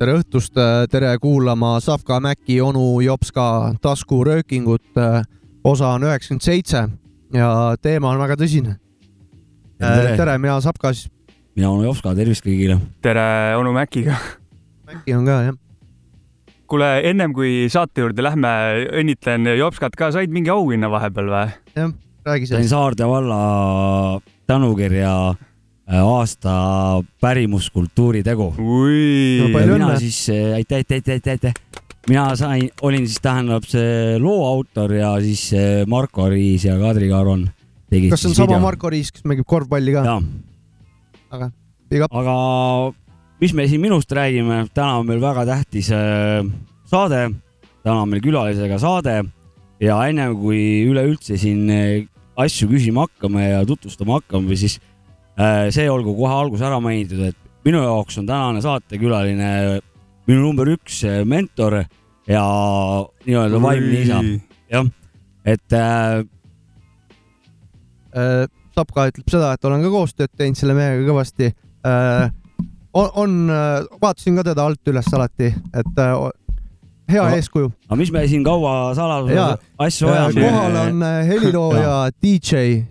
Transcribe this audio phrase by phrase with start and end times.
[0.00, 0.56] tere õhtust,
[0.90, 4.96] tere kuulama Savka Mäki onu Jopska taskuröökingut.
[5.64, 6.84] Osa on üheksakümmend seitse
[7.36, 7.48] ja
[7.82, 8.76] teema on väga tõsine.
[9.80, 11.06] tere, tere, mina Savkas,
[11.56, 12.78] mina onu Jopska, tervist kõigile.
[13.02, 14.16] tere onu Mäkiga.
[14.90, 15.58] Mäki on ka jah.
[16.70, 18.50] kuule, ennem kui saate juurde lähme,
[19.02, 21.54] õnnitlen Jopskat ka, said mingi auhinna vahepeal või?
[21.76, 21.94] jah,
[22.26, 22.74] räägi sain sellest.
[22.74, 23.40] Saarde valla
[24.50, 28.52] tänukirja äh, aasta pärimuskultuuri tegu.
[28.58, 29.98] mina õnne.
[29.98, 31.69] siis, aitäh, aitäh, aitäh, aitäh, aitäh.
[32.08, 35.50] Mina sain, olin siis tähendab see loo autor ja siis
[35.86, 37.44] Marko Riis ja Kadri Kaaron
[37.90, 38.62] tegid kas see on sama video.
[38.64, 40.18] Marko Riis, kes mängib korvpalli ka?
[41.30, 41.50] aga
[42.10, 42.36] aga
[43.40, 46.44] mis me siin minust räägime, täna on meil väga tähtis äh,
[46.90, 47.22] saade,
[47.84, 49.16] täna on meil külalisega saade
[49.80, 52.08] ja ennem kui üleüldse siin äh,
[52.40, 54.78] asju küsima hakkame ja tutvustama hakkame, siis
[55.40, 59.80] äh, see olgu kohe alguses ära mainitud, et minu jaoks on tänane saatekülaline
[60.30, 61.80] minu number üks äh, mentor
[62.30, 62.42] ja
[63.26, 64.20] nii-öelda vaimne isa,
[64.70, 64.86] jah,
[65.44, 66.20] et äh,
[68.76, 71.50] Sapka ütleb seda, et olen ka koostööd teinud selle mehega kõvasti.
[72.94, 73.34] on, on,
[74.02, 76.14] vaatasin ka teda alt üles alati, et äh,
[77.10, 77.70] hea Aga- eeskuju.
[77.88, 79.44] aga mis me siin kaua saladuse
[79.78, 80.42] asju Äh, ajame?
[80.46, 82.84] kohal on äh, helilooja, DJ,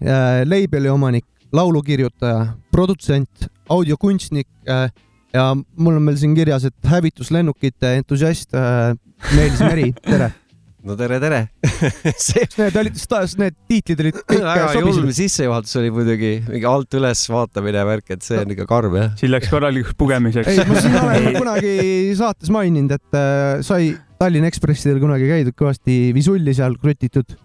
[0.47, 4.89] label'i omanik, laulukirjutaja, produtsent, audiokunstnik äh,
[5.35, 8.93] ja mul on meil siin kirjas, et hävituslennukite entusiast äh,
[9.35, 10.31] Meelis Meri, tere.
[10.87, 11.41] no tere, tere
[12.23, 12.99] see Need olid,
[13.41, 15.17] need tiitlid olid kõik väga äh, julm sobisid.
[15.25, 19.15] sissejuhatus oli muidugi mingi alt üles vaatamine värk, et see on ikka karm jah.
[19.19, 20.51] siin läks korralikuks pugemiseks.
[20.53, 21.73] ei, ma siin olen kunagi
[22.19, 27.37] saates maininud, et äh, sai Tallinna Ekspressidel kunagi käidud kõvasti visulli seal krutitud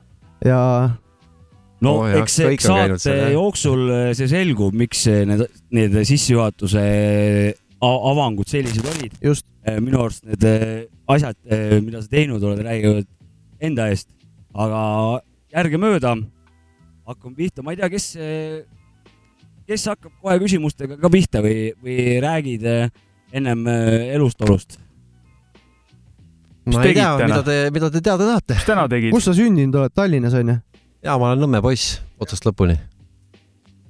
[0.44, 0.60] ja
[1.84, 3.84] no Oo jah, eks saate seal, jooksul
[4.16, 5.44] see selgub, miks need,
[5.74, 6.86] need sissejuhatuse
[8.10, 9.16] avangud sellised olid.
[9.22, 9.46] just,
[9.80, 11.38] minu arust need eh, asjad,
[11.84, 13.08] mida sa teinud oled, räägivad
[13.64, 14.08] enda eest,
[14.54, 14.80] aga
[15.54, 16.14] järgemööda
[17.08, 18.06] hakkame pihta, ma ei tea, kes,
[19.68, 22.64] kes hakkab kohe küsimustega ka pihta või, või räägid
[23.34, 24.78] ennem elust-olust?
[26.72, 29.10] ma ei tea, mida te, mida te teada tahate.
[29.12, 30.56] kus sa sündinud oled, Tallinnas onju?
[31.04, 32.78] ja ma olen Nõmme poiss otsast lõpuni.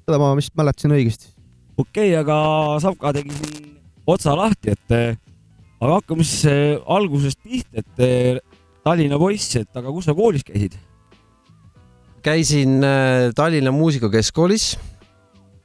[0.05, 1.31] seda ma vist mäletasin õigesti.
[1.77, 2.37] okei okay,, aga
[2.83, 3.74] Savka tegi siin
[4.07, 5.17] otsa lahti, et eh,
[5.81, 8.41] aga hakkame siis eh, algusest pihta, et eh,
[8.85, 10.77] Tallinna poiss, et aga kus sa koolis käisid?
[12.25, 12.81] käisin
[13.37, 14.79] Tallinna Muusikakeskkoolis,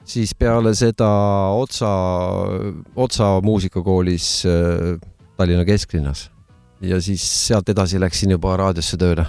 [0.04, 1.08] siis peale seda
[1.56, 1.92] Otsa,
[3.00, 4.28] Otsa muusikakoolis
[5.40, 6.26] Tallinna kesklinnas
[6.84, 9.24] ja siis sealt edasi läksin juba raadiosse tööle.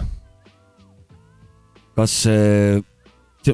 [1.94, 2.16] kas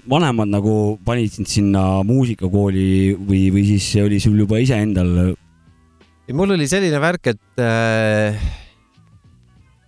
[0.09, 5.37] vanemad nagu panid sind sinna muusikakooli või, või siis oli sul juba iseendal?
[6.27, 8.47] Ja mul oli selline värk, et äh,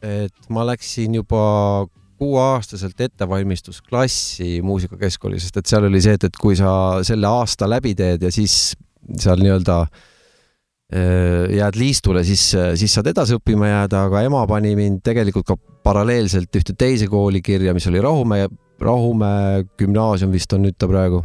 [0.03, 1.87] et ma läksin juba
[2.19, 6.71] kuueaastaselt ettevalmistusklassi muusikakeskkoolis, sest et seal oli see, et, et kui sa
[7.06, 8.76] selle aasta läbi teed ja siis
[9.19, 15.03] seal nii-öelda äh, jääd liistule, siis, siis saad edasi õppima jääda, aga ema pani mind
[15.06, 18.49] tegelikult ka paralleelselt ühte teise kooli kirja, mis oli Rahumäe,
[18.82, 21.25] Rahumäe gümnaasium vist on nüüd ta praegu.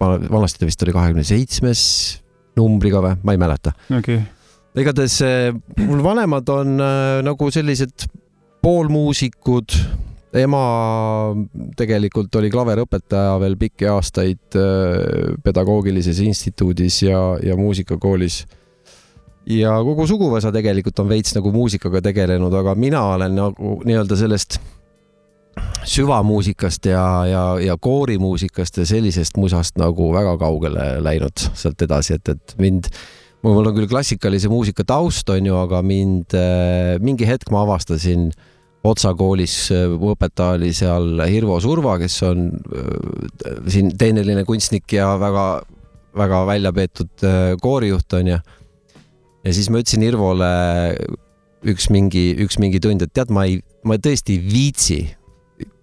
[0.00, 1.82] vanasti ta vist oli kahekümne seitsmes
[2.56, 4.20] numbriga või, ma ei mäleta okei,
[4.80, 5.52] igatahes eh,
[5.86, 8.08] mul vanemad on äh, nagu sellised
[8.62, 9.78] poolmuusikud.
[10.36, 10.62] ema
[11.78, 18.44] tegelikult oli klaverõpetaja veel pikki aastaid äh, pedagoogilises instituudis ja, ja muusikakoolis.
[19.46, 24.58] ja kogu suguvõsa tegelikult on veits nagu muusikaga tegelenud, aga mina olen nagu nii-öelda sellest
[25.86, 32.28] süvamuusikast ja, ja, ja koorimuusikast ja sellisest musast nagu väga kaugele läinud sealt edasi, et,
[32.34, 32.90] et mind
[33.54, 38.30] mul on küll klassikalise muusika taust, on ju, aga mind äh, mingi hetk ma avastasin
[38.86, 39.54] Otsa koolis,
[39.98, 46.72] mu õpetaja oli seal Hirvo Surva, kes on äh, siin teeneline kunstnik ja väga-väga välja
[46.76, 48.38] peetud äh, koorijuht on ju.
[49.46, 50.50] ja siis ma ütlesin Hirvole
[51.66, 55.00] üks mingi, üks mingi tund, et tead, ma ei, ma tõesti ei viitsi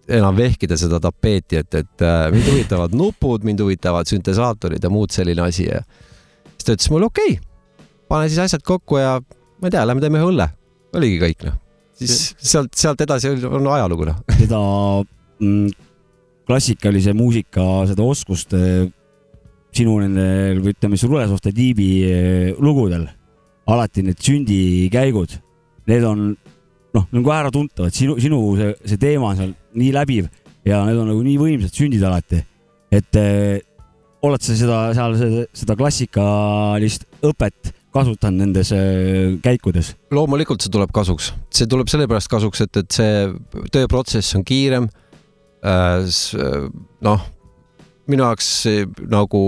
[0.07, 5.11] enam vehkida seda tapeeti, et, et äh, mind huvitavad nupud, mind huvitavad süntesaatorid ja muud
[5.15, 7.52] selline asi ja siis ta ütles mulle okei okay,,
[8.13, 10.49] pane siis asjad kokku ja ma ei tea, lähme teeme ühe õlle.
[10.93, 11.57] oligi kõik noh,
[11.97, 14.19] siis sealt, sealt edasi on ajalugu noh.
[14.41, 14.59] seda
[15.41, 15.71] mm,
[16.47, 18.85] klassikalise muusika seda oskust äh,
[19.73, 23.07] sinu nendel või ütleme, Rulesohte tiibi äh, lugudel,
[23.73, 25.37] alati need sündikäigud,
[25.89, 26.31] need on
[26.93, 30.29] noh, nagu äratuntavad, sinu, sinu see, see teema on seal nii läbiv
[30.67, 32.43] ja need on nagu nii võimsad sündid alati,
[32.93, 33.63] et äh,
[34.23, 35.17] oled sa seda seal
[35.51, 39.93] seda klassikalist õpet kasutanud nendes äh, käikudes?
[40.11, 44.89] loomulikult see tuleb kasuks, see tuleb sellepärast kasuks, et, et see tööprotsess on kiirem.
[47.07, 47.21] noh,
[48.11, 48.49] minu jaoks
[49.07, 49.43] nagu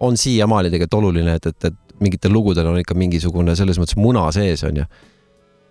[0.00, 4.26] on siiamaani tegelikult oluline, et, et, et mingitel lugudel on ikka mingisugune selles mõttes muna
[4.34, 4.84] sees, onju.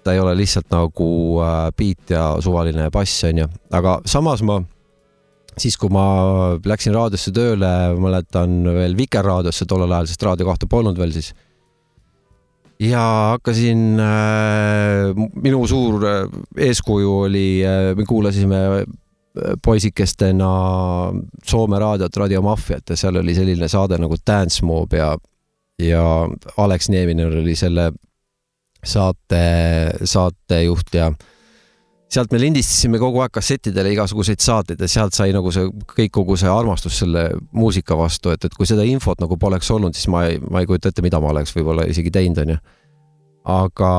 [0.06, 1.08] ta ei ole lihtsalt nagu
[1.42, 4.60] äh, beat ja suvaline bass, onju, aga samas ma
[5.58, 6.06] siis, kui ma
[6.66, 7.72] läksin raadiosse tööle,
[8.02, 11.34] mäletan veel Vikerraadiosse tollel ajal, sest Raadio kahte polnud veel siis.
[12.80, 16.26] ja hakkasin äh,, minu suur äh,
[16.68, 18.84] eeskuju oli äh,, me kuulasime
[19.64, 20.50] poisikestena
[21.44, 25.12] Soome raadiot, Radio Mafiat ja seal oli selline saade nagu Dance Mob ja,
[25.82, 26.04] ja
[26.58, 27.92] Alex Nieminen oli selle
[28.86, 29.44] saate,
[30.04, 31.12] saatejuht ja
[32.12, 36.38] sealt me lindistasime kogu aeg kassettidele igasuguseid saateid ja sealt sai nagu see kõik, kogu
[36.40, 40.26] see armastus selle muusika vastu, et, et kui seda infot nagu poleks olnud, siis ma
[40.30, 42.60] ei, ma ei kujuta ette, mida ma oleks võib-olla isegi teinud, onju.
[43.56, 43.90] aga.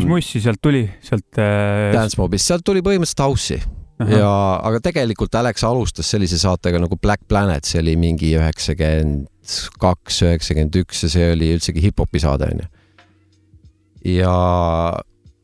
[0.00, 1.90] mis mussi sealt tuli, sealt äh...?
[1.96, 3.60] Dance Mobist, sealt tuli põhimõtteliselt house'i
[4.04, 4.30] ja,
[4.60, 9.26] aga tegelikult Alex alustas sellise saatega nagu Black Planet, see oli mingi üheksakümmend
[9.80, 12.66] kaks, üheksakümmend üks ja see oli üldsegi hip-hopi saade onju.
[14.12, 14.34] ja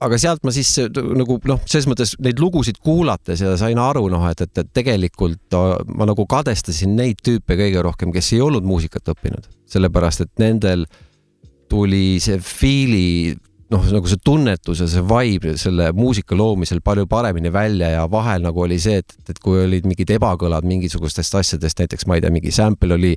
[0.03, 4.27] aga sealt ma siis nagu noh, selles mõttes neid lugusid kuulates ja sain aru noh,
[4.31, 5.57] et, et, et tegelikult
[5.95, 10.87] ma nagu kadestasin neid tüüpe kõige rohkem, kes ei olnud muusikat õppinud, sellepärast et nendel
[11.73, 13.33] tuli see feel'i
[13.73, 18.45] noh, nagu see tunnetus ja see vibe selle muusika loomisel palju paremini välja ja vahel
[18.45, 22.33] nagu oli see, et, et kui olid mingid ebakõlad mingisugustest asjadest, näiteks ma ei tea,
[22.35, 23.15] mingi sample oli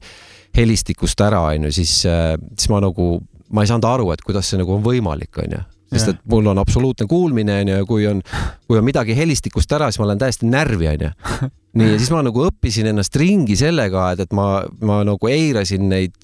[0.55, 3.17] helistikust ära, onju, siis, siis ma nagu,
[3.51, 6.59] ma ei saanud aru, et kuidas see nagu on võimalik, onju sest et mul on
[6.61, 8.21] absoluutne kuulmine onju ja kui on,
[8.67, 11.11] kui on midagi helistikust ära, siis ma olen täiesti närvi onju.
[11.79, 15.87] nii, ja siis ma nagu õppisin ennast ringi sellega, et, et ma, ma nagu eirasin
[15.91, 16.15] neid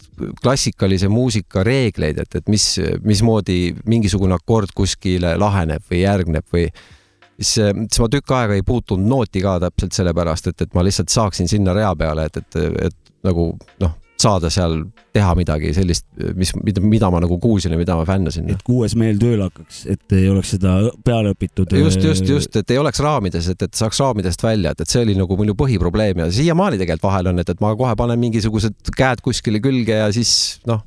[0.41, 2.65] klassikalise muusika reegleid, et, et mis,
[3.03, 3.59] mismoodi
[3.89, 9.43] mingisugune akord kuskile laheneb või järgneb või siis, siis ma tükk aega ei puutunud nooti
[9.43, 13.51] ka täpselt sellepärast, et, et ma lihtsalt saaksin sinna rea peale, et, et, et nagu
[13.83, 14.77] noh saada seal
[15.15, 16.05] teha midagi sellist,
[16.37, 18.49] mis, mida, mida ma nagu kuulsin ja mida ma fännasin.
[18.53, 20.75] et kuues meel tööle hakkaks, et ei oleks seda
[21.05, 21.73] peale õpitud.
[21.79, 25.03] just, just, just, et ei oleks raamides, et, et saaks raamidest välja, et, et see
[25.05, 28.93] oli nagu minu põhiprobleem ja siiamaani tegelikult vahel on, et, et ma kohe panen mingisugused
[28.95, 30.85] käed kuskile külge ja siis noh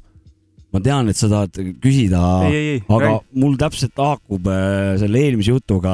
[0.75, 2.81] ma tean, et sa tahad küsida, aga ei.
[3.39, 5.93] mul täpselt haakub äh, selle eelmise jutuga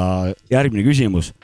[0.53, 1.35] järgmine küsimus.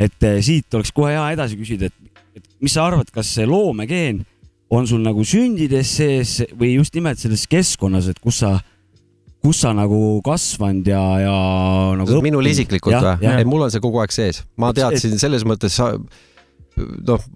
[0.00, 3.44] et äh, siit oleks kohe hea edasi küsida, et, et mis sa arvad, kas see
[3.48, 4.24] loomekeen
[4.70, 8.56] on sul nagu sündides sees või just nimelt selles keskkonnas, et kus sa,
[9.44, 11.36] kus sa nagu kasvanud ja, ja
[11.98, 12.22] nagu.
[12.24, 13.30] minul isiklikult või?
[13.30, 15.22] ei, mul on see kogu aeg sees, ma teadsin et...
[15.22, 17.28] selles mõttes noh,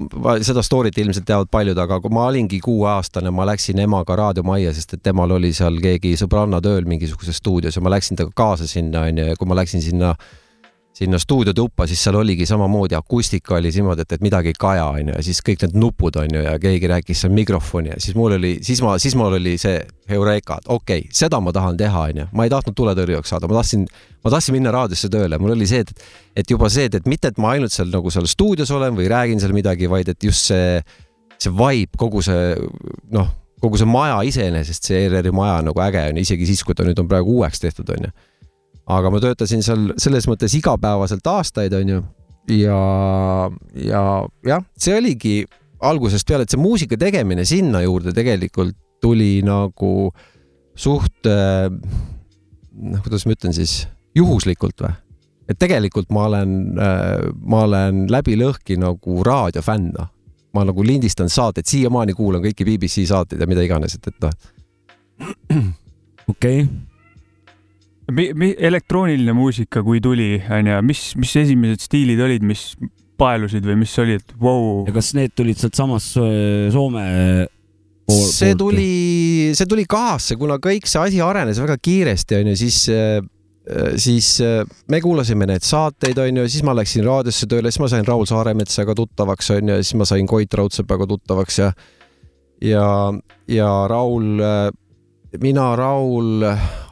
[0.44, 4.98] seda story't ilmselt teavad paljud, aga kui ma olingi kuueaastane, ma läksin emaga raadiomajja, sest
[4.98, 9.06] et temal oli seal keegi sõbranna tööl mingisuguses stuudios ja ma läksin temaga kaasa sinna
[9.08, 10.36] onju ja kui ma läksin sinna äh,
[10.92, 15.14] sinna stuudiotuppa, siis seal oligi samamoodi, akustika oli niimoodi, et, et midagi ei kaja, onju,
[15.14, 18.56] ja siis kõik need nupud, onju, ja keegi rääkis seal mikrofoni ja siis mul oli,
[18.66, 19.78] siis ma, siis mul oli see
[20.10, 22.26] Eureka, et okei okay,, seda ma tahan teha, onju.
[22.36, 23.86] ma ei tahtnud tuletõrjujaks saada, ma tahtsin,
[24.24, 26.06] ma tahtsin minna raadiosse tööle, mul oli see, et,
[26.42, 29.06] et juba see, et, et mitte, et ma ainult seal nagu seal stuudios olen või
[29.10, 30.80] räägin seal midagi, vaid et just see,
[31.38, 32.56] see vibe, kogu see
[33.14, 33.30] noh,
[33.62, 36.98] kogu see maja iseenesest, see ERR-i maja nagu äge on, isegi siis, kui ta nüüd
[36.98, 38.12] on praegu uueks tehtud, onju
[38.90, 42.02] aga ma töötasin seal selles mõttes igapäevaselt aastaid, onju.
[42.56, 42.80] ja,
[43.78, 44.04] ja
[44.46, 45.34] jah, see oligi
[45.86, 50.10] algusest peale, et see muusika tegemine sinna juurde tegelikult tuli nagu
[50.76, 53.84] suht, noh, kuidas ma ütlen siis,
[54.16, 54.92] juhuslikult või?
[55.50, 60.10] et tegelikult ma olen, ma olen läbi lõhki nagu raadiofänn, noh.
[60.54, 64.38] ma nagu lindistan saateid, siiamaani kuulan kõiki BBC saateid ja mida iganes, et, et noh.
[66.30, 66.89] okei okay
[68.14, 72.70] mi, mi, elektrooniline muusika, kui tuli, onju, mis, mis esimesed stiilid olid, mis
[73.20, 74.84] paelusid või mis oli, et vau wow.?
[74.88, 77.04] ja kas need tulid sealtsamast äh, Soome
[78.08, 78.88] pool, see tuli,
[79.56, 83.20] see tuli kahasse, kuna kõik see asi arenes väga kiiresti, onju, siis äh,
[84.00, 88.06] siis äh, me kuulasime neid saateid, onju, siis ma läksin raadiosse tööle, siis ma sain
[88.08, 91.72] Raul Saaremetsaga tuttavaks, onju, siis ma sain Koit Raudsepaga tuttavaks ja
[92.60, 92.86] ja,
[93.48, 94.40] ja Raul
[95.38, 96.42] mina, Raul,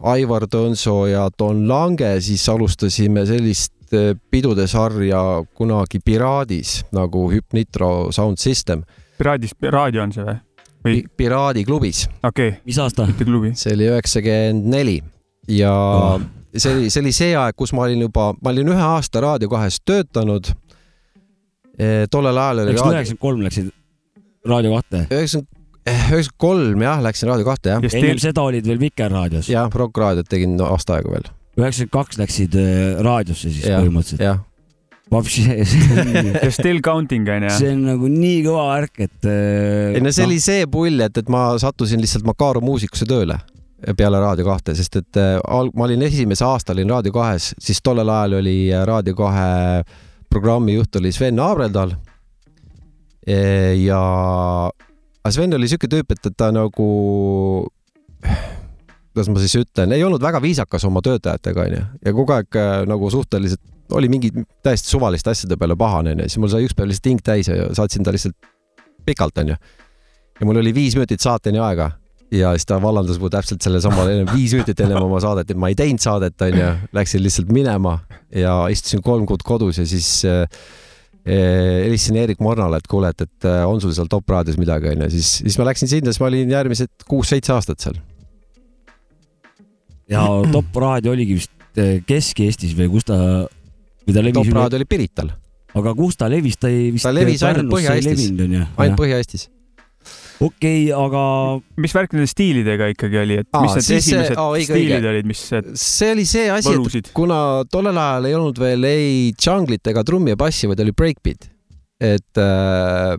[0.07, 5.21] Aivar Tõnso ja Don Lange siis alustasime sellist eh, pidude sarja
[5.59, 8.85] kunagi Piraadis nagu Hypnitro Sound System
[9.19, 10.37] Piraadis, raadio on see või?
[10.85, 13.09] või Pi- Piraadi klubis, okei okay,, mis aasta?
[13.59, 15.01] see oli üheksakümmend neli
[15.49, 16.21] ja Oh.
[16.55, 19.49] see oli, see oli see aeg, kus ma olin juba, ma olin ühe aasta Raadio
[19.51, 20.53] kahes töötanud.
[22.11, 23.73] tollel ajal oli üheksakümmend kolm läksid
[24.47, 25.07] Raadio kahte.
[25.11, 25.49] üheksakümmend,
[25.89, 29.49] üheksakümmend kolm jah, läksin Raadio kahte jah, ja ennem Stil-, seda olid veel Vikerraadios.
[29.53, 31.27] jah, Rock Raadiot tegin no, aasta aega veel,
[31.59, 34.25] üheksakümmend kaks läksid äh, raadiosse siis Jah, põhimõtteliselt.
[34.29, 34.45] jah.
[35.09, 37.53] Vapsi, see on ja Still Counting on ju.
[37.57, 39.29] see on nagu nii kõva värk, et.
[39.97, 43.39] ei no see oli see pull, et, et ma sattusin lihtsalt Makaru muusikusse tööle
[43.97, 47.81] peale Raadio kahte, sest et äh, al- ma olin esimese aasta olin Raadio kahes, siis
[47.81, 49.49] tollel ajal oli äh, Raadio kahe
[50.29, 51.95] programmijuht oli Sven Abreldal.
[53.89, 54.03] ja
[55.29, 56.85] aga Sven oli siuke tüüp, et, et ta nagu,
[59.13, 61.83] kuidas ma siis ütlen, ei olnud väga viisakas oma töötajatega onju.
[62.07, 63.61] Ja kogu aeg äh, nagu suhteliselt
[63.99, 64.31] oli mingi
[64.65, 67.69] täiesti suvaliste asjade peale pahane onju, siis mul sai üks päev lihtsalt hing täis ja
[67.77, 68.37] saatsin ta lihtsalt
[69.09, 69.57] pikalt onju.
[70.41, 71.93] ja mul oli viis minutit saateni aega.
[72.33, 74.05] Ja siis ta vallandas mu täpselt sellesama
[74.35, 77.99] viis minutit ennem oma saadet, et ma ei teinud saadet onju, läksin lihtsalt minema
[78.33, 80.45] ja istusin kolm kuud kodus ja siis äh,
[81.27, 85.11] helistasin Erik Mornale, et kuule, et, et äh, on sul seal Top raadios midagi onju,
[85.13, 87.99] siis, siis ma läksin sinna, siis ma olin järgmised kuus-seitse aastat seal.
[90.09, 93.19] ja Top Raadio oligi vist äh, Kesk-Eestis või kus ta,
[94.07, 95.35] või ta levis Top raadio oli Pirital,
[95.77, 97.05] aga kus ta levis, ta ei vist.
[97.05, 98.29] Ta levis ainult Põhja-Eestis.
[98.33, 99.49] ainult Põhja-Eestis.
[100.45, 101.23] okei, aga
[101.83, 104.69] mis värk nende stiilidega ikkagi oli, et Aa, mis need siis see- esimesed aa, õige,
[104.73, 105.13] stiilid õige.
[105.15, 105.45] olid, mis
[105.83, 107.39] see oli see asi, et kuna
[107.73, 111.49] tollel ajal ei olnud veel ei džunglit ega trummi ja bassi, vaid oli breakbeat.
[112.01, 113.17] et äh,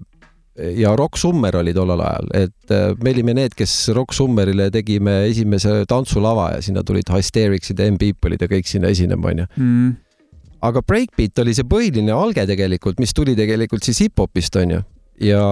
[0.79, 5.25] ja Rock Summer oli tollel ajal, et äh, me olime need, kes Rock Summerile tegime
[5.29, 9.45] esimese tantsulava ja sinna tulid Hystericsid ja M-People'id ja kõik sinna esinema, onju.
[9.59, 9.97] Mm.
[10.61, 14.81] aga breakbeat oli see põhiline alge tegelikult, mis tuli tegelikult siis hip-hopist onju
[15.23, 15.43] ja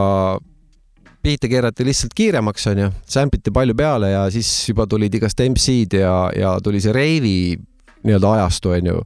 [1.28, 6.18] biite keerati lihtsalt kiiremaks onju, sampliti palju peale ja siis juba tulid igast MC-d ja,
[6.36, 7.38] ja tuli see reivi
[8.08, 9.02] nii-öelda ajastu onju.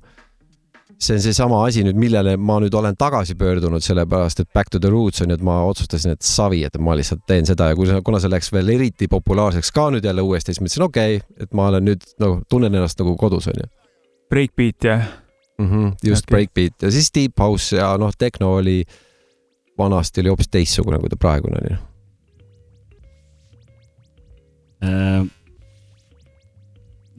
[1.01, 4.79] see on seesama asi nüüd, millele ma nüüd olen tagasi pöördunud, sellepärast et back to
[4.79, 7.77] the roots on ju, et ma otsustasin, et savi, et ma lihtsalt teen seda ja
[7.79, 11.17] kui see, kuna see läks veel eriti populaarseks ka nüüd jälle uuesti, siis mõtlesin, okei
[11.17, 13.65] okay,, et ma olen nüüd nagu tunnen ennast nagu kodus onju
[14.29, 14.99] Breakbeat ja
[15.57, 15.69] mm.
[15.69, 16.37] -hmm, just okay.
[16.37, 18.83] breakbeat ja siis deep house ja noh, tehno oli,
[19.77, 21.90] vanasti oli hoopis teistsugune, kui ta praegune on ju.
[24.85, 25.21] Äh,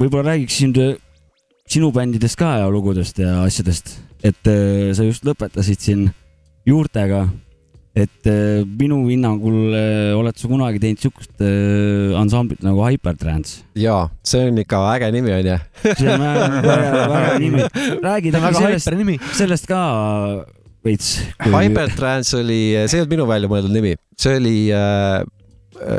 [0.03, 0.97] võib-olla räägiksin äh,
[1.71, 6.05] sinu bändidest ka ja lugudest ja asjadest, et äh, sa just lõpetasid siin
[6.69, 7.27] juurtega,
[7.93, 9.75] et äh, minu hinnangul
[10.17, 11.45] oled sa kunagi teinud siukest
[12.19, 13.63] ansamblit nagu Hypertrance.
[13.77, 15.59] ja see on ikka äge nimi on ju.
[15.99, 17.69] see on väga, väga, väga nimi.
[18.09, 19.83] räägi sellest, sellest ka
[20.83, 21.21] veits.
[21.47, 25.23] Hypertrance oli, see ei olnud minu välja mõeldud nimi, see oli äh,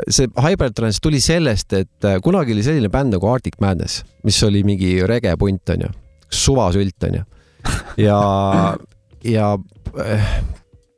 [0.08, 4.64] see Hypertrance tuli sellest, et äh, kunagi oli selline bänd nagu Arctic Madness, mis oli
[4.66, 5.90] mingi regepunt onju,
[6.30, 7.22] suvasült onju.
[8.06, 8.18] ja,
[9.24, 9.54] ja
[10.00, 10.34] äh,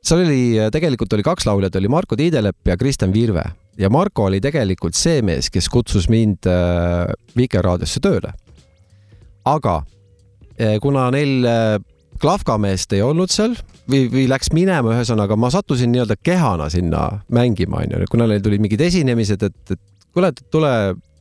[0.03, 0.41] seal oli,
[0.73, 3.43] tegelikult oli kaks lauljat, oli Marko Tiidelepp ja Kristjan Virve
[3.77, 7.05] ja Marko oli tegelikult see mees, kes kutsus mind äh,
[7.37, 8.33] Vikerraadiosse tööle.
[9.47, 9.81] aga
[10.59, 11.77] äh, kuna neil äh,
[12.21, 13.55] klahvkameest ei olnud seal
[13.89, 18.63] või, või läks minema, ühesõnaga ma sattusin nii-öelda kehana sinna mängima, onju, kuna neil tulid
[18.63, 19.81] mingid esinemised, et, et
[20.15, 20.71] kuule, tule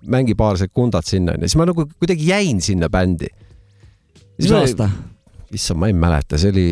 [0.06, 3.30] mängi paar sekundat sinna, onju, siis ma nagu kuidagi jäin sinna bändi.
[4.38, 4.90] mis aasta?
[5.54, 6.68] issand, ma ei mäleta, see oli,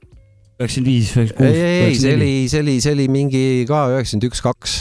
[0.60, 3.86] üheksakümmend viis, ei, üheksakümmend ei, ei, kuus, see oli, see oli, see oli mingi ka
[3.94, 4.80] üheksakümmend üks, kaks,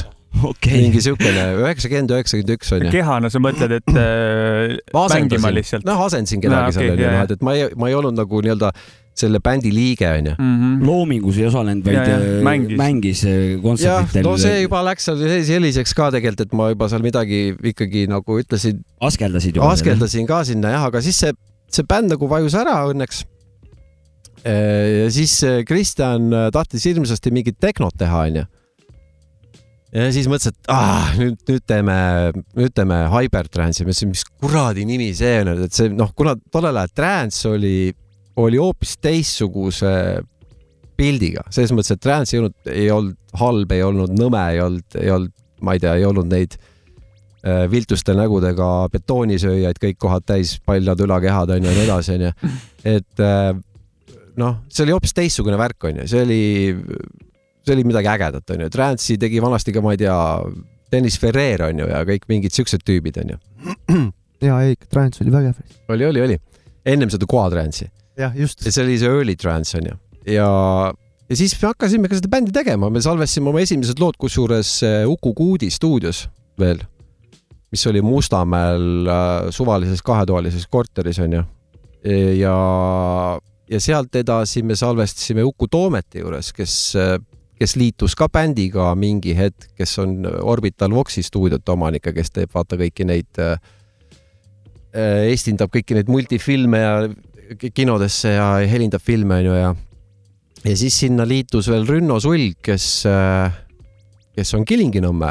[0.51, 2.93] okei mingi siukene üheksakümmend, üheksakümmend üks onju.
[2.93, 7.07] kehana sa mõtled, et äh, ma mängima lihtsalt noh, asendasin kedagi No, seal okei, onju
[7.07, 8.73] jaa,, et, et ma ei, ma ei olnud nagu nii-öelda
[9.19, 10.35] selle bändi liige onju.
[10.37, 10.55] mm?
[10.59, 10.85] -hmm.
[10.85, 12.77] loomingus ei osalenud, vaid äh, mängis.
[12.77, 14.23] mängis äh, jah, kontserditel.
[14.23, 17.41] no see juba läks seal selliseks ka tegelikult, et ma juba seal midagi
[17.73, 19.73] ikkagi nagu ütlesin, askeldasid juba.
[19.75, 21.35] askeldasin ka sinna jah, aga siis see,
[21.71, 23.25] see bänd nagu vajus ära õnneks.
[24.45, 28.45] ja siis äh, Kristjan äh, tahtis hirmsasti mingit tehnot teha, onju.
[29.95, 31.97] Ja siis mõtlesin, et ah, nüüd, nüüd teeme,
[32.57, 36.95] nüüd teeme Hypertrance'i, mõtlesin, mis kuradi nimi see on, et see noh, kuna tollel ajal
[36.95, 37.91] trance oli,
[38.39, 39.93] oli hoopis teistsuguse
[40.99, 44.99] pildiga, selles mõttes, et trance ei olnud, ei olnud halb, ei olnud nõme, ei olnud,
[44.99, 45.33] ei olnud,
[45.65, 51.55] ma ei tea, ei olnud neid äh, viltuste nägudega betoonisööjaid kõik kohad täis, paljad ülakehad
[51.55, 52.33] onju ja nii edasi onju.
[52.97, 53.49] et äh,
[54.39, 56.43] noh, see oli hoopis teistsugune värk onju, see oli,
[57.69, 60.17] see oli midagi ägedat onju, Trance'i tegi vanasti ka, ma ei tea,
[60.89, 63.37] Dennis Ferrer onju ja kõik mingid siuksed tüübid onju.
[64.47, 65.59] ja ei, trance oli vägev.
[65.93, 66.37] oli, oli, oli,
[66.87, 67.91] ennem seda Quadrance'i.
[68.19, 69.93] jah, just see oli see early trance onju
[70.27, 70.49] ja,
[71.29, 75.03] ja siis me hakkasime ka seda bändi tegema, me salvestasime oma esimesed lood kusjuures eh,
[75.07, 76.25] Uku Kuudi stuudios
[76.59, 76.81] veel,
[77.71, 81.43] mis oli Mustamäel äh, suvalises kahetoalises korteris onju.
[82.39, 82.55] ja,
[83.69, 86.75] ja sealt edasi me salvestasime Uku Toometi juures, kes,
[87.59, 92.53] kes liitus ka bändiga mingi hetk, kes on Orbital Voxi stuudiote omanik ja kes teeb
[92.55, 93.57] vaata kõiki neid äh,
[94.95, 96.93] äh, esindab kõiki neid multifilme ja
[97.59, 99.73] ki- kinodesse ja helindab filme onju ja
[100.65, 102.85] ja siis sinna liitus veel Rünno Sulg, kes,
[104.35, 105.29] kes on Kilingi-Nõmme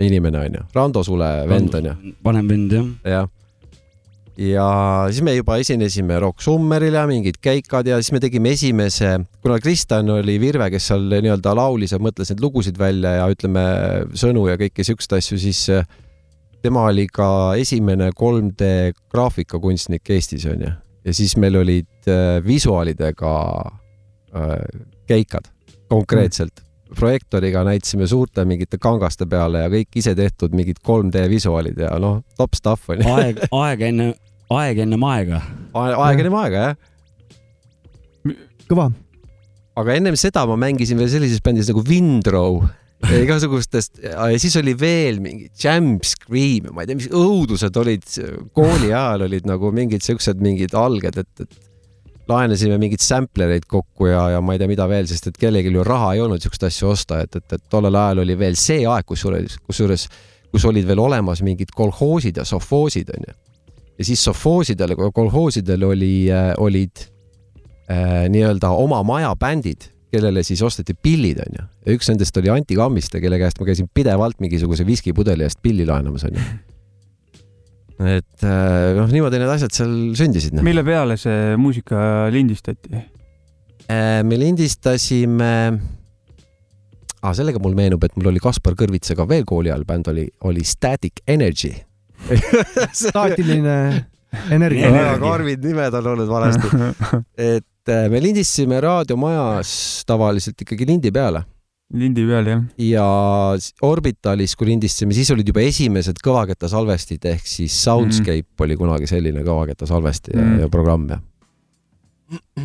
[0.00, 2.86] inimene onju, Rando Sule vend onju, vanem vend jah.
[3.04, 3.26] jah.
[4.40, 4.66] Ja
[5.10, 9.58] siis me juba esinesime Rock Summeril ja mingid käikad ja siis me tegime esimese, kuna
[9.60, 13.64] Kristjan oli Virve, kes seal nii-öelda laulis ja mõtles neid lugusid välja ja ütleme
[14.16, 15.84] sõnu ja kõiki siukseid asju, siis äh,
[16.62, 17.28] tema oli ka
[17.60, 20.72] esimene 3D graafikakunstnik Eestis onju.
[21.04, 24.56] ja siis meil olid äh, visuaalidega äh,
[25.08, 25.52] käikad
[25.88, 26.64] konkreetselt.
[26.94, 32.22] projektoriga näitasime suurte mingite kangaste peale ja kõik ise tehtud mingid 3D visuaalid ja noh,
[32.36, 33.06] top stuff onju.
[33.14, 34.14] aeg, aeg enne,
[34.56, 35.40] aeg ennem aega.
[35.76, 38.34] aeg ennem aega jah,
[38.70, 38.90] kõva.
[39.80, 42.60] aga ennem seda ma mängisin veel sellises bändis nagu Windrow
[43.22, 48.06] igasugustest ja siis oli veel mingi Jam Scream ja ma ei tea, mis õudused olid
[48.56, 51.70] kooli ajal olid nagu mingid siuksed mingid alged, et, et
[52.30, 55.84] laenasime mingeid samplereid kokku ja, ja ma ei tea, mida veel, sest et kellelgi ju
[55.86, 59.06] raha ei olnud siukest asja osta, et, et, et tollel ajal oli veel see aeg,
[59.08, 60.06] kusjuures, kusjuures,
[60.50, 63.36] kus olid veel olemas mingid kolhoosid ja sovhoosid onju.
[64.00, 66.14] Ja siis sovhoosidel ja kolhoosidel oli,
[66.58, 67.04] olid
[67.90, 71.66] äh, nii-öelda oma maja bändid, kellele siis osteti pillid onju.
[71.86, 75.86] ja üks nendest oli Anti Kammiste, kelle käest ma käisin pidevalt mingisuguse viskipudeli eest pilli
[75.88, 76.46] laenamas onju.
[78.16, 80.64] et äh, noh, niimoodi need asjad seal sündisid noh.
[80.66, 83.04] mille peale see muusika lindistati?
[83.90, 85.52] Äh, me lindistasime
[87.20, 90.64] ah,, sellega mul meenub, et mul oli Kaspar Kõrvitsaga veel kooli ajal bänd oli, oli
[90.64, 91.74] Static Energy.
[93.02, 93.76] staatiline
[94.54, 94.90] energia.
[94.94, 96.82] väga karmid nimed on olnud vanasti.
[97.54, 99.72] et äh, me lindistasime raadiomajas
[100.08, 101.44] tavaliselt ikkagi lindi peale
[101.90, 102.60] lindi peal jah.
[102.78, 103.06] ja
[103.82, 108.62] Orbitalis, kui lindistasime, siis olid juba esimesed kõvaketasalvestid ehk siis Soundscape mm.
[108.66, 110.54] oli kunagi selline kõvaketasalvesti mm.
[110.54, 111.18] Ja, ja programm ja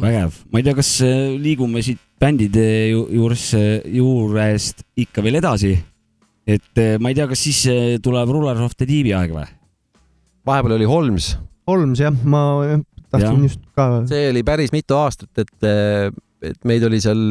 [0.01, 3.47] vägev, ma ei tea, kas äh, liigume siit bändide ju- juures,
[3.89, 5.73] juurest ikka veel edasi.
[6.45, 9.47] Et äh, ma ei tea, kas siis äh, tuleb Rulers of the Deep'i aeg või?
[10.45, 11.33] vahepeal oli Holmes,
[11.69, 12.43] Holmes jah, ma
[13.09, 13.41] tahtsin Jah.
[13.47, 13.87] just ka.
[14.09, 15.69] see oli päris mitu aastat, et,
[16.45, 17.21] et meid oli seal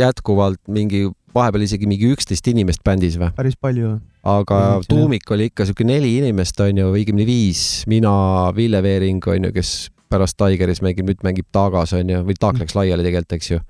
[0.00, 3.96] jätkuvalt mingi, vahepeal isegi mingi üksteist inimest bändis või, päris palju.
[4.26, 4.88] aga jah.
[4.90, 8.16] tuumik oli ikka siuke neli inimest onju, õigemini viis, mina,
[8.56, 9.76] Ville Veering onju, kes
[10.10, 13.62] pärast Tigeris mängib, nüüd mängib Tagas onju, või Taag läks laiali tegelikult, eks ju.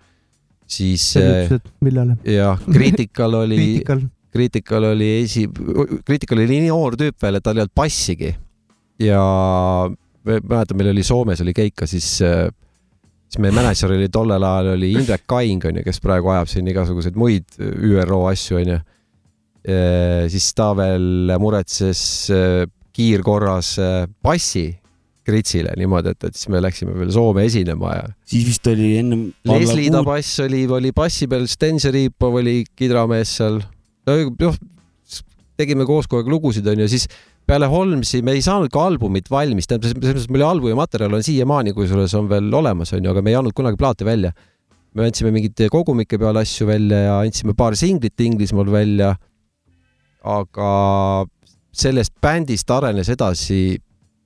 [0.67, 2.17] Siis selgitused, millele?
[2.27, 4.03] jah, Critical oli, Critical.
[4.37, 5.47] Critical oli esi,
[6.05, 8.35] Critical oli nii noor tüüp veel, et tal ei olnud passigi.
[9.01, 9.21] ja
[10.27, 15.27] mäletan, meil oli Soomes oli keika, siis, siis meie mänedžer oli tollel ajal oli Indrek
[15.31, 18.81] Kaing onju, kes praegu ajab siin igasuguseid muid ÜRO asju onju.
[20.33, 22.03] siis ta veel muretses
[22.97, 23.77] kiirkorras
[24.23, 24.69] passi
[25.27, 29.27] Kritsile niimoodi, et, et siis me läksime veel Soome esinema ja siis vist oli ennem.
[29.49, 33.59] Leslie Tabass oli, oli bassi peal, Sten Šeripov oli kidramees seal.
[34.07, 34.59] noh,
[35.59, 37.09] tegime koos kogu aeg lugusid onju, siis
[37.47, 41.25] peale Holmesi me ei saanud ka albumit valmis, tähendab selles mõttes meil albumi materjal on
[41.27, 44.35] siiamaani, kusjuures on veel olemas onju, aga me ei andnud kunagi plaati välja.
[44.97, 49.17] me andsime mingite kogumike peal asju välja ja andsime paar singlit Inglismaal välja.
[50.25, 50.71] aga
[51.77, 53.77] sellest bändist arenes edasi,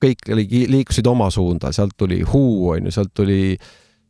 [0.01, 3.55] kõik oli, liikusid oma suunda, sealt tuli Who onju, sealt tuli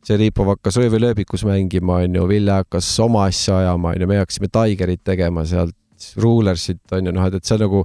[0.02, 5.02] see Riipov hakkas röövilööbikus mängima, onju, Ville hakkas oma asja ajama, onju, me hakkasime Tigerit
[5.06, 5.76] tegema sealt,
[6.18, 7.84] Rulersit onju, noh, et, et see nagu,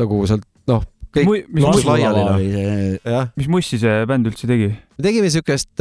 [0.00, 0.82] nagu sealt noh,
[1.14, 2.26] kõik Mu- mis mu- laiali
[3.06, 4.68] noh, mis mussi see bänd üldse tegi?
[4.74, 5.72] me tegime siukest,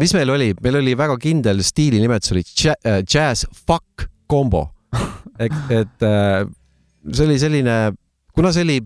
[0.00, 4.64] mis meil oli, meil oli väga kindel stiilinimetus oli äh, jazz fuck combo.
[5.44, 6.42] et, et äh,
[7.12, 7.76] see oli selline,
[8.34, 8.80] kuna see oli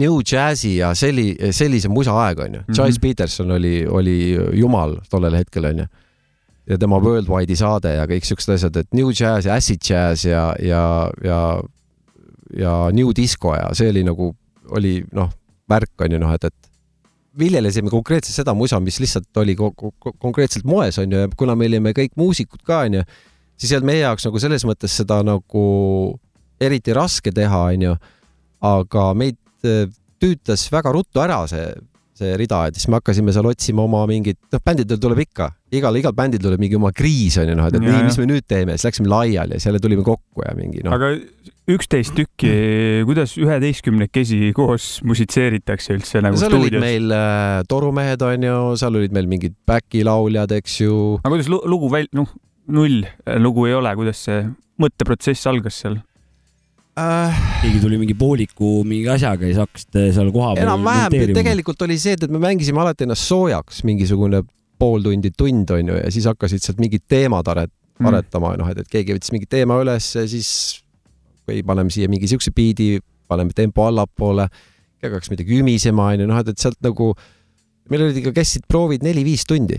[0.00, 2.64] New Jazzi ja selli-, sellise musa aeg onju mm.
[2.68, 2.74] -hmm.
[2.74, 5.86] Giles Peterson oli, oli jumal tollel hetkel onju.
[6.66, 10.54] ja tema Worldwide'i saade ja kõik siuksed asjad, et New Jazz ja Acid Jazz ja,
[10.62, 11.62] ja, ja,
[12.58, 14.34] ja New Disco ja see oli nagu,
[14.70, 15.30] oli noh,
[15.68, 16.70] värk onju noh, et, et
[17.38, 21.56] viljelesime konkreetselt seda musa, mis lihtsalt oli ko ko ko konkreetselt moes onju ja kuna
[21.56, 23.02] me olime kõik muusikud ka onju,
[23.56, 25.64] siis ei olnud meie jaoks nagu selles mõttes seda nagu
[26.60, 27.96] eriti raske teha onju,
[28.60, 29.41] aga meid
[30.22, 31.64] tüütas väga ruttu ära see,
[32.18, 35.96] see rida, et siis me hakkasime seal otsima oma mingit, noh, bändidel tuleb ikka, igal,
[35.98, 38.26] igal bändil tuleb mingi oma kriis on ju noh, et, et Ja, nii, mis me
[38.30, 41.14] nüüd teeme, siis läksime laiali ja jälle tulime kokku ja mingi noh, aga
[41.72, 42.52] üksteist tükki,
[43.08, 46.82] kuidas üheteistkümnekesi koos musitseeritakse üldse nagu seal olid stuudios?
[46.84, 50.96] meil äh, torumehed on ju, seal olid meil mingid back'i lauljad, eks ju.
[51.22, 52.30] aga kuidas lu- lugu väl-, noh,
[52.70, 53.02] null
[53.42, 54.42] lugu ei ole, kuidas see
[54.82, 55.98] mõtteprotsess algas seal?
[57.00, 61.96] Äh, keegi tuli mingi pooliku mingi asjaga ja siis hakkasite seal kohapeal enam-vähem, tegelikult oli
[62.00, 64.42] see, et me mängisime alati ennast soojaks mingisugune
[64.82, 68.08] pool tundi, tund on ju ja siis hakkasid sealt mingid teemad aret-, Mm.
[68.08, 70.48] aretama, noh, et, et keegi võttis mingi teema üles ja siis
[71.46, 72.96] või paneme siia mingi siukse biidi,
[73.30, 74.46] paneme tempo allapoole,
[74.98, 77.10] keegi hakkas midagi ümisema, onju, noh, et, et sealt nagu,
[77.92, 79.76] meil olid ikka, kestsid proovid neli-viis tundi.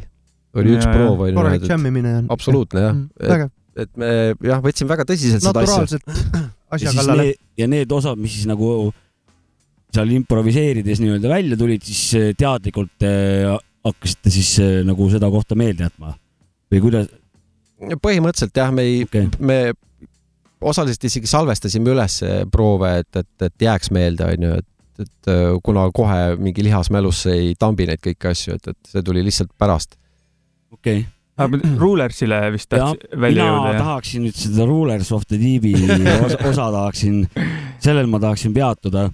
[0.55, 2.29] oli Ja, üks proov, onju, korralik et, džämmimine on.
[2.37, 3.01] absoluutne jah,
[3.33, 4.11] vägev, et me
[4.45, 5.81] jah, võtsime väga tõsiselt seda asja.
[5.81, 6.42] naturaalselt
[6.75, 7.33] asja siis kallale.
[7.57, 8.91] ja need osad, mis siis nagu
[9.93, 13.47] seal improviseerides nii-öelda välja tulid, siis eh, teadlikult eh,
[13.85, 16.15] hakkasite siis eh, nagu seda kohta meelde jätma
[16.73, 17.11] või kuidas?
[17.83, 19.57] põhimõtteliselt jah, me ei okei, me
[20.63, 25.31] osaliselt isegi salvestasime üles proove, et, et, et jääks meelde, onju, et, et
[25.65, 29.97] kuna kohe mingi lihasmälusse ei tambi neid kõiki asju, et, et see tuli lihtsalt pärast.
[30.71, 31.03] okei.
[31.81, 33.79] Rulersile vist ja tahtsid välja mina jõuda, jah?
[33.81, 37.23] tahaksin nüüd seda Rulers of the Deep'i osa, osa tahaksin,
[37.81, 39.07] sellel ma tahaksin peatuda.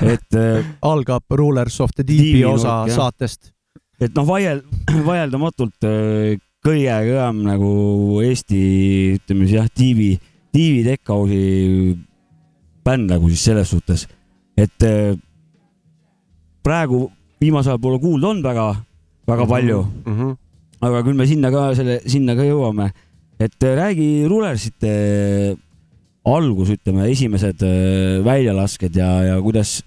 [0.00, 0.38] et,
[0.92, 2.96] algab Rulers of the Deepi Deepi osa jah.
[2.96, 3.52] saatest.
[4.00, 4.64] et noh, vaiel-,
[5.10, 7.74] vaieldamatult eh, kõige kõvem nagu
[8.24, 8.62] Eesti,
[9.18, 10.14] ütleme siis jah, tiivi,
[10.54, 11.42] tiivi tekkausi
[12.84, 14.06] bänd nagu siis selles suhtes,
[14.56, 15.12] et eh,
[16.64, 17.04] praegu
[17.42, 18.66] viimasel ajal pole kuulda olnud väga,
[19.28, 20.16] väga palju, mm.
[20.16, 20.36] -hmm.
[20.82, 22.90] Aga küll me sinna ka selle, sinna ka jõuame.
[23.38, 24.92] et eh, räägi Rulersite
[26.24, 29.82] algus, ütleme, esimesed eh, väljalasked ja, ja kuidas,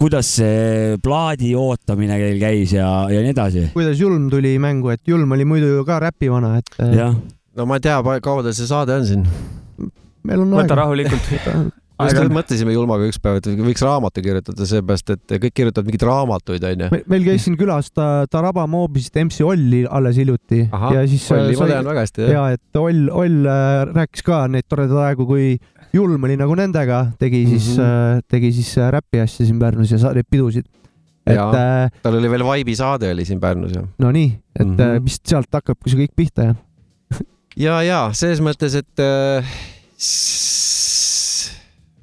[0.00, 3.68] kuidas see plaadi ootamine teil käis ja, ja nii edasi.
[3.76, 7.14] kuidas Julm tuli mängu, et Julm oli muidu ju ka räpivana, et äh,
[7.56, 9.28] no ma ei tea, kaua teil see saade on siin?
[10.24, 11.64] meil on võta aega.
[11.98, 12.24] rahulikult.
[12.24, 16.88] just mõtlesime Julmaga ükspäev, et võiks raamatu kirjutada, seepärast et kõik kirjutavad mingeid raamatuid, onju.
[17.10, 21.58] meil käis siin külas ta, Taraba moobisist MC Olli alles hiljuti ja siis äh, Olli
[21.60, 22.34] ma tean väga hästi, jah.
[22.34, 25.54] ja et Oll, Oll äh, rääkis ka neid toredaid aegu, kui
[25.94, 27.82] Julm oli nagu nendega, tegi siis mm.
[27.84, 28.24] -hmm.
[28.28, 30.66] tegi siis räpi asja siin Pärnus ja neid pidusid.
[31.26, 33.86] et äh, tal oli veel Vibe'i saade oli siin Pärnus ju.
[33.98, 34.76] no nii, et mm.
[34.76, 35.04] -hmm.
[35.04, 36.54] vist sealt hakkabki see kõik pihta ja
[37.56, 39.46] ja, ja selles mõttes, et äh,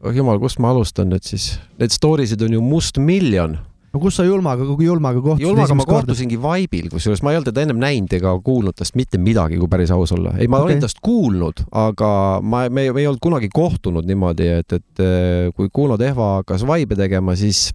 [0.01, 1.55] oh jumal, kust ma alustan nüüd siis?
[1.81, 3.57] Need story sid on ju mustmiljon.
[3.91, 7.49] no kus sa Julmaga, kui Julmaga kohtusid Julmaga ma kohtusingi Vibe'il, kusjuures ma ei olnud
[7.49, 10.33] teda ennem näinud ega kuulnud tast mitte midagi, kui päris aus olla.
[10.39, 10.71] ei, ma okay.
[10.71, 15.51] olin tast kuulnud, aga ma, me, me ei olnud kunagi kohtunud niimoodi, et, et äh,
[15.55, 17.69] kui Kuno Tehva hakkas Vibe'e tegema, siis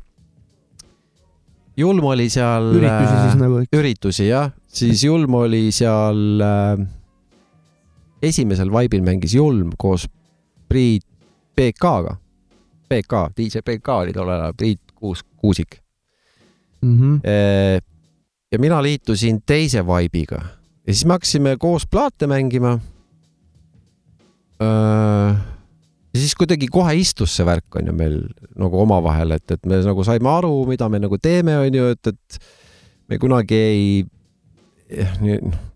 [1.77, 2.71] Julm oli seal.
[2.73, 6.87] üritusi siis nagu, üritusi jah, siis Julm oli seal äh,
[8.25, 10.09] esimesel Vibe'il mängis Julm koos
[10.67, 11.05] Priit
[11.57, 12.17] PK-ga.
[12.89, 15.81] PK, DJ PK oli tollel ajal, Priit Kuus, Kuusik.
[16.83, 16.99] mm.
[16.99, 17.21] -hmm.
[18.53, 20.43] Ja mina liitusin teise Vibe'iga
[20.87, 22.79] ja siis me hakkasime koos plaate mängima.
[26.15, 28.21] ja siis kuidagi kohe istus see värk on ju meil
[28.57, 32.07] nagu omavahel, et, et me nagu saime aru, mida me nagu teeme, on ju, et,
[32.07, 32.39] et
[33.11, 34.07] me kunagi ei,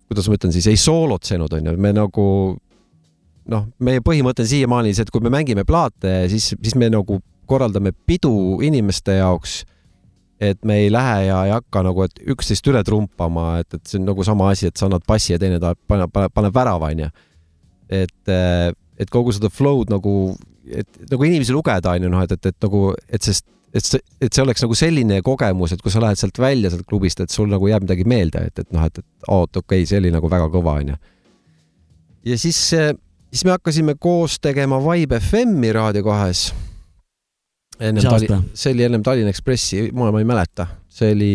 [0.08, 2.24] kuidas ma ütlen siis, ei soolotsenud, on ju, me nagu
[3.50, 7.18] noh, meie põhimõte on siiamaani see, et kui me mängime plaate, siis, siis me nagu
[7.50, 9.60] korraldame pidu inimeste jaoks
[10.40, 13.98] et me ei lähe ja ei hakka nagu, et üksteist üle trumpama, et, et see
[14.00, 16.88] on nagu sama asi, et sa annad passi ja teine tahab, paneb, paneb, paneb värava,
[16.94, 17.10] onju.
[17.92, 18.32] et,
[19.02, 20.14] et kogu seda flow'd nagu,
[20.64, 23.44] et nagu inimesi lugeda, onju, noh, et, et, et nagu, et sest,
[23.76, 26.88] et see, et see oleks nagu selline kogemus, et kui sa lähed sealt välja sealt
[26.88, 29.90] klubist, et sul nagu jääb midagi meelde, et, et noh, et, et oot, okei okay,,
[29.92, 30.96] see oli nagu väga kõva, onju.
[32.32, 32.64] ja siis,
[33.30, 36.50] siis me hakkasime koos tegema Vibe FM-i Raadio kahes
[37.80, 41.32] ennem Tali- see oli ennem Tallinna Ekspressi, ma, ma ei mäleta, see oli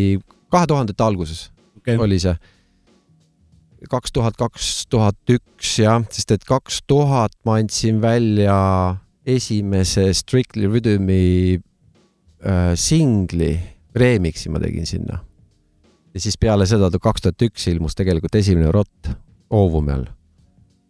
[0.52, 2.36] kahe tuhandete alguses okei, oli see.
[3.90, 8.58] kaks tuhat, kaks tuhat üks jah, sest et kaks tuhat ma andsin välja
[9.26, 13.56] esimese Strictly Rhythm'i äh, singli,
[13.96, 15.22] remix'i ma tegin sinna.
[16.14, 19.16] ja siis peale seda kaks tuhat üks ilmus tegelikult esimene rott
[19.56, 20.08] Oovumi all.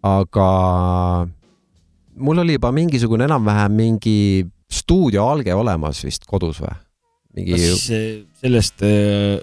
[0.06, 0.50] Aga
[2.16, 4.18] mul oli juba mingisugune enam-vähem mingi
[4.72, 6.76] stuudioalge olemas vist kodus või?
[7.36, 7.90] mingi kas
[8.42, 9.42] sellest eh,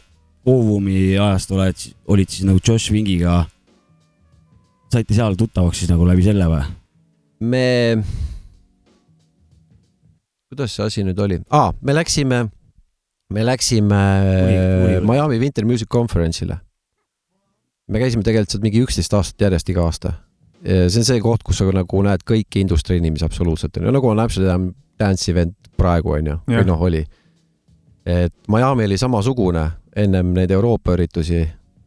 [0.48, 3.44] Oovumi ajast oled, olid siis nagu Josh Wingiga,
[4.90, 6.64] saite seal tuttavaks siis nagu läbi selle või?
[7.52, 7.66] me,
[10.50, 12.42] kuidas see asi nüüd oli ah,, me läksime,
[13.34, 14.02] me läksime
[14.48, 14.98] ui, ui.
[15.06, 16.58] Miami Winter Music Conference'ile.
[17.92, 20.16] me käisime tegelikult sealt mingi üksteist aastat järjest iga aasta.
[20.62, 24.70] See on see koht, kus sa nagu näed kõiki industry inimesi absoluutselt, nagu on Amsterdam
[25.00, 26.66] Dance Event praegu onju, või Jah.
[26.68, 27.04] noh, oli.
[28.06, 31.42] et Miami oli samasugune ennem neid Euroopa üritusi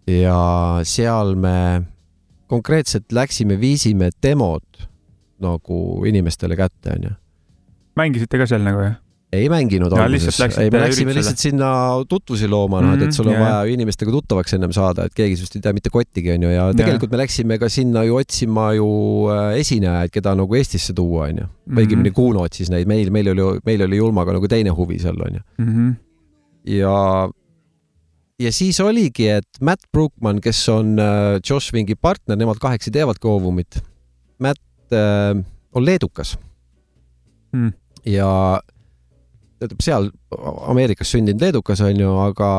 [0.08, 0.40] ja
[0.84, 1.58] seal me
[2.48, 4.88] konkreetselt läksime, viisime demod
[5.42, 7.16] nagu inimestele kätte onju
[7.96, 9.00] mängisite ka seal nagu jah?
[9.34, 11.16] Ei mänginud alguses ei me läksime üritusele.
[11.18, 11.70] lihtsalt sinna
[12.10, 15.14] tutvusi looma, noh, et, Mhm, et sul on jaa, vaja inimestega tuttavaks ennem saada, et
[15.18, 18.70] keegi sinust ei tea mitte kottigi, onju, ja tegelikult me läksime ka sinna ju otsima
[18.78, 18.88] ju
[19.34, 21.48] äh, esinejaid, keda nagu Eestisse tuua, onju.
[21.66, 21.78] Mhm.
[21.82, 25.42] õigemini Kuno otsis neid, meil, meil oli, meil oli Julmaga nagu teine huvi seal, onju.
[25.60, 25.96] -hmm.
[26.78, 27.30] ja,
[28.40, 33.28] ja siis oligi, et Matt Brookman, kes on äh, Josh Wingi partner, nemad kahekesi teevadki
[33.28, 33.82] Ovumit.
[34.40, 34.62] Matt
[34.94, 36.38] äh, on leedukas
[37.56, 37.72] Mm.
[38.06, 38.60] ja
[39.66, 40.10] tähendab seal
[40.70, 42.50] Ameerikas sündinud leedukas onju, aga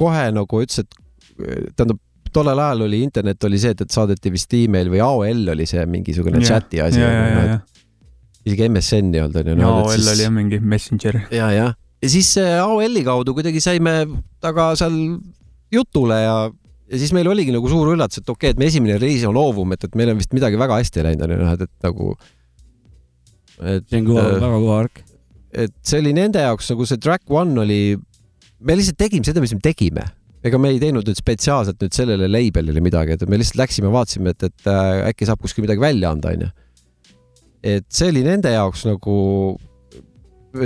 [0.00, 2.00] kohe nagu ütles, et tähendab,
[2.32, 5.84] tollel ajal oli internet oli see, et, et saadeti vist email või AOL oli see
[5.90, 7.58] mingisugune Jah, chati asi, ja, ja, ja,
[8.46, 9.58] isegi MSN ei olnud onju.
[9.60, 11.20] ja AOL oli jah mingi Messenger.
[11.28, 11.76] ja, jah.
[11.76, 13.94] ja siis äh, AOL-i kaudu kuidagi saime
[14.42, 14.96] taga seal
[15.72, 16.36] jutule ja,
[16.92, 19.38] ja siis meil oligi nagu suur üllatus, et okei okay,, et me esimene reis on
[19.40, 22.12] Ovum, et, et meil on vist midagi väga hästi läinud onju, noh, et, et nagu.
[23.60, 25.04] et see on kõva, äh, väga kõva värk.
[25.52, 27.80] Et see oli nende jaoks nagu see track one oli,
[28.64, 30.08] me lihtsalt tegime seda, mis me tegime.
[30.42, 34.32] ega me ei teinud nüüd spetsiaalselt nüüd sellele label'ile midagi, et me lihtsalt läksime, vaatasime,
[34.34, 36.48] et, et äh, äkki saab kuskil midagi välja anda, onju.
[37.74, 39.14] et see oli nende jaoks nagu,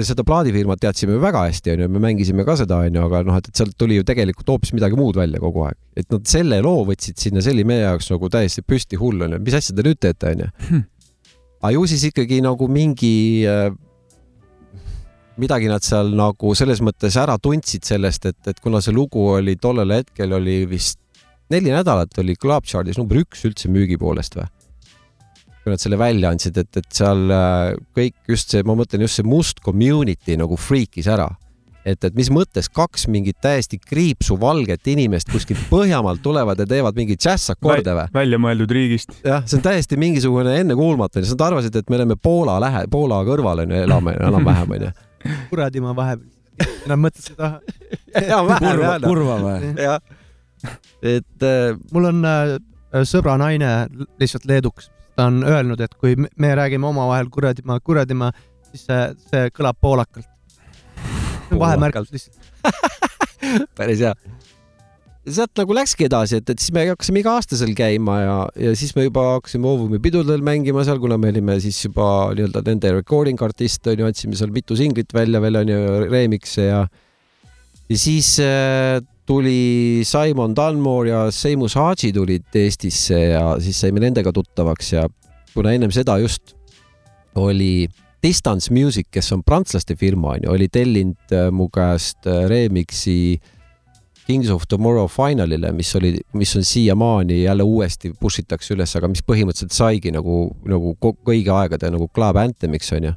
[0.06, 3.60] seda plaadifirmat teadsime väga hästi, onju, me mängisime ka seda, onju, aga noh, et, et
[3.60, 5.76] sealt tuli ju tegelikult hoopis midagi muud välja kogu aeg.
[6.00, 9.42] et nad selle loo võtsid sinna, see oli meie jaoks nagu täiesti püsti hull, onju,
[9.44, 10.80] mis asja te nüüd teete, onju.
[11.60, 13.68] aga ju siis ikkagi nagu mingi äh,
[15.42, 19.56] midagi nad seal nagu selles mõttes ära tundsid sellest, et, et kuna see lugu oli
[19.60, 21.00] tollel hetkel oli vist
[21.52, 24.48] neli nädalat oli Club Chartis number üks üldse müügi poolest või?
[25.66, 29.18] kui nad selle välja andsid, et, et seal äh, kõik just see, ma mõtlen just
[29.18, 31.26] see must community nagu freakis ära.
[31.86, 37.18] et, et mis mõttes kaks mingit täiesti kriipsuvalget inimest kuskilt Põhjamaalt tulevad ja teevad mingeid
[37.18, 38.06] džässakorde või?
[38.14, 39.18] välja mõeldud riigist.
[39.26, 43.66] jah, see on täiesti mingisugune ennekuulmatu, nad arvasid, et me oleme Poola lähe, Poola kõrval
[43.66, 44.94] onju, elame enam-vähem onju.
[45.50, 46.32] Kuradi ma vahepeal.
[46.88, 47.58] Nad mõtlesid, ah,
[48.16, 49.72] enam-vähem kurva, kurva või?
[49.76, 49.98] jah,
[51.04, 52.54] et äh, mul on äh,
[53.04, 53.72] sõbra naine
[54.22, 58.30] lihtsalt leedukas, ta on öelnud, et kui me- me räägime omavahel kuradi ma, kuradi ma,
[58.70, 60.28] siis see, see kõlab poolakalt.
[61.52, 62.40] vahemärk lihtsalt.
[63.78, 64.14] päris hea.
[65.26, 68.36] Sealt nagu läkski edasi, et, et siis me hakkasime iga aasta seal käima ja,
[68.68, 72.62] ja siis me juba hakkasime Ovumi pidudel mängima seal, kuna me olime siis juba nii-öelda
[72.68, 76.84] nende recording artist onju, andsime seal mitu singlit välja veel onju, remix'e ja
[77.86, 84.32] ja siis äh, tuli Simon Dunmore ja Seamus Haji tulid Eestisse ja siis saime nendega
[84.34, 85.06] tuttavaks ja
[85.54, 86.54] kuna ennem seda just
[87.36, 87.88] oli
[88.22, 93.36] Distance Music, kes on prantslaste firma onju, oli tellinud äh, mu käest äh, remix'i
[94.26, 99.08] Kings of Tomorrow finalile, mis oli, mis on siiamaani jälle uuesti push itakse üles, aga
[99.08, 103.14] mis põhimõtteliselt saigi nagu, nagu kõigi aegade nagu club anthem'iks onju.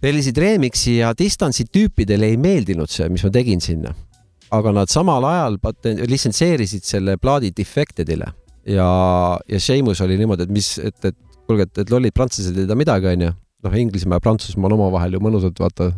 [0.00, 3.94] tellisid remix'i ja Distance'i tüüpidele ei meeldinud see, mis ma tegin sinna.
[4.50, 8.32] aga nad samal ajal paten- litsenseerisid selle plaadi Defectedile
[8.64, 12.68] ja, ja Seamus oli niimoodi, et mis, et, et kuulge, et, et lollid prantslased ei
[12.68, 13.34] tea midagi, onju.
[13.66, 15.90] noh, Inglismaa ja Prantsusmaa on omavahel ju mõnusad, vaata,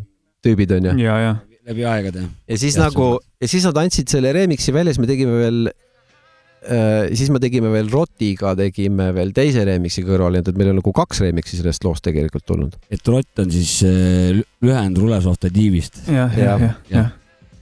[0.44, 0.96] tüübid onju.
[1.02, 1.37] ja, ja.
[1.70, 2.26] Läbi aegade.
[2.50, 5.61] ja siis Jah, nagu ja siis nad andsid selle remix'i välja, siis me tegime veel
[5.70, 10.80] äh,, siis me tegime veel Rotiga tegime veel teise remix'i kõrval, nii et, meil on
[10.83, 12.76] nagu kaks remix'i sellest loost tegelikult tulnud.
[12.92, 16.02] et rott on siis äh, lü- lühend Rulesohta tiivist.
[16.09, 17.12] jah, jah, Jah, jah, jah.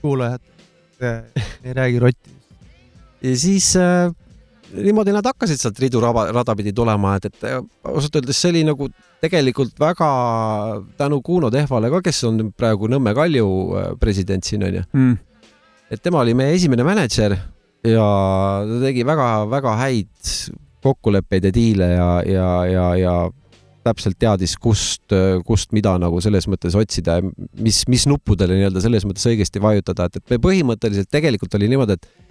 [0.01, 0.41] kuulajad
[1.01, 2.35] äh, ei räägi rotti.
[3.23, 4.11] ja siis äh,
[4.73, 7.47] niimoodi nad hakkasid sealt ridu raba, rada pidi tulema, et, et
[7.89, 8.89] ausalt öeldes see oli nagu
[9.23, 10.09] tegelikult väga
[10.99, 14.85] tänu Kuno Tehvale ka, kes on praegu Nõmme Kalju äh, president siin onju.
[14.93, 15.17] Mm.
[15.89, 17.33] et tema oli meie esimene mänedžer
[17.87, 18.07] ja
[18.69, 20.31] ta tegi väga-väga häid
[20.83, 23.15] kokkuleppeid ja diile ja, ja, ja, ja
[23.83, 25.13] täpselt teadis, kust,
[25.47, 27.25] kust mida nagu selles mõttes otsida ja
[27.63, 31.95] mis, mis nuppudele nii-öelda selles mõttes õigesti vajutada, et, et me põhimõtteliselt tegelikult oli niimoodi,
[31.95, 32.28] et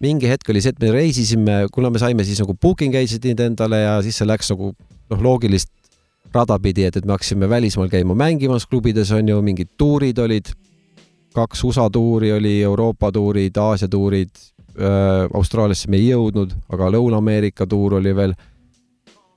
[0.00, 3.82] mingi hetk oli see, et me reisisime, kuna me saime siis nagu booking agency'd endale
[3.82, 5.72] ja siis see läks nagu noh, loogilist
[6.34, 10.52] rada pidi, et, et me hakkasime välismaal käima mängimas klubides on ju, mingid tuurid olid
[11.34, 14.30] kaks USA tuuri oli, Euroopa tuurid, Aasia tuurid
[14.78, 18.34] äh,, Austraaliasse me ei jõudnud, aga Lõuna-Ameerika tuur oli veel.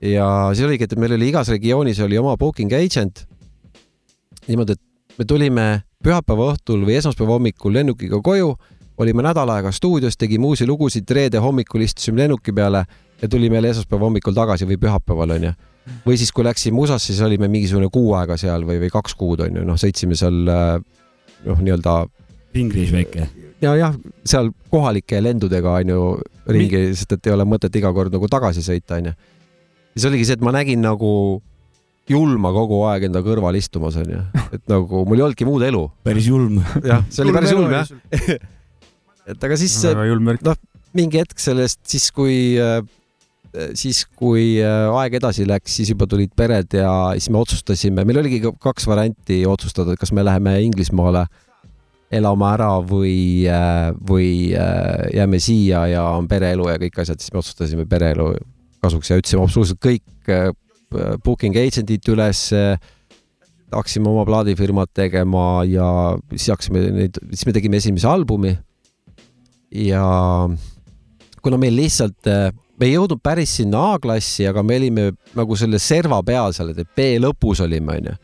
[0.01, 3.25] ja siis oligi, et meil oli igas regioonis oli oma booking agent.
[4.47, 5.67] niimoodi, et me tulime
[6.03, 8.55] pühapäeva õhtul või esmaspäeva hommikul lennukiga koju,
[8.97, 12.85] olime nädal aega stuudios, tegime uusi lugusid, reede hommikul istusime lennuki peale
[13.21, 15.53] ja tulime jälle esmaspäeva hommikul tagasi või pühapäeval onju.
[16.05, 19.43] või siis, kui läksime USA-sse, siis olime mingisugune kuu aega seal või, või kaks kuud
[19.43, 20.77] onju, noh, sõitsime seal äh,
[21.45, 21.95] noh, nii-öelda
[22.55, 23.27] ringriis väike.
[23.61, 26.03] ja jah, seal kohalike lendudega on ju
[26.47, 29.15] ringi, sest et ei ole mõtet iga kord nagu tagasi sõita, onju.
[29.95, 31.41] siis oligi see, et ma nägin nagu
[32.09, 34.23] julma kogu aeg enda kõrval istumas, onju,
[34.55, 35.85] et nagu mul ei olnudki muud elu.
[36.03, 36.59] päris julm.
[36.83, 37.87] jah, see oli päris julm jah.
[39.29, 40.59] Et aga siis julm värk.
[40.93, 42.57] mingi hetk sellest, siis kui,
[43.77, 48.21] siis kui äh, aeg edasi läks, siis juba tulid pered ja siis me otsustasime, meil
[48.21, 51.25] oligi ka kaks varianti otsustada, et kas me läheme Inglismaale
[52.13, 53.45] elama ära või,
[54.09, 58.33] või äh, jääme siia ja on pereelu ja kõik asjad, siis me otsustasime pereelu
[58.83, 60.51] kasuks ja ütlesime absoluutselt kõik äh,
[61.23, 62.51] booking agent'id üles.
[63.73, 65.87] hakkasime oma plaadifirmat tegema ja
[66.35, 68.53] siis hakkasime neid, siis me tegime esimese albumi.
[69.73, 70.03] Ja
[71.43, 72.29] kuna meil lihtsalt,
[72.79, 76.93] me ei jõudnud päris sinna A-klassi, aga me olime nagu selle serva peal seal, et
[76.95, 78.15] B lõpus olime, onju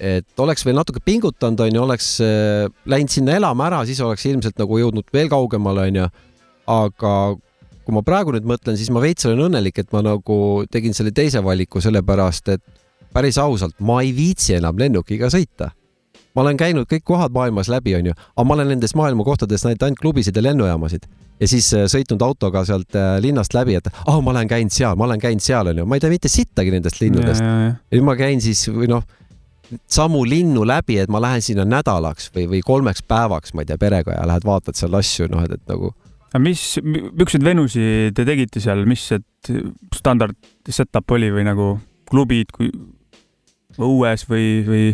[0.00, 4.58] et oleks veel natuke pingutanud, onju, oleks äh, läinud sinna elama ära, siis oleks ilmselt
[4.60, 6.08] nagu jõudnud veel kaugemale, onju.
[6.66, 7.12] aga
[7.86, 10.38] kui ma praegu nüüd mõtlen, siis ma veits olen õnnelik, et ma nagu
[10.72, 12.64] tegin selle teise valiku, sellepärast et
[13.14, 15.70] päris ausalt, ma ei viitsi enam lennukiga sõita.
[16.36, 19.86] Ma olen käinud kõik kohad maailmas läbi, onju, aga ma olen nendes maailma kohtades näinud
[19.88, 21.08] ainult klubisid ja lennujaamasid
[21.40, 24.96] ja siis äh, sõitnud autoga sealt äh, linnast läbi, et ah, ma olen käinud seal,
[24.96, 27.44] ma olen käinud seal, onju, ma ei tea mitte sittagi nendest linnudest.
[27.44, 29.04] ja nüüd ma käin siis või noh,
[29.90, 33.80] samu linnu läbi, et ma lähen sinna nädalaks või, või kolmeks päevaks, ma ei tea,
[33.80, 35.92] perega ja lähed vaatad seal asju, noh, et, et nagu
[36.36, 39.62] aga mis, milliseid venusi te tegite seal, mis see
[39.94, 40.36] standard
[40.68, 41.74] setup oli või nagu
[42.10, 42.70] klubid kui
[43.76, 44.86] õues või, või?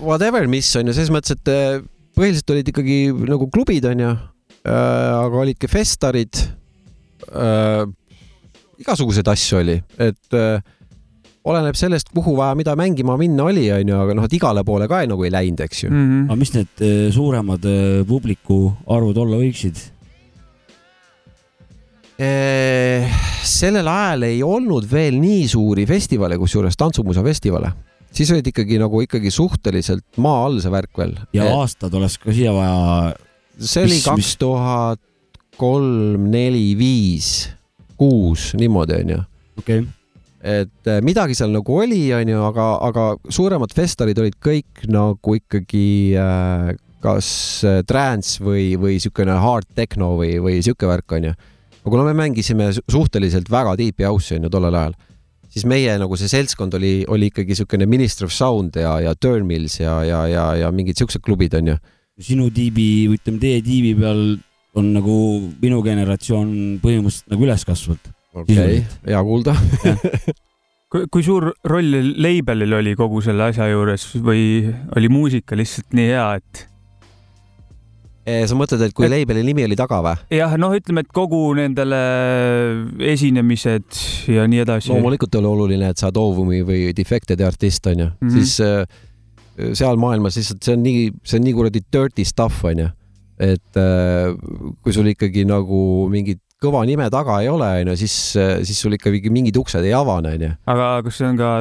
[0.00, 1.82] whatever, mis on ju selles mõttes, et äh,
[2.18, 4.14] põhiliselt olid ikkagi nagu klubid on ju,
[4.68, 6.40] aga olid ka festarid
[7.32, 7.84] äh,.
[8.78, 10.62] igasuguseid asju oli, et äh,
[11.48, 15.00] oleneb sellest, kuhu vaja mida mängima minna oli, onju, aga noh, et igale poole ka
[15.08, 15.92] nagu ei läinud, eks ju.
[15.92, 16.26] Mhm.
[16.28, 16.82] aga mis need
[17.14, 17.70] suuremad
[18.08, 19.86] publiku arvud olla võiksid?
[23.48, 27.70] Sellel ajal ei olnud veel nii suuri festivale, kusjuures tantsumuusa festivale,
[28.14, 31.14] siis olid ikkagi nagu ikkagi suhteliselt maa all see värk veel.
[31.36, 33.12] ja aastad oleks ka siia vaja.
[33.58, 35.02] see oli kaks tuhat
[35.58, 37.48] kolm, neli, viis,
[37.98, 39.22] kuus niimoodi onju,
[39.58, 39.94] okei okay.,
[40.38, 45.88] et eh, midagi seal nagu oli, onju, aga, aga suuremad festivalid olid kõik nagu ikkagi
[46.14, 47.28] äh, kas
[47.66, 51.34] äh, trance või, või siukene hard techno või, või siuke värk onju.
[51.78, 54.96] aga kuna me mängisime su- suhteliselt väga deep'i house'i onju tollel ajal,
[55.52, 59.78] siis meie nagu see seltskond oli, oli ikkagi siukene Minister of Sound ja, ja Turnmills
[59.80, 61.78] ja, ja, ja, ja mingid siuksed klubid onju.
[62.18, 64.22] sinu tiibi või ütleme, teie tiibi peal
[64.78, 65.16] on nagu
[65.62, 66.50] minu generatsioon
[66.82, 68.12] põhimõtteliselt nagu üles kasvanud.
[68.34, 69.54] okei okay,, hea kuulda.
[70.92, 74.42] kui, kui suur roll label'il oli kogu selle asja juures või
[74.96, 76.67] oli muusika lihtsalt nii hea, et
[78.48, 80.14] sa mõtled, et kui Et- label'i nimi oli taga või?
[80.34, 82.00] jah, noh, ütleme, et kogu nendele
[83.14, 84.00] esinemised
[84.34, 84.92] ja nii edasi.
[84.92, 88.28] loomulikult oli oluline, et sa oled Ovumi või Defected artist onju mm.
[88.28, 88.34] -hmm.
[88.36, 92.90] siis äh, seal maailmas lihtsalt see on nii, see on nii kuradi dirty stuff onju,
[93.38, 94.34] et äh,
[94.82, 98.14] kui sul ikkagi nagu mingit kõva nime taga ei ole onju, siis,
[98.66, 100.54] siis sul ikkagi mingid uksed ei avane onju.
[100.66, 101.52] aga kas see on ka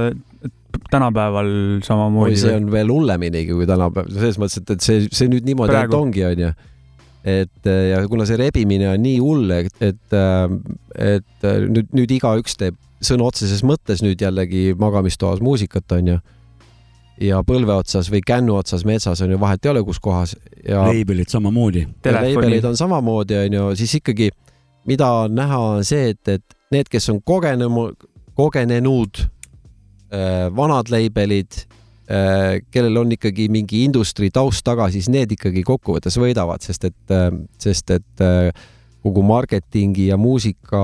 [0.91, 2.55] tänapäeval oi, samamoodi see?
[2.55, 6.25] on veel hulleminegi kui tänapäeval, selles mõttes, et, et see, see nüüd niimoodi ainult ongi
[6.27, 6.55] onju
[7.27, 10.17] et äh, ja kuna see rebimine on nii hull, et, et,
[10.95, 16.17] et äh, nüüd, nüüd igaüks teeb sõna otseses mõttes nüüd jällegi magamistoas muusikat, onju.
[17.21, 20.83] ja põlve otsas või kännu otsas metsas on ju vahet ei ole, kus kohas ja
[20.85, 21.87] label'id samamoodi.
[22.01, 22.65] telefoni label'id.
[22.69, 24.29] on samamoodi, onju, siis ikkagi,
[24.85, 27.89] mida on näha, on see, et, et need, kes on kogenemu,
[28.37, 29.36] kogenenud äh,
[30.55, 31.59] vanad label'id
[32.07, 37.15] äh,, kellel on ikkagi mingi industry taust taga, siis need ikkagi kokkuvõttes võidavad, sest et,
[37.61, 38.51] sest et äh,
[39.07, 40.83] kogu marketingi ja muusika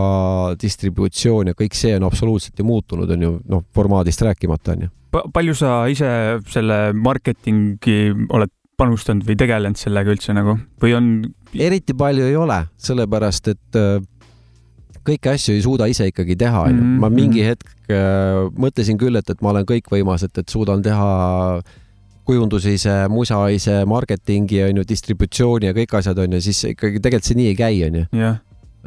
[0.61, 4.91] distributsioon ja kõik see on absoluutselt ju muutunud, on ju, noh, formaadist rääkimata, on ju.
[5.33, 6.09] palju sa ise
[6.53, 7.97] selle marketingi
[8.33, 11.09] oled panustanud või tegelenud sellega üldse nagu või on?
[11.53, 13.99] eriti palju ei ole, sellepärast et äh,
[15.07, 16.81] kõiki asju ei suuda ise ikkagi teha, onju.
[16.81, 17.53] Mhm, ma mingi mhm.
[17.53, 21.09] hetk äh, mõtlesin küll, et, et ma olen kõikvõimas, et, et suudan teha
[22.27, 27.39] kujunduse ise, musa ise, marketingi onju, distributsiooni ja kõik asjad onju, siis ikkagi tegelikult see
[27.39, 28.05] nii ei käi, onju.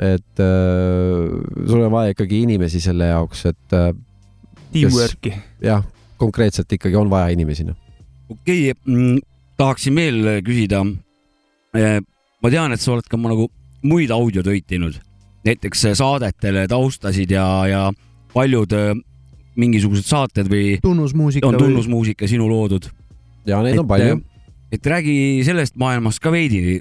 [0.07, 1.37] et äh,
[1.69, 3.91] sul on vaja ikkagi inimesi selle jaoks, et äh,
[4.73, 5.35] teamwork'i.
[5.65, 5.85] jah,
[6.21, 7.77] konkreetselt ikkagi on vaja inimesi, noh.
[8.33, 9.21] okei okay,,
[9.61, 10.85] tahaksin veel küsida.
[11.77, 13.51] ma tean, et sa oled ka nagu
[13.87, 14.97] muid audiotöid teinud,
[15.47, 17.83] näiteks saadetele taustasid ja, ja
[18.35, 18.93] paljud äh,
[19.57, 22.91] mingisugused saated või tunnusmuusika on tunnusmuusika sinu loodud.
[23.49, 24.21] ja neid on palju.
[24.73, 25.17] et räägi
[25.47, 26.81] sellest maailmast ka veidi.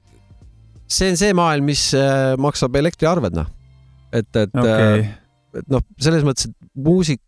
[0.88, 3.52] see on see maailm, mis äh, maksab elektriarved, noh.
[4.12, 5.06] et, et okay.,
[5.56, 7.22] et noh, selles mõttes, et muusik,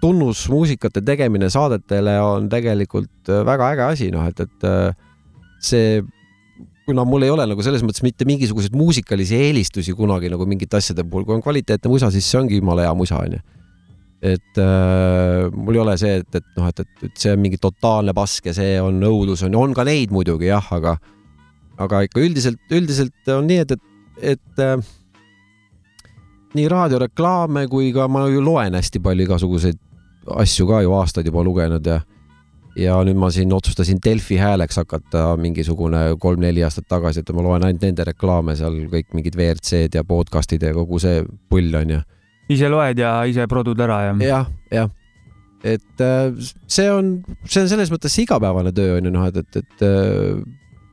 [0.00, 4.94] tunnusmuusikate tegemine saadetele on tegelikult äh, väga äge asi, noh, et, et äh,
[5.60, 6.00] see,
[6.90, 11.06] kuna mul ei ole nagu selles mõttes mitte mingisuguseid muusikalisi eelistusi kunagi nagu mingite asjade
[11.06, 13.40] puhul, kui on kvaliteetne musa, siis see ongi jumala hea musa, onju.
[14.20, 17.60] et äh, mul ei ole see, et, et noh, et, et, et see on mingi
[17.62, 20.98] totaalne pask ja see on õudus on, on ka neid muidugi jah, aga
[21.80, 24.90] aga ikka üldiselt, üldiselt on nii, et, et, et äh,
[26.58, 29.78] nii raadioreklaame kui ka ma ju loen hästi palju igasuguseid
[30.42, 32.00] asju ka ju aastaid juba lugenud ja
[32.80, 37.66] ja nüüd ma siin otsustasin Delfi hääleks hakata mingisugune kolm-neli aastat tagasi, et ma loen
[37.66, 41.22] ainult nende reklaame seal kõik mingid WRC-d ja podcast'id ja kogu see
[41.52, 42.00] pull on ju.
[42.50, 44.16] ise loed ja ise produd ära ja.
[44.24, 44.90] jah, jah.
[45.62, 46.32] et äh,
[46.66, 50.40] see on, see on selles mõttes igapäevane töö on ju noh, et, et, et äh,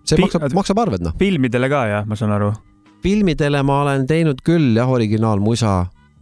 [0.03, 1.15] see Pi- maksab, maksab arved noh.
[1.19, 2.51] filmidele ka jah, ma saan aru.
[3.05, 5.77] filmidele ma olen teinud küll jah, originaalmusa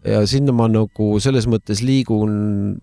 [0.05, 2.77] ja sinna ma nagu selles mõttes liigun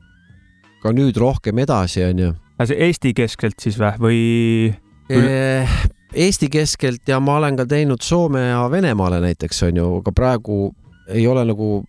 [0.83, 2.33] ka nüüd rohkem edasi, onju.
[2.68, 3.92] See Eesti keskselt siis või,
[5.08, 5.22] või?
[5.22, 5.78] Eh,
[6.26, 10.58] Eesti keskelt ja ma olen ka teinud Soome ja Venemaale näiteks onju, aga praegu
[11.12, 11.82] ei ole nagu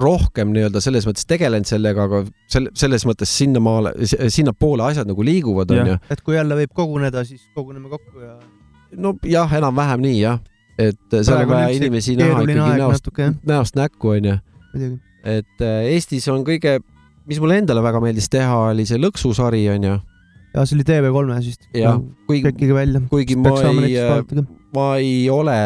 [0.00, 5.70] rohkem nii-öelda selles mõttes tegelenud sellega, aga selle, selles mõttes sinnamaale, sinnapoole asjad nagu liiguvad,
[5.70, 6.00] onju.
[6.10, 8.34] et kui jälle võib koguneda, siis koguneme kokku ja
[8.96, 10.42] nojah, enam-vähem nii jah,
[10.78, 13.12] et seal on on vaja inimesi näha ikkagi näost,
[13.46, 14.38] näost näkku onju
[15.24, 16.78] et äh, Eestis on kõige,
[17.28, 19.94] mis mulle endale väga meeldis teha, oli see lõksusari onju.
[20.54, 21.68] ja see oli TV3-s vist.
[21.74, 23.02] jah, kuigi, kekkige välja.
[23.10, 25.58] kuigi ma ei äh, ma ei ole,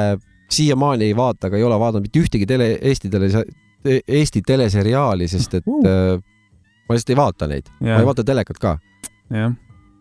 [0.52, 3.30] siiamaani ei vaata, aga ei ole vaadanud mitte ühtegi tele, Eesti tele,
[4.18, 5.80] Eesti teleseriaali, sest et Uh.
[5.84, 6.20] uh.
[6.88, 8.78] ma lihtsalt ei vaata neid, ma ei vaata telekat ka.
[9.34, 9.56] jah.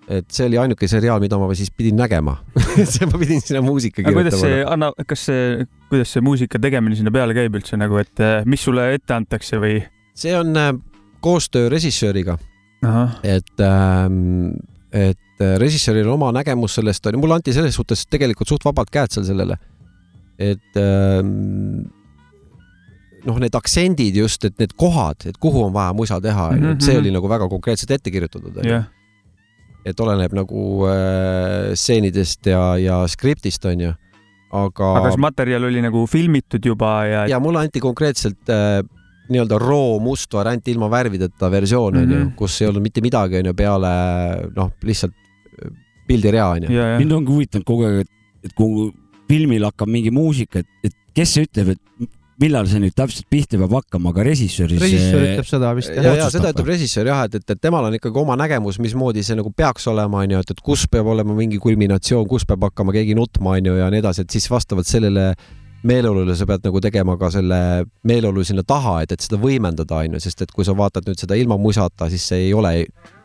[0.07, 2.37] et see oli ainuke seriaal, mida ma siis pidin nägema
[2.93, 4.73] see ma pidin sinna muusika aga kuidas see kirjutama.
[4.73, 8.63] anna, kas see, kuidas see muusika tegemine sinna peale käib üldse nagu, et eh, mis
[8.63, 9.81] sulle ette antakse või?
[10.17, 10.71] see on äh,
[11.21, 12.37] koostöö režissööriga,
[13.23, 14.51] et ähm,,
[14.91, 18.89] et äh, režissööril on oma nägemus sellest ju, mulle anti selles suhtes tegelikult suht vabad
[18.91, 19.57] käed seal sellele.
[20.39, 21.87] et ähm,
[23.25, 26.81] noh, need aktsendid just, et need kohad, et kuhu on vaja musa teha, onju, et
[26.85, 27.01] see Mhm.
[27.01, 28.85] oli nagu väga konkreetselt ette kirjutatud, jah,
[29.85, 33.93] et oleneb nagu äh, stseenidest ja, ja skriptist, onju.
[34.53, 38.79] aga, aga kas materjal oli nagu filmitud juba ja, ja mulle anti konkreetselt äh,
[39.33, 42.21] nii-öelda roo must variant ilma värvideta versioon onju mm.
[42.21, 43.93] -hmm., kus ei olnud mitte midagi onju peale
[44.55, 45.71] noh, lihtsalt äh,
[46.07, 46.71] pildirea onju.
[46.71, 48.13] ja, ja mind ongi huvitanud kogu aeg, et,
[48.47, 48.91] et kui
[49.27, 52.07] filmil hakkab mingi muusika, et, et kes see ütleb, et
[52.41, 54.81] millal see nüüd täpselt pihta peab hakkama, aga režissöör siis.
[54.83, 56.05] režissöör ütleb seda vist ja, jah.
[56.05, 59.23] ja otsustab seda ütleb režissöör jah, et, et, et temal on ikkagi oma nägemus, mismoodi
[59.25, 62.93] see nagu peaks olema, onju, et, et kus peab olema mingi kulminatsioon, kus peab hakkama
[62.95, 65.31] keegi nutma, onju, ja nii edasi, et siis vastavalt sellele
[65.85, 67.59] meeleolule sa pead nagu tegema ka selle
[68.07, 71.37] meeleolu sinna taha, et, et seda võimendada, onju, sest et kui sa vaatad nüüd seda
[71.37, 72.73] ilma musata, siis see ei ole,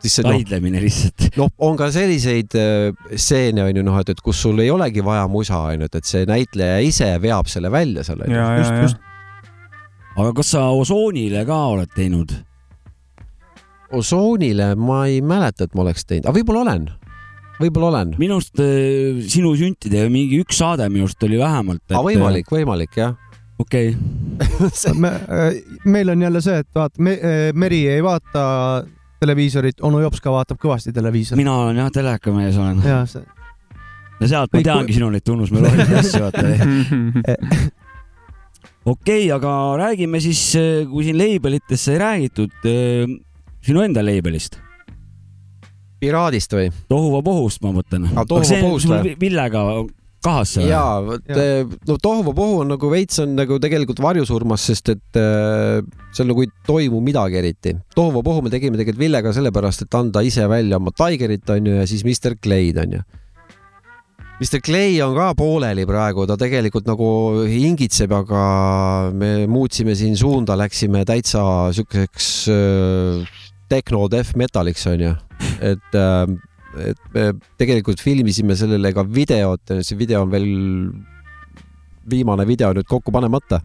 [0.03, 1.27] siis see noh, taidlemine lihtsalt.
[1.39, 5.25] noh, on ka selliseid äh, stseene onju noh, et, et kus sul ei olegi vaja
[5.31, 9.03] musa onju, et, et see näitleja ise veab selle välja seal ja, just, just.
[10.15, 12.35] aga kas sa osoonile ka oled teinud?
[13.93, 16.87] osoonile ma ei mäleta, et ma oleks teinud, aga võib-olla olen,
[17.63, 18.15] võib-olla olen.
[18.21, 21.83] minu arust äh, sinu süntide mingi üks saade minu arust oli vähemalt.
[21.91, 23.15] aga võimalik, võimalik jah.
[23.61, 24.95] okei okay.
[25.03, 25.13] me,
[25.85, 27.17] meil on jälle see, et vaata me,,
[27.55, 28.43] Meri ei vaata
[29.23, 31.39] televiisorit, onu Jops ka vaatab kõvasti televiisorit.
[31.39, 33.23] mina olen jah telekamees olen ja see,
[34.19, 36.43] ja sealt ma teangi sinu neid tunnusmeloodiaid ja asju vaata.
[38.93, 39.53] okei okay,, aga
[39.85, 40.43] räägime siis,
[40.89, 42.69] kui siin labelitest sai räägitud,
[43.63, 44.59] sinu enda labelist,
[46.03, 46.69] Piraadist või?
[46.91, 48.09] Tohuvabohust ma mõtlen.
[48.13, 49.13] Või?
[49.21, 49.63] Villega
[50.23, 50.67] kahas see?
[50.69, 55.81] jaa, vot eh, no tohuvabohu on nagu veits on nagu tegelikult varjusurmas, sest et äh,
[56.15, 57.75] seal nagu ei toimu midagi eriti.
[57.95, 62.05] tohuvabohu me tegime tegelikult Villega sellepärast, et anda ise välja oma Tigerit onju ja siis
[62.07, 63.03] Mr Clay'd onju.
[64.41, 67.07] Mr Clay on ka pooleli praegu, ta tegelikult nagu
[67.47, 68.41] hingitseb, aga
[69.15, 71.43] me muutsime siin suunda, läksime täitsa
[71.77, 73.39] siukeseks äh,
[73.73, 75.13] tehno death metaliks onju,
[75.61, 76.25] et äh,
[76.73, 77.27] et me
[77.61, 80.47] tegelikult filmisime sellele ka videot, see video on veel,
[82.09, 83.61] viimane video nüüd kokku panemata.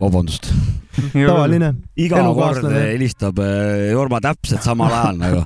[0.00, 0.50] vabandust.
[1.14, 1.74] tavaline.
[1.96, 5.44] iga kord helistab äh, Jorma täpselt samal ajal nagu.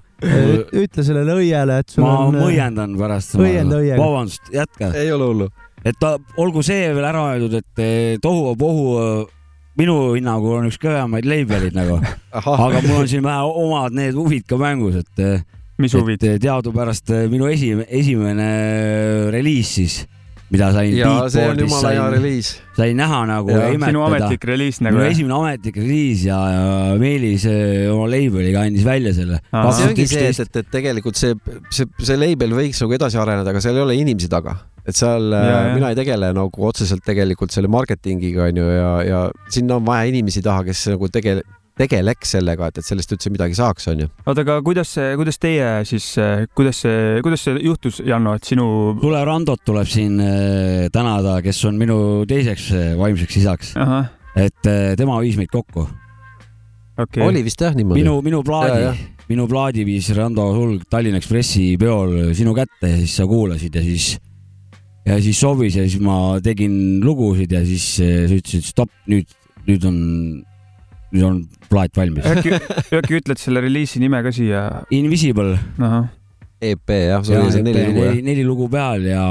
[0.74, 2.38] ütle sellele õiele, et sul ma on.
[2.38, 3.36] äh, õiendan pärast.
[3.38, 4.00] õienda õiega.
[4.00, 4.90] vabandust, jätka.
[4.98, 5.50] ei ole hullu.
[5.84, 9.32] Et ta, olgu see veel ära öeldud, et eh, tohuvabohu eh,
[9.80, 11.98] minu hinnangul on üks kõvemaid label'id nagu,
[12.40, 15.44] aga mul on siin vähe omad need huvid ka mängus, et,
[15.82, 16.22] mis huvid?
[16.22, 18.50] et teadupärast eh, minu esimene, esimene
[19.34, 20.00] reliis siis,
[20.54, 22.50] mida sain ja see on jumala hea reliis.
[22.78, 24.06] sain näha nagu Ja, ja sinu imetleda.
[24.08, 26.68] ametlik reliis nagu minu esimene ametlik reliis ja, ja
[27.00, 29.40] Meelis eh, oma label'iga andis välja selle.
[29.50, 31.34] See ongi see, et, et, tegelikult see,
[31.74, 34.56] see, see label võiks nagu edasi areneda, aga seal ei ole inimesi taga.
[34.84, 35.74] et seal Ja, ja.
[35.74, 40.42] mina ei tegele nagu otseselt tegelikult selle marketingiga onju ja, ja sinna on vaja inimesi
[40.44, 41.44] taha, kes nagu tegele-,
[41.78, 44.06] tegeleks sellega, et, et sellest üldse midagi saaks, onju.
[44.24, 46.06] oota, aga kuidas see, kuidas teie siis,
[46.54, 48.66] kuidas see, kuidas see juhtus, Janno, et sinu,
[49.00, 51.98] Tule Randot tuleb siin eh, tänada, kes on minu
[52.30, 53.74] teiseks eh, vaimseks isaks,
[54.38, 55.88] et eh, tema viis meid kokku.
[56.94, 57.24] Okei.
[57.26, 58.04] Oli vist jah niimoodi?
[58.04, 58.92] minu, minu plaadi
[59.26, 63.82] minu plaadi viis Rando Sulg Tallinna Ekspressi peol sinu kätte ja siis sa kuulasid ja
[63.82, 64.12] siis,
[65.08, 69.32] ja siis sobis ja siis ma tegin lugusid ja siis sa ütlesid stopp, nüüd,
[69.66, 69.98] nüüd on,
[71.22, 72.26] on plaat valmis.
[72.26, 72.58] äkki,
[72.98, 74.64] äkki ütled selle reliisi nime ka siia?
[74.94, 75.54] Invisible,
[76.64, 78.20] EP E jah, sul oli see neli lugu jah?
[78.28, 79.24] neli, lugu peal ja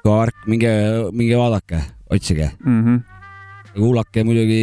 [0.00, 0.72] ka värk, minge,
[1.12, 2.52] minge vaadake, otsige.
[2.64, 3.00] mhm.
[3.74, 4.62] kuulake muidugi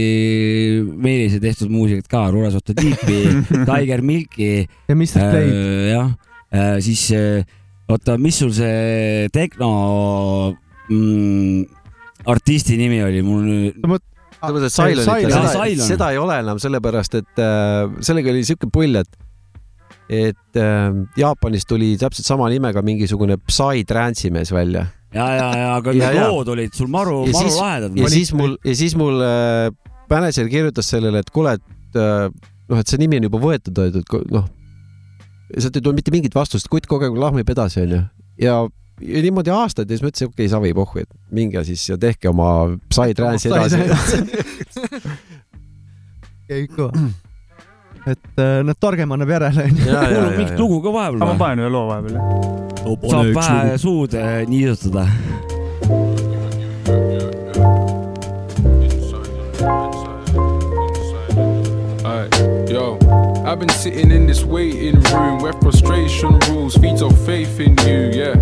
[0.99, 3.21] Meelise tehtud muusikat ka, Ruresotta Deepi,
[3.69, 5.47] Tiger Milki ja Mr Play.
[5.47, 6.11] Äh, jah,
[6.83, 7.45] siis äh,
[7.87, 9.71] oota, mis sul see tehno
[10.89, 11.63] mm,
[12.27, 14.03] artisti nimi oli, mul nüüd,
[14.37, 15.87] selles mõttes, et Silent, seda, Silent.
[15.87, 19.23] seda ei ole enam sellepärast, et äh, sellega oli siuke pull, et
[20.07, 25.91] et äh, Jaapanis tuli täpselt sama nimega mingisugune Psy-trance'i mees välja ja, ja, ja aga
[25.91, 26.27] Ja, need ja.
[26.31, 27.97] lood olid sul maru, maru lahedad.
[27.97, 29.67] ja siis mul ja siis mul äh,
[30.11, 32.27] mänedžer kirjutas sellele, et kuule, et äh,
[32.69, 34.47] noh, et see nimi on juba võetud, et noh,
[35.57, 38.03] sealt ei tule mitte mingit vastust, kutt kogu aeg lahmib edasi, onju.
[38.43, 38.61] ja,
[39.01, 42.29] ja niimoodi aastaid ja siis mõtlesin, okei okay,, savi pohhu, et minge siis ja tehke
[42.31, 42.49] oma
[42.89, 43.77] Psy-trance'i edasi.
[46.47, 47.07] käib kõva.
[48.07, 51.65] et noh, targem annab järele, mul on ja, mingit lugu ka vahepeal aga ma panen
[51.65, 52.17] ühe loo vahepeal.
[53.11, 55.07] saab pähe suud äh, niisutada.
[63.47, 68.11] I've been sitting in this waiting room where frustration rules, feeds off faith in you,
[68.13, 68.35] yeah.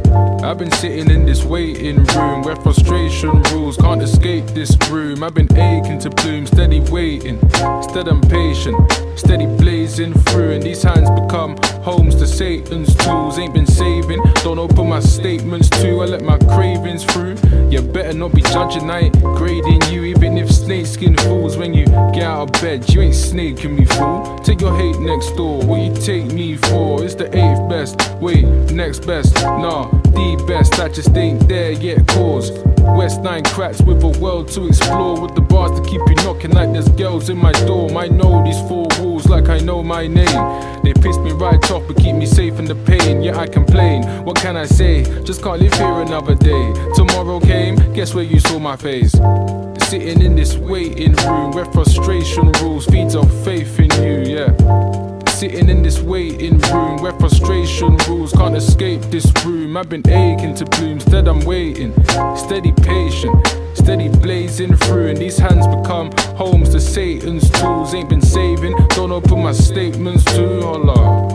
[0.44, 5.24] I've been sitting in this waiting room where frustration rules, can't escape this room.
[5.24, 7.38] I've been aching to bloom, steady waiting,
[7.84, 8.76] steady I'm patient,
[9.16, 13.38] steady blazing through, and these hands become homes to Satan's tools.
[13.38, 16.02] Ain't been saving, don't open my statements too.
[16.02, 17.36] I let my cravings through.
[17.70, 21.58] You better not be judging, I ain't grading you, even if snakeskin fools.
[21.58, 24.40] When you get out of bed, you ain't snaking me, fool.
[24.40, 27.04] Take your hate next door, what you take me for?
[27.04, 30.80] It's the eighth best, wait, next best, nah, the best.
[30.80, 32.75] I just ain't there yet, cause.
[32.98, 36.52] West Nine cracks with a world to explore with the bars to keep you knocking
[36.52, 37.98] like there's girls in my dorm.
[37.98, 40.84] I know these four walls like I know my name.
[40.84, 43.22] They piss me right off but keep me safe in the pain.
[43.22, 44.04] Yeah, I complain.
[44.24, 45.04] What can I say?
[45.24, 46.74] Just can't live here another day.
[46.96, 49.12] Tomorrow came, guess where you saw my face?
[49.90, 55.05] Sitting in this waiting room where frustration rules, feeds off faith in you, yeah.
[55.46, 59.78] Sitting in this waiting room where frustration rules can't escape this room.
[59.78, 61.94] I've been aching to bloom, instead I'm waiting,
[62.36, 63.36] steady patient,
[63.76, 65.10] steady blazing through.
[65.10, 67.94] And these hands become homes to Satan's tools.
[67.94, 70.62] Ain't been saving, don't open my statements too.
[70.62, 71.30] Holla.
[71.30, 71.35] Äh,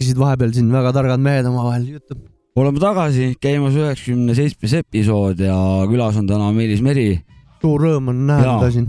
[0.00, 2.14] rääkisid vahepeal siin väga targad mehed omavahel juttu.
[2.56, 5.56] oleme tagasi, käimas üheksakümne seitsmes episood ja
[5.90, 7.20] külas on täna Meelis Meri,
[7.60, 8.86] suur rõõm on näha teda siin.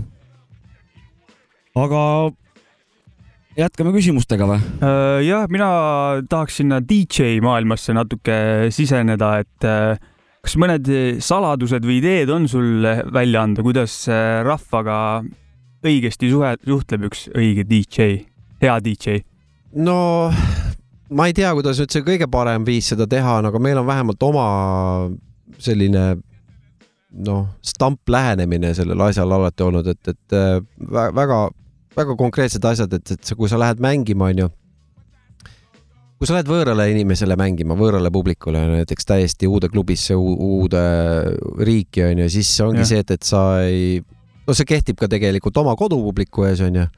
[1.76, 2.00] aga
[3.60, 4.56] jätkame küsimustega või?
[4.80, 5.68] Äh, jah, mina
[6.32, 10.00] tahaks sinna DJ maailmasse natuke siseneda, et äh,
[10.40, 10.88] kas mõned
[11.20, 14.96] saladused või ideed on sul välja anda, kuidas äh, rahvaga
[15.84, 18.24] õigesti suhe, suhtleb üks õige DJ,
[18.64, 19.20] hea DJ?
[19.76, 20.32] no
[21.12, 23.88] ma ei tea, kuidas nüüd see kõige parem viis seda teha on, aga meil on
[23.88, 24.46] vähemalt oma
[25.62, 26.04] selline
[27.26, 31.44] noh, stamp lähenemine sellele asjale alati olnud, et, et äh, vä- väga,
[31.96, 34.48] väga konkreetsed asjad, et, et kui sa lähed mängima, onju.
[36.18, 40.82] kui sa lähed võõrale inimesele mängima, võõrale publikule näiteks täiesti uude klubisse, uude
[41.60, 42.88] riiki onju, siis ongi ja.
[42.94, 44.00] see, et, et sa ei,
[44.46, 46.88] no see kehtib ka tegelikult oma kodupubliku ees onju.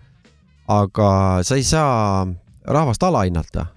[0.71, 1.09] aga
[1.45, 2.27] sa ei saa
[2.65, 3.74] rahvast alahinnata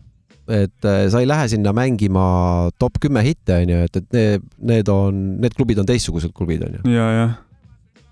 [0.47, 2.27] et äh, sa ei lähe sinna mängima
[2.79, 6.85] top kümme hitte onju, et, et need, need on, need klubid on teistsugused klubid onju.
[6.93, 7.27] ja, ja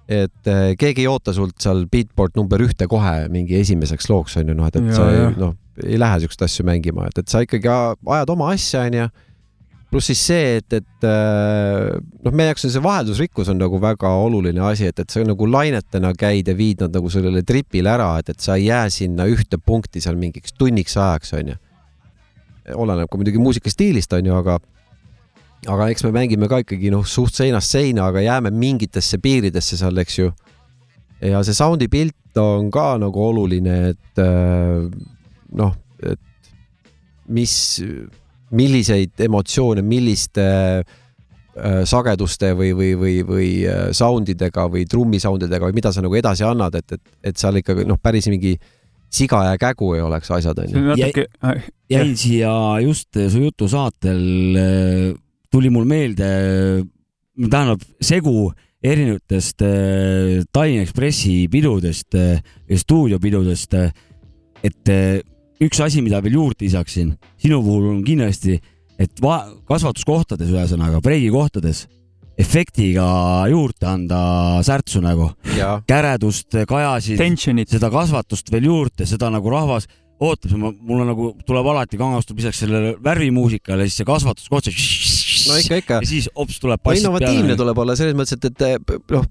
[0.06, 4.54] et äh, keegi ei oota sult seal beatboard number ühte kohe mingi esimeseks looks onju,
[4.58, 7.42] noh, et, et Ja, sa ei noh, ei lähe siukseid asju mängima, et, et sa
[7.44, 9.08] ikkagi ajad oma asja onju.
[9.90, 14.12] pluss siis see, et, et äh, noh, meie jaoks on see vaheldusrikkus on nagu väga
[14.28, 18.12] oluline asi, et, et sa nagu lainetena käid ja viid nad nagu sellele tripile ära,
[18.20, 21.58] et, et sa ei jää sinna ühte punkti seal mingiks tunniks ajaks onju.
[22.74, 24.58] Oleneb ka muidugi muusika stiilist onju, aga
[25.72, 29.98] aga eks me mängime ka ikkagi noh, suht seinast seina, aga jääme mingitesse piiridesse seal,
[30.02, 30.32] eks ju.
[31.26, 34.86] ja see sound'i pilt on ka nagu oluline, et äh,
[35.56, 36.22] noh, et
[37.32, 37.56] mis,
[38.54, 45.48] milliseid emotsioone, milliste äh, sageduste või, või, või, või äh, sound idega või trummi sound
[45.48, 48.58] idega või mida sa nagu edasi annad, et, et, et seal ikkagi noh, päris mingi
[49.14, 50.96] siga ja kägu ei oleks asjad onju.
[51.90, 52.52] jäin siia
[52.84, 54.22] just su jutu saatel,
[55.52, 56.30] tuli mul meelde,
[57.50, 58.52] tähendab segu
[58.86, 63.74] erinevatest äh, Tallinna Ekspressi pidudest äh, ja stuudiopidudest.
[64.64, 65.22] et äh,
[65.62, 68.58] üks asi, mida veel juurde lisaksin, sinu puhul on kindlasti,
[69.00, 71.86] et va- kasvatuskohtades, ühesõnaga preigikohtades
[72.40, 73.06] efektiga
[73.52, 74.22] juurde anda
[74.66, 77.22] särtsu nagu, ja käredust, kajasid,
[77.72, 79.88] seda kasvatust veel juurde, seda nagu rahvas
[80.20, 85.58] ootab, mul on nagu tuleb alati kangastub lisaks sellele värvimuusikale, siis see kasvatuskoht, see no
[85.60, 86.04] ikka, ikka.
[86.04, 87.58] ja siis hops tuleb no bassid innovatiivne peale.
[87.64, 89.26] tuleb olla selles mõttes, et, et noh,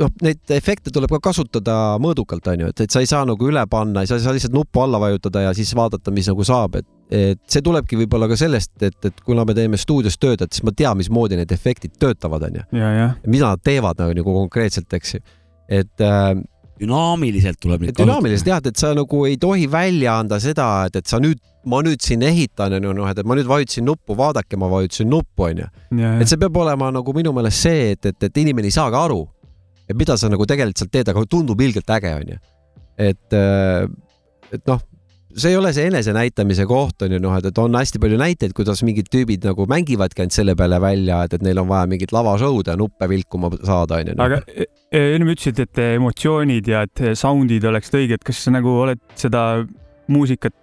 [0.00, 3.62] noh, neid efekte tuleb ka kasutada mõõdukalt, onju, et, et sa ei saa nagu üle
[3.70, 6.88] panna, sa ei saa lihtsalt nuppu alla vajutada ja siis vaadata, mis nagu saab, et,
[7.12, 10.64] et see tulebki võib-olla ka sellest, et, et kuna me teeme stuudios tööd, et siis
[10.64, 14.88] ma tean, mismoodi need efektid töötavad, onju, ja, ja mida nad teevad nagu, nagu konkreetselt,
[14.96, 15.22] eks ju.
[15.72, 16.32] et äh,
[16.82, 21.10] dünaamiliselt tuleb neid dünaamiliselt jah, et sa nagu ei tohi välja anda seda, et, et
[21.10, 24.58] sa nüüd, ma nüüd siin ehitan, onju, noh, et, et ma nüüd vajutasin nuppu, vaadake,
[24.60, 25.68] ma vajutasin nuppu, onju.
[26.00, 28.98] ja, et see peab olema nagu minu meelest see, et, et, et inimene ei saagi
[28.98, 29.20] aru,
[29.84, 32.40] et mida sa nagu tegelikult seal teed, aga tundub ilgelt äge, onju.
[33.10, 33.38] et,
[34.56, 34.82] et noh,
[35.36, 38.82] see ei ole see enesenäitamise koht onju, noh, et, et on hästi palju näiteid, kuidas
[38.86, 42.72] mingid tüübid nagu mängivadki ainult selle peale välja, et, et neil on vaja mingit lavashow'd
[42.72, 44.16] ja nuppe vilkuma saada, onju.
[44.22, 48.74] aga e- e- ennem ütlesid, et emotsioonid ja et sound'id oleksid õiged, kas sa nagu
[48.84, 49.46] oled seda
[50.12, 50.54] muusikat,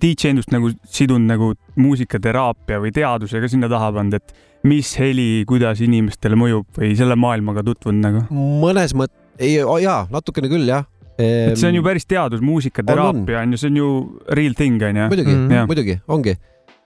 [0.00, 1.50] DJ-ndust nagu sidunud nagu
[1.80, 7.18] muusikateraapia või teaduse ka sinna taha pannud, et mis heli, kuidas inimestele mõjub või selle
[7.20, 8.24] maailmaga tutvunud nagu?
[8.30, 10.86] mõnes mõttes, ei, jaa, natukene küll jah.
[11.18, 13.88] Et see on ju päris teadus, muusikateraapia on ju, see on ju
[14.34, 15.08] real thing on ju.
[15.12, 16.36] muidugi mm, muidugi ongi,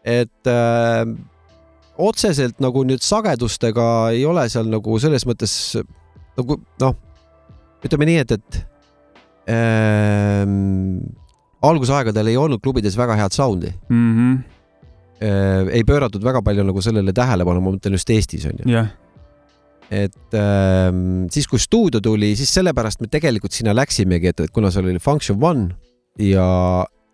[0.04, 1.04] et äh,
[1.98, 5.54] otseselt nagu nüüd sagedustega ei ole seal nagu selles mõttes
[6.38, 6.98] nagu noh,
[7.84, 8.60] ütleme nii, et, et
[9.54, 11.00] ähm,
[11.64, 14.14] algusaegadel ei olnud klubides väga head sound'i mm.
[14.14, 14.38] -hmm.
[15.24, 15.74] äh,.
[15.80, 18.68] ei pööratud väga palju nagu sellele tähelepanu, ma mõtlen just Eestis onju.
[18.70, 18.92] jah,
[19.90, 24.72] et ähm, siis, kui stuudio tuli, siis sellepärast me tegelikult sinna läksimegi, et, et kuna
[24.72, 25.68] seal oli Function One
[26.20, 26.48] ja,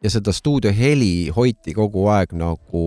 [0.03, 2.87] ja seda stuudio heli hoiti kogu aeg nagu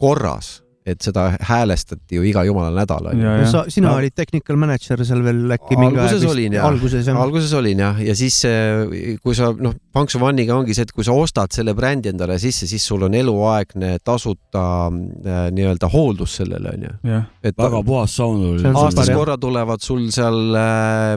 [0.00, 3.24] korras, et seda häälestati ju iga jumala nädal onju.
[3.24, 6.66] ja, no sa, sina olid technical manager seal veel äkki mingi Alguses aeg olin, jah.
[6.68, 7.20] alguses jah.
[7.22, 11.06] alguses olin jah, ja siis eh, kui sa noh, Function One'iga ongi see, et kui
[11.06, 16.74] sa ostad selle brändi endale sisse, siis sul on eluaegne tasuta äh, nii-öelda hooldus sellele
[16.76, 16.92] onju.
[17.40, 21.14] et väga puhas sound oli aastas super, korra tulevad sul seal äh,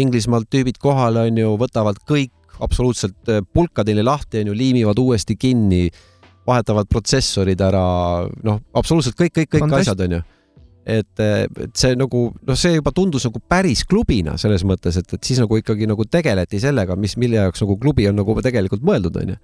[0.00, 2.32] Inglismaalt tüübid kohale onju, võtavad kõik
[2.64, 5.90] absoluutselt pulkadeni lahti onju, liimivad uuesti kinni,
[6.46, 7.82] vahetavad protsessorid ära,
[8.42, 10.22] noh, absoluutselt kõik, kõik, kõik Fantast- asjad onju
[10.86, 15.28] et, et see nagu noh, see juba tundus nagu päris klubina selles mõttes, et, et
[15.28, 19.20] siis nagu ikkagi nagu tegeleti sellega, mis, mille jaoks nagu klubi on nagu tegelikult mõeldud,
[19.22, 19.36] onju.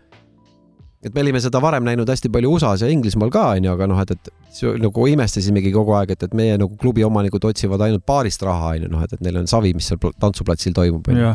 [1.06, 4.02] et me olime seda varem näinud hästi palju USA-s ja Inglismaal ka onju, aga noh,
[4.02, 8.06] et, et see nagu imestasimegi kogu aeg, et, et meie nagu klubi omanikud otsivad ainult
[8.08, 11.34] baarist raha onju, noh, et, et neil on savi, mis seal pl- tantsuplatsil toimub onju.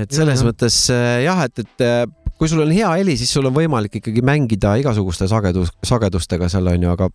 [0.00, 0.48] et selles Jah.
[0.48, 2.06] mõttes äh, jah, et, et äh,
[2.38, 6.72] kui sul on hea heli, siis sul on võimalik ikkagi mängida igasuguste sagedus, sagedustega seal
[6.74, 7.08] onju, aga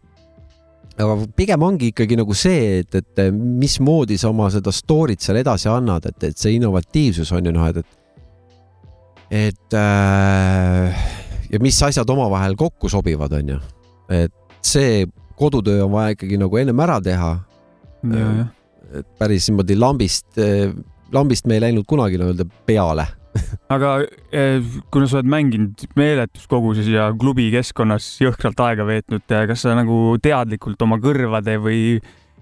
[0.99, 5.69] aga pigem ongi ikkagi nagu see, et, et mismoodi sa oma seda story't seal edasi
[5.71, 7.95] annad, et, et see innovatiivsus on ju noh, et, et
[9.29, 11.01] et äh,
[11.51, 13.59] ja mis asjad omavahel kokku sobivad, onju.
[14.09, 14.33] et
[14.65, 15.05] see,
[15.39, 17.35] kodutöö on vaja ikkagi nagu ennem ära teha
[18.99, 20.27] et päris niimoodi lambist,
[21.13, 23.05] lambist me ei läinud kunagi nii-öelda peale.
[23.75, 23.91] Aga
[24.33, 29.75] eh, kuna sa oled mänginud meeletus koguses ja klubi keskkonnas jõhkralt aega veetnud, kas sa
[29.77, 31.99] nagu teadlikult oma kõrvade või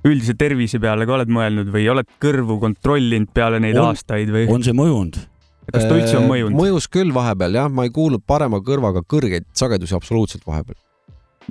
[0.08, 4.48] üldise tervise peale ka oled mõelnud või oled kõrvu kontrollinud peale neid On- aastaid või
[4.54, 5.20] on see mõjunud?
[5.68, 6.56] kas ta üldse on mõjunud?
[6.56, 10.80] mõjus küll vahepeal jah, ma ei kuulnud parema kõrvaga kõrgeid sagedusi absoluutselt vahepeal.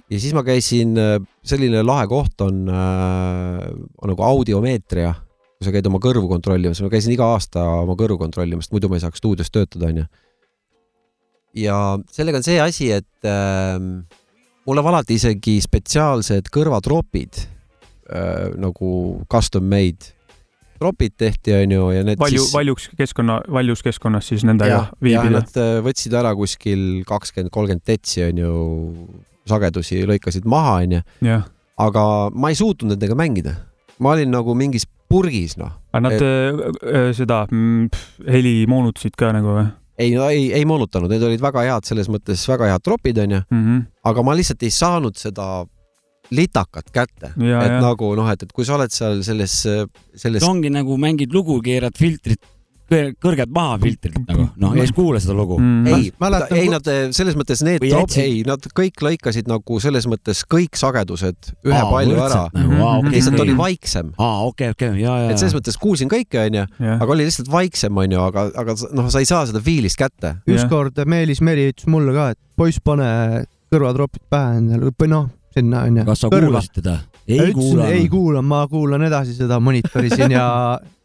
[0.08, 0.96] ja siis ma käisin,
[1.44, 5.12] selline lahe koht on, on nagu audiomeetria,
[5.56, 8.98] kui sa käid oma kõrvu kontrollimas, ma käisin iga aasta oma kõrvu kontrollimas, muidu ma
[8.98, 10.06] ei saaks stuudios töötada, onju.
[11.56, 11.78] ja
[12.12, 13.78] sellega on see asi, et äh,
[14.68, 18.90] mul on alati isegi spetsiaalsed kõrvatropid äh, nagu
[19.32, 20.12] custom made
[20.76, 25.38] tropid tehti, onju, ja need valju, siis valjuks keskkonna, valjus keskkonnas siis nendega viibida.
[25.40, 28.50] nad äh, võtsid ära kuskil kakskümmend, kolmkümmend tetsi onju,
[29.48, 31.00] sagedusi lõikasid maha onju,
[31.86, 32.04] aga
[32.34, 33.56] ma ei suutnud nendega mängida.
[33.98, 39.16] ma olin nagu mingis purgis noh, aga nad Et- äh, seda mm, pff, heli moonutasid
[39.18, 39.66] ka nagu või?
[39.96, 43.62] Ei, ei, ei moonutanud, need olid väga head, selles mõttes väga head tropid onju, mm?
[43.62, 43.86] -hmm.
[44.10, 45.64] aga ma lihtsalt ei saanud seda
[46.30, 49.54] litakat kätte, et ja, nagu noh, et, et kui sa oled seal selles,
[50.18, 52.42] selles ongi nagu mängid lugu, keerad filtrit,
[52.86, 55.58] kõrged maha filtrit nagu, noh, ja siis kuula seda lugu.
[55.58, 55.86] mm..
[55.90, 60.78] ei, mäletan, ei nad selles mõttes need ei nad kõik lõikasid nagu selles mõttes kõik
[60.78, 63.60] sagedused ühepalju ära, nagu, aa, okei, lihtsalt oli okei.
[63.62, 67.50] vaiksem, aa, okei, okei, ja, ja, et selles mõttes kuulsin kõike onju, aga oli lihtsalt
[67.50, 70.36] vaiksem onju, aga, aga noh, sa ei saa seda fiilist kätte.
[70.46, 73.08] Ükskord Meelis Meri ütles mulle ka, et poiss, pane
[73.72, 76.06] kõrvatropid pähe endale või noh, sinna onju.
[76.06, 77.00] kas sa kuulasid teda?
[77.26, 78.10] ei ei kuulanud.
[78.10, 80.46] kuula, ma kuulan edasi seda monitori siin ja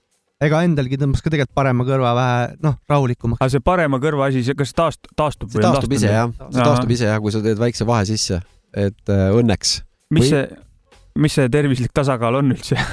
[0.42, 3.42] ega endalgi tõmbas ka tegelikult parema kõrva vähe, noh, rahulikumaks.
[3.42, 7.10] aga see parema kõrva asi, kas taast-, taastub see taastub ise jah, see taastub ise
[7.10, 8.42] jah, kui sa teed väikse vahe sisse,
[8.74, 9.80] et äh, õnneks.
[10.16, 12.80] mis Või- see, mis see tervislik tasakaal on üldse?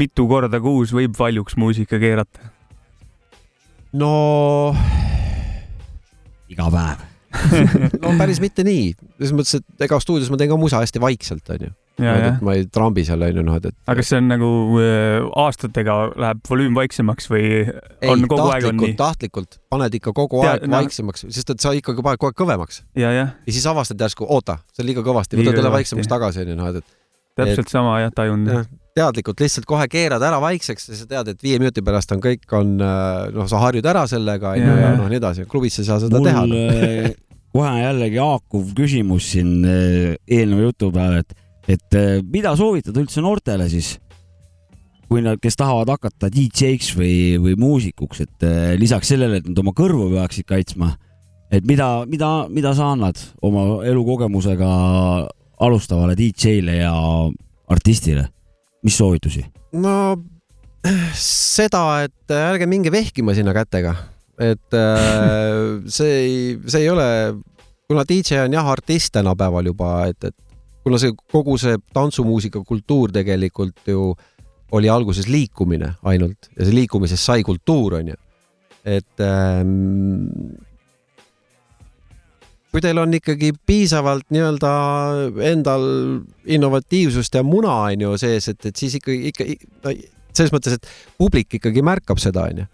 [0.00, 2.52] mitu korda kuus võib valjuks muusika keerata?
[3.96, 4.12] no,
[6.50, 7.06] iga päev.
[8.02, 11.52] no päris mitte nii, selles mõttes, et ega stuudios ma teen ka musa hästi vaikselt
[11.56, 12.40] onju, et.
[12.44, 15.96] ma ei trambi seal onju noh, et, et aga kas see on nagu äh, aastatega
[16.20, 18.96] läheb volüüm vaiksemaks või ei on kogu aeg on nii?
[18.98, 22.40] tahtlikult, paned ikka kogu Tead, aeg noh- vaiksemaks, sest et sa ikkagi paned kogu aeg
[22.40, 26.10] kõvemaks ja, jah, ja siis avastad järsku, oota, see on liiga kõvasti, võtad jälle vaiksemaks
[26.10, 26.94] tagasi onju noh, et,
[27.40, 28.68] täpselt sama jah, tajunud jah.
[28.96, 32.46] teadlikult lihtsalt kohe keerad ära vaikseks ja sa tead, et viie minuti pärast on kõik
[32.58, 34.96] on äh, noh, sa harjud ära sellega onju ja jah.
[35.00, 36.88] noh, nii edasi, klubis sa ei saa seda teha mul no..
[37.10, 37.12] äh,
[37.50, 41.39] kohe jällegi haakuv küsimus siin eelneva jutu peale, et,
[41.70, 43.94] et äh, mida soovitada üldse noortele siis,
[45.10, 49.62] kui nad, kes tahavad hakata DJ-ks või, või muusikuks, et äh, lisaks sellele, et nad
[49.62, 50.92] oma kõrvu peaksid kaitsma,
[51.50, 54.70] et mida, mida, mida sa annad oma elukogemusega
[55.60, 56.94] alustavale DJ-le ja
[57.70, 58.28] artistile,
[58.86, 59.44] mis soovitusi?
[59.80, 59.94] no
[61.14, 63.94] seda, et ärge minge vehkima sinna kätega,
[64.40, 67.08] et äh, see ei, see ei ole,
[67.90, 70.49] kuna DJ on jah artist tänapäeval juba, et, et
[70.90, 74.10] kuna see kogu see tantsumuusika kultuur tegelikult ju
[74.74, 78.16] oli alguses liikumine ainult ja see liikumisest sai kultuur onju,
[78.86, 80.50] et ähm,
[82.70, 84.72] kui teil on ikkagi piisavalt nii-öelda
[85.50, 85.86] endal
[86.46, 89.46] innovatiivsust ja muna on ju sees, et, et siis ikka, ikka
[90.34, 92.66] selles mõttes, et publik ikkagi märkab seda, onju.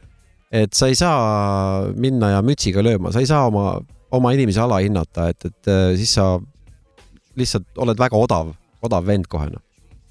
[0.53, 3.75] et sa ei saa minna ja mütsiga lööma, sa ei saa oma,
[4.17, 6.35] oma inimesi alahinnata, et, et äh, siis sa
[7.37, 8.53] lihtsalt oled väga odav,
[8.85, 9.63] odav vend kohe noh.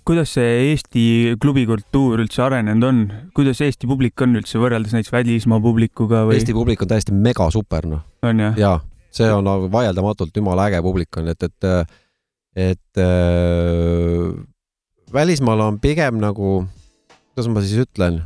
[0.06, 1.06] kuidas see Eesti
[1.42, 3.06] klubikultuur üldse arenenud on,
[3.38, 7.50] kuidas Eesti publik on üldse võrreldes näiteks välismaa publikuga või Eesti publik on täiesti mega
[7.54, 8.06] super noh.
[8.26, 8.60] on jah?
[8.60, 8.76] ja
[9.16, 11.98] see on nagu vaieldamatult jumala äge publik on, et, et,
[12.68, 14.32] et äh,
[15.14, 16.66] välismaal on pigem nagu,
[17.34, 18.24] kuidas ma siis ütlen,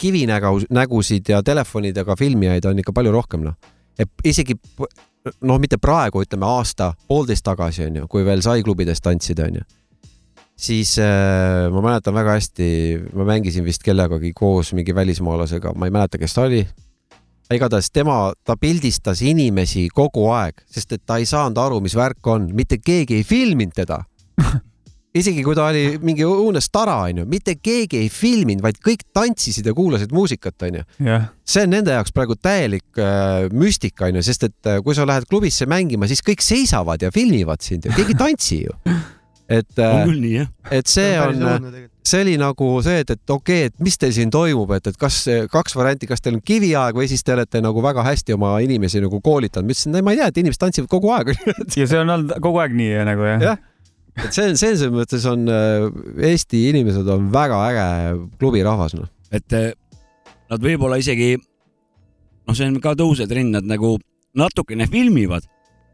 [0.00, 3.58] kivinägu, nägusid ja telefonidega filmijaid on ikka palju rohkem noh.
[3.98, 4.56] et isegi
[5.40, 9.66] noh, mitte praegu, ütleme aasta-poolteist tagasi on ju, kui veel sai klubides tantsida on ju.
[10.64, 12.66] Siis äh, ma mäletan väga hästi,
[13.18, 16.62] ma mängisin vist kellegagi koos mingi välismaalasega, ma ei mäleta, kes ta oli.
[17.52, 22.30] Igatahes tema, ta pildistas inimesi kogu aeg, sest et ta ei saanud aru, mis värk
[22.30, 24.00] on, mitte keegi ei filminud teda.
[25.14, 29.66] isegi kui ta oli mingi õudne stara, onju, mitte keegi ei filminud, vaid kõik tantsisid
[29.68, 30.84] ja kuulasid muusikat, onju.
[31.46, 35.28] see on nende jaoks praegu täielik äh, müstika, onju, sest et äh, kui sa lähed
[35.30, 38.78] klubisse mängima, siis kõik seisavad ja filmivad sind ja keegi ei tantsi ju.
[39.54, 40.48] et, jah.
[40.72, 41.42] et see on,
[42.00, 44.98] see oli nagu see, et, et okei okay,, et mis teil siin toimub, et, et
[44.98, 45.20] kas
[45.52, 49.04] kaks varianti, kas teil on kiviaeg või siis te olete nagu väga hästi oma inimesi
[49.04, 49.68] nagu koolitanud.
[49.68, 51.36] ma ütlesin, ma ei tea, et inimesed tantsivad kogu aeg.
[51.76, 53.62] ja see on olnud kogu aeg nii nagu jah Jah.
[54.22, 55.46] Et see, selles mõttes on,
[56.22, 57.86] Eesti inimesed on väga äge
[58.38, 59.08] klubirahvas, noh.
[59.34, 59.72] et eh,
[60.52, 61.32] nad võib-olla isegi,
[62.46, 63.96] noh, see on ka tõusev trend, nad nagu
[64.38, 65.46] natukene filmivad,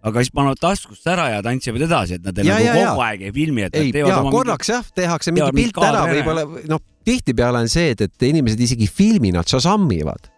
[0.05, 2.91] aga siis panevad taskust ära ja tantsivad edasi, et nad ei, Ja, nagu ja, ja.
[2.93, 5.81] kogu aeg ei filmi, et ei nad, teevad jaa, oma korraks jah, tehakse mingi pilt
[5.85, 10.29] ära, võib-olla noh, tihtipeale on see, et, et inimesed isegi filmi, nad šasammivad.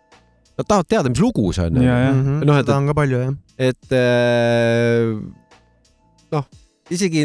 [0.59, 1.79] Nad tahavad teada, mis lugu see on.
[1.81, 1.95] ja.
[2.13, 3.31] Noh, et- seda on ka palju jah.
[3.71, 5.15] et äh,
[6.35, 6.45] noh,
[6.93, 7.25] isegi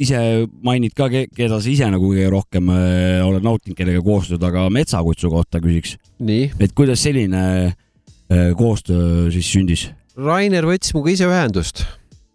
[0.00, 0.18] ise
[0.64, 5.30] mainid ka, keda sa ise nagu kõige rohkem äh, oled nautinud, kellega koostööd, aga Metsakutsu
[5.32, 9.88] kohta küsiks, et kuidas selline äh, koostöö siis sündis?
[10.16, 11.84] Rainer võttis minuga ise ühendust,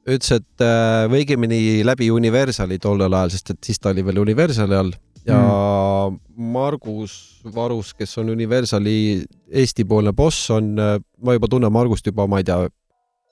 [0.08, 4.24] ütles, et äh, või õigemini läbi Universali tollel ajal, sest et siis ta oli veel
[4.26, 4.95] Universali all.
[5.28, 6.22] Ja mm.
[6.55, 12.47] Margus Varus, kes on Universali Eesti-poolne boss, on, ma juba tunnen Margust juba, ma ei
[12.47, 12.70] tea,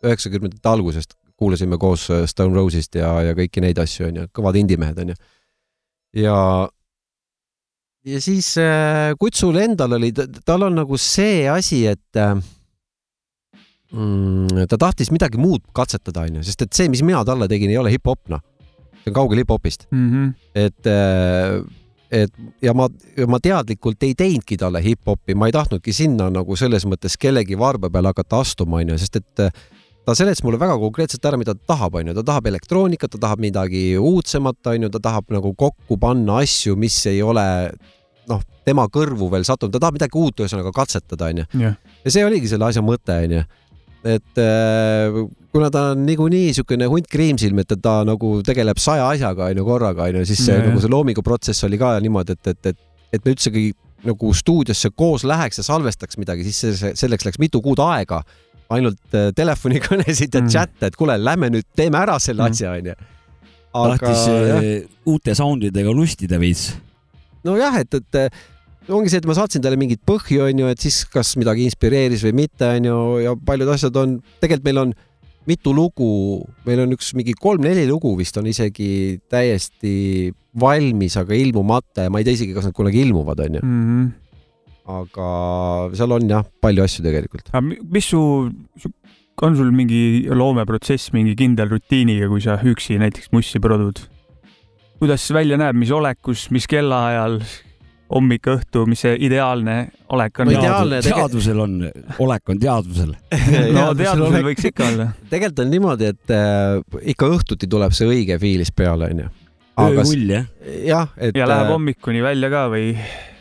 [0.03, 4.99] üheksakümnendate algusest kuulasime koos äh, Stone Roses'ist ja, ja kõiki neid asju onju, kõvad indie-mehed
[5.03, 5.15] onju.
[6.21, 6.37] ja,
[8.05, 10.11] ja siis äh, Kutsul endal oli,
[10.45, 12.35] tal on nagu see asi, et äh,
[13.91, 17.79] mm, ta tahtis midagi muud katsetada, onju, sest et see, mis mina talle tegin, ei
[17.81, 18.43] ole hip-hop, noh.
[19.03, 20.29] see on kaugel hip-hopist, Mhm.
[20.55, 20.87] et,
[22.15, 22.31] et
[22.63, 22.87] ja ma,
[23.27, 27.89] ma teadlikult ei teinudki talle hip-hopi, ma ei tahtnudki sinna nagu selles mõttes kellegi varba
[27.91, 29.65] peale hakata astuma, onju, sest et äh,
[30.05, 33.41] ta seletas mulle väga konkreetselt ära, mida ta tahab, onju, ta tahab elektroonikat, ta tahab
[33.43, 37.45] midagi uudsemat, onju, ta tahab nagu kokku panna asju, mis ei ole
[38.29, 41.47] noh, tema kõrvu veel sattunud, ta tahab midagi uut, ühesõnaga katsetada, onju.
[42.05, 43.41] ja see oligi selle asja mõte, onju.
[44.15, 45.19] et äh,
[45.55, 50.09] kuna ta on niikuinii niisugune hunt kriimsilm, et ta nagu tegeleb saja asjaga onju korraga
[50.11, 50.67] onju, siis see ja.
[50.69, 52.85] nagu see loominguprotsess oli ka niimoodi, et, et, et,
[53.17, 53.71] et me üldsegi
[54.05, 58.21] nagu stuudiosse koos läheks ja salvestaks midagi, siis see, selleks läks mitu kuud aega.
[58.69, 60.45] Ainult äh, telefonikõnesid ja Mm.
[60.45, 60.53] mm.
[60.55, 62.47] chat'e, et kuule, lähme nüüd teeme ära selle Mm.
[62.47, 62.51] mm.
[62.51, 62.95] asja onju.
[63.75, 66.75] tahtis jah, äh, uute soundidega lustida veits.
[67.43, 68.31] nojah, et, et
[68.89, 72.33] ongi see, et ma saatsin talle mingit põhju, onju, et siis kas midagi inspireeris või
[72.45, 74.93] mitte, onju, ja paljud asjad on, tegelikult meil on
[75.45, 76.09] mitu lugu,
[76.65, 82.21] meil on üks mingi kolm-neli lugu vist on isegi täiesti valmis, aga ilmumata ja ma
[82.21, 83.61] ei tea isegi, kas nad kunagi ilmuvad, onju.
[83.61, 84.05] Mhm.
[84.85, 85.29] Aga
[85.97, 87.49] seal on jah, palju asju tegelikult.
[87.91, 88.21] mis su,
[88.81, 88.91] su,
[89.45, 94.03] on sul mingi loomeprotsess mingi kindel rutiiniga, kui sa üksi näiteks mussi produd?
[94.99, 97.39] kuidas see välja näeb, mis olekus, mis kellaajal,
[98.15, 99.77] hommik, õhtu, mis see ideaalne
[100.15, 100.55] olek on No?
[100.55, 101.75] ideaalne teadvusel on,
[102.23, 103.11] olek on teadvusel.
[103.75, 105.09] no teadvusel võiks ikka olla.
[105.31, 106.79] tegelikult on niimoodi, et äh,
[107.15, 109.29] ikka õhtuti tuleb see õige fiilis peale, onju.
[109.83, 110.49] öökull jah.
[110.87, 112.93] jah, et ja läheb äh, hommikuni välja ka või?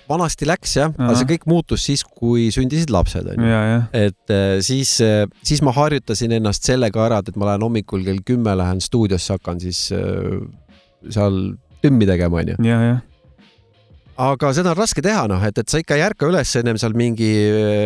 [0.09, 3.79] Vanasti läks jah, aga see kõik muutus siis, kui sündisid lapsed, onju.
[3.97, 4.97] et äh, siis,
[5.47, 9.63] siis ma harjutasin ennast sellega ära, et ma lähen hommikul kell kümme lähen stuudiosse, hakkan
[9.63, 10.39] siis äh,
[11.09, 12.61] seal tümmi tegema, onju.
[14.15, 16.95] aga seda on raske teha, noh, et, et sa ikka ei ärka üles ennem seal
[16.99, 17.31] mingi,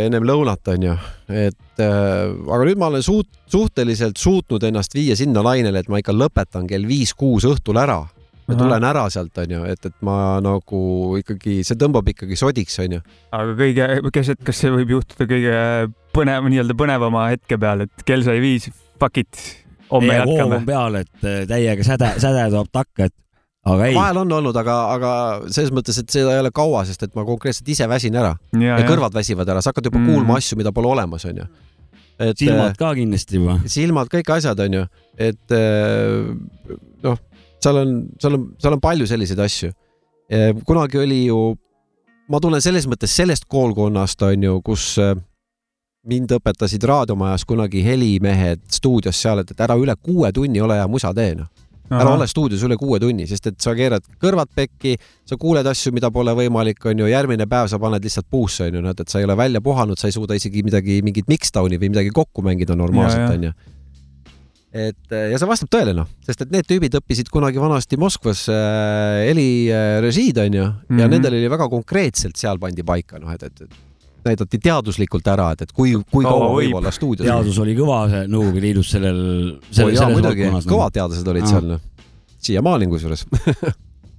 [0.08, 0.96] ennem lõunat, onju.
[1.32, 6.02] et äh, aga nüüd ma olen suut-, suhteliselt suutnud ennast viia sinna lainele, et ma
[6.02, 8.02] ikka lõpetan kell viis-kuus õhtul ära.
[8.48, 8.62] Ma Ahah.
[8.64, 10.80] tulen ära sealt, onju, et, et ma nagu
[11.20, 13.02] ikkagi, see tõmbab ikkagi sodiks, onju.
[13.36, 15.54] aga kõige keset, kas see võib juhtuda kõige
[16.16, 19.42] põnev, nii-öelda põnevama hetke peal, et kell sai viis, fuck it,
[19.92, 20.68] homme jätkame on.
[20.68, 23.16] peal, et äh, täiega säde, säde toob takka, et
[23.68, 25.12] aga ei, vahel on olnud, aga, aga
[25.52, 28.64] selles mõttes, et seda ei ole kaua, sest et ma konkreetselt ise väsin ära ja,
[28.64, 30.14] ja, ja kõrvad väsivad ära, sa hakkad juba Mm.
[30.14, 31.44] kuulma asju, mida pole olemas, onju.
[32.18, 33.58] et silmad ka kindlasti juba.
[33.68, 34.86] silmad, kõik asjad, onju,
[35.20, 36.32] et äh,
[37.04, 37.20] noh,
[37.62, 39.72] seal on, seal on, seal on palju selliseid asju.
[40.66, 41.38] kunagi oli ju,
[42.28, 45.14] ma tulen selles mõttes sellest koolkonnast, onju, kus äh,
[46.08, 50.88] mind õpetasid raadiomajas kunagi helimehed stuudios seal, et, et ära üle kuue tunni ole hea
[50.90, 51.48] musa tee, noh.
[51.88, 54.96] ära ole stuudios üle kuue tunni, sest et sa keerad kõrvad pekki,
[55.28, 59.00] sa kuuled asju, mida pole võimalik, onju, järgmine päev sa paned lihtsalt puusse, onju, näed,
[59.00, 62.12] et sa ei ole välja puhanud, sa ei suuda isegi midagi, mingit mixdown'i või midagi
[62.14, 63.34] kokku mängida normaalselt, ja.
[63.34, 63.54] onju.
[64.72, 68.44] Et äh, ja see vastab tõele noh, sest et need tüübid õppisid kunagi vanasti Moskvas
[68.52, 71.00] äh, helirežiid onju mm -hmm.
[71.00, 73.78] ja nendel oli väga konkreetselt seal pandi paika noh, et, et, et
[74.28, 77.26] näidati teaduslikult ära, et, et kui, kui Kaua kaua võib olla stuudios.
[77.28, 79.20] teadus oli kõva see Nõukogude Liidus sellel,
[79.70, 81.52] selles jaa, muidugi, kõvad teadlased olid Aa.
[81.54, 81.80] seal noh,
[82.44, 83.24] siiamaani kusjuures.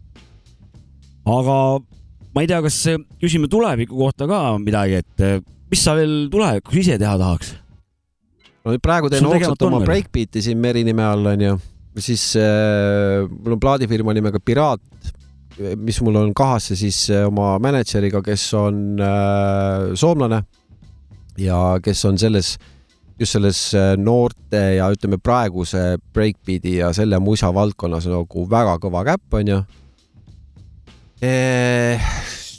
[1.37, 1.55] aga
[2.33, 2.81] ma ei tea, kas
[3.21, 5.39] küsime tuleviku kohta ka midagi, et eh,
[5.69, 7.53] mis sa veel tulevikus ise teha tahaks?
[8.65, 11.55] No praegu teen hoogsalt oma breakbeat'i siin Meri nime all onju,
[11.99, 14.83] siis äh, mul on plaadifirma nimega Piraat,
[15.79, 20.43] mis mul on kahasse siis äh, oma mänedžeriga, kes on äh, soomlane.
[21.39, 22.57] Ja kes on selles,
[23.19, 29.05] just selles äh, noorte ja ütleme praeguse breakbeat'i ja selle musa valdkonnas nagu väga kõva
[29.07, 29.61] käpp onju.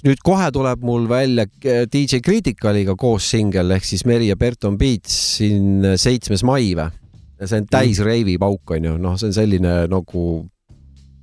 [0.06, 4.78] Nüüd kohe tuleb mul välja äh, DJ Criticaliga koos singel ehk siis Meri ja Berton
[4.80, 6.88] Beats siin äh, seitsmes mai või?
[7.40, 10.24] ja see on täis reivi pauk onju, noh, see on selline nagu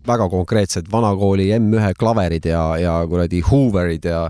[0.07, 4.23] väga konkreetsed vanakooli M1 klaverid ja, ja kuradi Hooverid ja,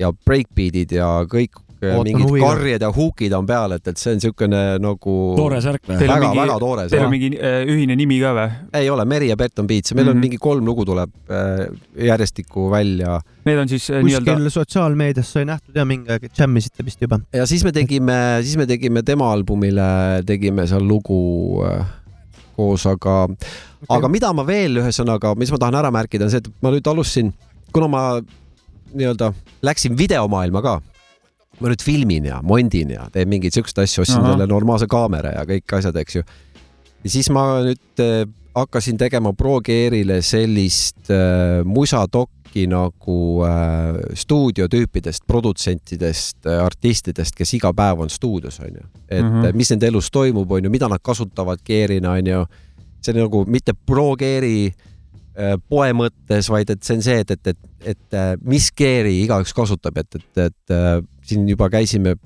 [0.00, 2.48] ja breakbeat'id ja kõik mingid huviga.
[2.48, 5.98] karjed ja huukid on peal, et, et see on niisugune nagu toore särk või?
[5.98, 7.12] On väga, väga toore Teil on.
[7.12, 8.48] mingi äh, ühine nimi ka või?
[8.80, 10.12] ei ole, Meri ja Berton Beats, meil mm -hmm.
[10.12, 10.16] Mhm.
[10.16, 11.66] on mingi kolm lugu tuleb äh,
[12.10, 16.84] järjestikku välja Need on siis äh, nii-öelda kuskil sotsiaalmeedias sai nähtud ja mingi aeg džämmisite
[16.84, 17.20] vist juba.
[17.32, 21.62] ja siis me tegime, siis me tegime tema albumile, tegime seal lugu
[22.56, 26.42] koos, aga okay., aga mida ma veel ühesõnaga, mis ma tahan ära märkida, on see,
[26.42, 27.32] et ma nüüd alustasin,
[27.74, 28.02] kuna ma
[28.92, 29.32] nii-öelda
[29.64, 30.78] läksin videomaailma ka,
[31.62, 35.46] ma nüüd filmin ja mondin ja teen mingeid siukseid asju, ostsin endale normaalse kaamera ja
[35.48, 36.22] kõik asjad, eks ju.
[37.04, 45.24] ja siis ma nüüd äh, hakkasin tegema Pro Gearile sellist äh, musadokki nagu äh, stuudiotüüpidest,
[45.26, 48.86] produtsentidest äh,, artistidest, kes iga päev on stuudios, onju.
[49.08, 49.42] et mm.
[49.42, 49.56] -hmm.
[49.56, 52.46] mis nende elus toimub, onju, mida nad kasutavad Gearina, onju.
[53.02, 57.30] see on nagu mitte Pro Geari äh, poe mõttes, vaid et see on see, et,
[57.30, 60.70] et, et, et äh, mis Geari igaüks kasutab, et, et, et
[61.26, 62.16] siin juba käisime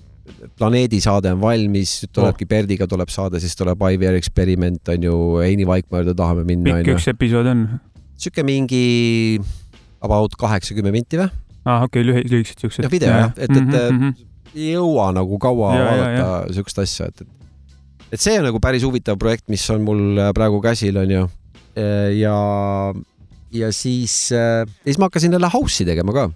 [0.59, 2.51] planeedi saade on valmis, tulebki oh.
[2.51, 6.97] Berdiga tuleb saade, siis tuleb IVR eksperiment on ju, Heini Vaikmaa juurde tahame minna pikk
[6.97, 7.67] üks episood on?
[8.17, 9.39] sihuke mingi
[10.03, 11.29] about kaheksakümmend minti või?
[11.67, 12.87] aa, okei, lühi-, lühikesed siuksed.
[12.87, 14.13] Ja video, jah, et- et, -hmm.
[14.55, 18.61] ei jõua nagu kaua Ja, ja, vaadata siukest asja, et, et et see on nagu
[18.63, 21.27] päris huvitav projekt, mis on mul äh, praegu käsil onju.
[22.17, 22.37] ja,
[23.53, 24.15] ja siis,
[24.85, 26.31] siis ma hakkasin jälle house'i tegema ka.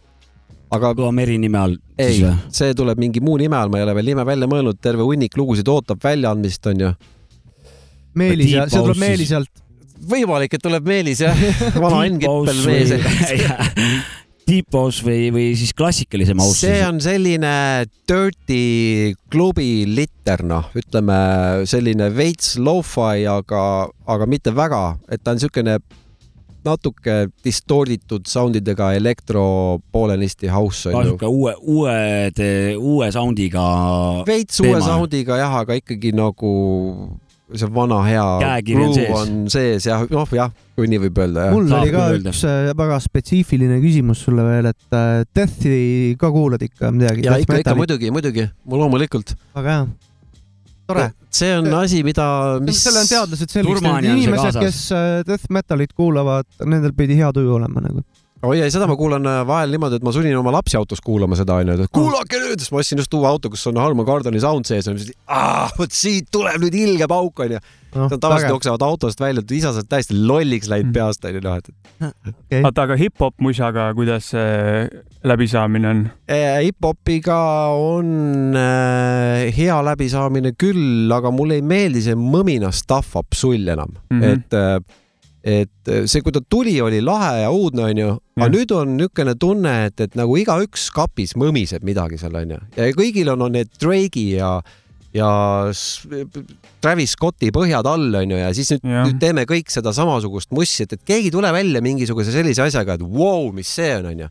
[0.71, 2.21] Aga meri nime all ei
[2.55, 5.37] see tuleb mingi muu nime all, ma ei ole veel nime välja mõelnud, terve hunnik
[5.39, 6.93] lugusid ootab väljaandmist onju.
[8.21, 9.35] Meelis see tuleb House Meeli siis.
[9.35, 9.67] sealt.
[10.11, 11.45] võimalik, et tuleb Meelis jah,
[11.77, 12.95] vana Enn Kippel mees.
[14.51, 17.53] Deep House või, või siis klassikalisem house see on selline
[18.09, 21.19] dirty klubi litter, noh, ütleme
[21.71, 23.63] selline veits lo-fi, aga,
[24.11, 25.77] aga mitte väga, et ta on niisugune
[26.67, 29.45] natuke distorditud soundidega elektro
[29.93, 31.15] poolenisti house on ju.
[31.15, 32.45] sihuke uue, uued,
[32.79, 33.67] uue sound'iga.
[34.29, 36.55] veits uue sound'iga jah, aga ikkagi nagu
[37.57, 39.15] see vana hea groove sees.
[39.17, 43.01] on sees jah, noh jah, kui nii võib öelda mul oli ka üks äh, väga
[43.03, 45.81] spetsiifiline küsimus sulle veel, et äh, Deathi
[46.21, 47.27] ka kuulad ikka midagi?
[47.27, 47.75] ja ikka, ikka.
[47.79, 49.35] muidugi, muidugi, loomulikult.
[49.57, 49.91] väga hea.
[50.91, 51.09] tore.
[51.41, 52.27] see on asi, mida,
[52.65, 52.81] mis.
[52.85, 57.59] seal on teadlased on see inimesed, kes äh, death metalit kuulavad, nendel pidi hea tuju
[57.59, 58.05] olema nagu.
[58.47, 61.37] Oi ei, seda ma kuulan äh, vahel niimoodi, et ma sunnin oma lapsi autos kuulama
[61.39, 64.41] seda onju, et kuulake nüüd, siis ma ostsin just uue auto, kus on Harman Kardoni
[64.43, 65.13] sound sees ja siis,
[65.79, 67.61] vot siit tuleb nüüd ilge pauk onju.
[67.97, 70.95] noh, tavaliselt jooksevad autost välja, et isa sa oled täiesti lolliks läinud Mm.
[70.97, 76.01] peast onju noh, et oota, aga hip-hop musaga, kuidas see läbisaamine on?
[76.31, 77.37] Eh, hip-hopiga
[77.77, 83.93] on äh, hea läbisaamine küll, aga mulle ei meeldi see mõmina stuff up sull enam
[83.93, 84.21] mm.
[84.21, 84.33] -hmm.
[84.33, 84.81] et äh,
[85.41, 89.73] et see, kui ta tuli, oli lahe ja uudne onju, aga nüüd on niisugune tunne,
[89.89, 92.61] et, et nagu igaüks kapis mõmiseb midagi seal onju.
[92.77, 94.59] Ja kõigil on, on need Drake'i ja
[95.15, 95.31] ja
[96.81, 100.95] Travis Scotti põhjad all onju ja siis nüüd, nüüd teeme kõik seda samasugust mussi, et,
[100.95, 104.29] et keegi ei tule välja mingisuguse sellise asjaga, et vau wow,, mis see on onju.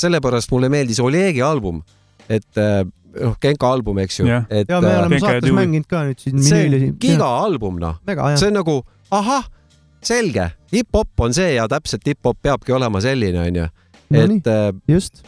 [0.00, 1.82] sellepärast mulle meeldis Olegi album,
[2.28, 2.80] et äh,
[3.20, 4.26] noh, Genka album, eks ju.
[4.48, 6.88] Et ja me äh, oleme saates mänginud ka nüüd siin see on.
[7.02, 8.40] gigaalbum noh, mega hea.
[8.40, 8.80] see on nagu
[9.14, 9.46] ahah,
[10.08, 13.68] selge, hip-hop on see ja täpselt hip-hop peabki olema selline onju,
[14.14, 15.24] et äh, just.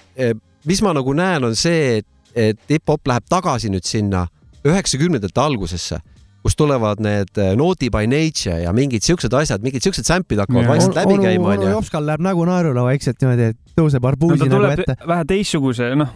[0.66, 4.26] mis ma nagu näen, on see, et, et hip-hop läheb tagasi nüüd sinna
[4.66, 6.00] üheksakümnendate algusesse,
[6.46, 10.68] kus tulevad need äh, Naughty by Nature ja mingid siuksed asjad, mingid siuksed sämpid hakkavad
[10.70, 11.70] vaikselt läbi käima onju.
[11.74, 14.96] Jopskal läheb nägu naerule vaikselt niimoodi, et tõuseb no arbuusi ta nagu tuleb ette.
[15.10, 16.12] vähe teistsuguse, noh,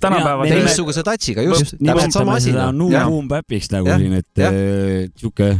[0.00, 2.52] tänapäeval teistsuguse touch'iga, just, täpselt sama asi.
[2.52, 5.50] New jah, Boom Bap'iks nagu Jah, siin, et äh, sihuke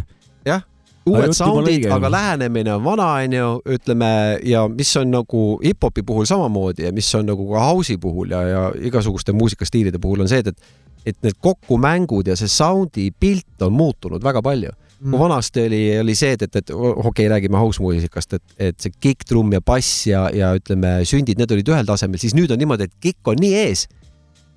[0.47, 0.65] jah,
[1.07, 4.11] uued sound'id, aga lähenemine on vana, onju, ütleme
[4.45, 8.43] ja mis on nagu hip-hopi puhul samamoodi ja mis on nagu ka house'i puhul ja,
[8.49, 13.63] ja igasuguste muusikastiilide puhul on see, et, et et need kokkumängud ja see sound'i pilt
[13.65, 15.11] on muutunud väga palju Mm.
[15.11, 18.85] kui vanasti oli, oli see, et, et, et okei okay,, räägime house muusikast, et, et
[18.85, 22.61] see kikk-trumm ja bass ja, ja ütleme, sündid, need olid ühel tasemel, siis nüüd on
[22.61, 23.87] niimoodi, et kikk on nii ees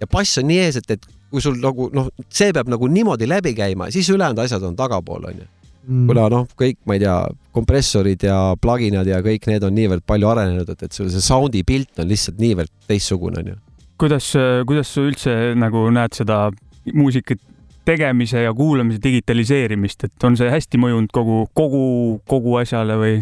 [0.04, 3.30] ja bass on nii ees, et, et kui sul nagu noh, see peab nagu niimoodi
[3.32, 5.48] läbi käima, siis ülejäänud asjad on tagapool, onju.
[5.84, 6.06] Mm.
[6.08, 7.18] kuna noh, kõik, ma ei tea,
[7.52, 11.66] kompressorid ja pluginad ja kõik need on niivõrd palju arenenud, et, et sul see sound'i
[11.68, 13.58] pilt on lihtsalt niivõrd teistsugune, onju.
[14.00, 14.30] kuidas,
[14.70, 16.46] kuidas sa üldse nagu näed seda
[16.96, 17.36] muusika
[17.84, 21.86] tegemise ja kuulamise digitaliseerimist, et on see hästi mõjunud kogu, kogu,
[22.32, 23.22] kogu asjale või?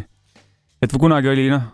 [0.81, 1.65] et kunagi oli noh,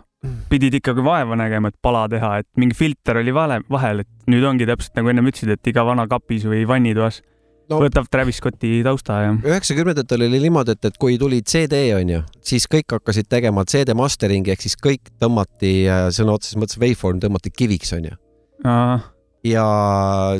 [0.48, 4.44] pidid ikkagi vaeva nägema, et pala teha, et mingi filter oli vale, vahel, et nüüd
[4.44, 7.20] ongi täpselt nagu ennem ütlesid, et iga vana kapis või vannitoas
[7.68, 7.82] No.
[7.82, 12.64] võtab Travis Scotti tausta ja üheksakümnendatel oli niimoodi, et, et kui tuli CD onju, siis
[12.70, 17.52] kõik hakkasid tegema CD masteringi ehk siis kõik tõmmati äh, sõna otseses mõttes waveform tõmmati
[17.52, 18.16] kiviks onju.
[18.64, 19.04] ah,
[19.44, 19.66] ja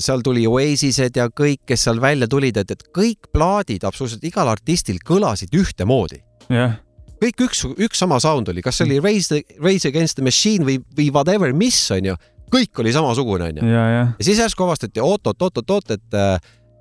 [0.02, 4.48] seal tuli Oasised ja kõik, kes seal välja tulid, et, et kõik plaadid absoluutselt igal
[4.48, 6.22] artistil kõlasid ühtemoodi.
[6.48, 6.78] jah,
[7.22, 10.80] kõik üks, üks sama sound oli, kas see oli Raise, Raise Against the Machine või,
[10.96, 12.16] või whatever, mis onju,
[12.52, 13.66] kõik oli samasugune onju.
[13.68, 16.18] ja, siis järsku avastati oot-oot-oot-oot, et,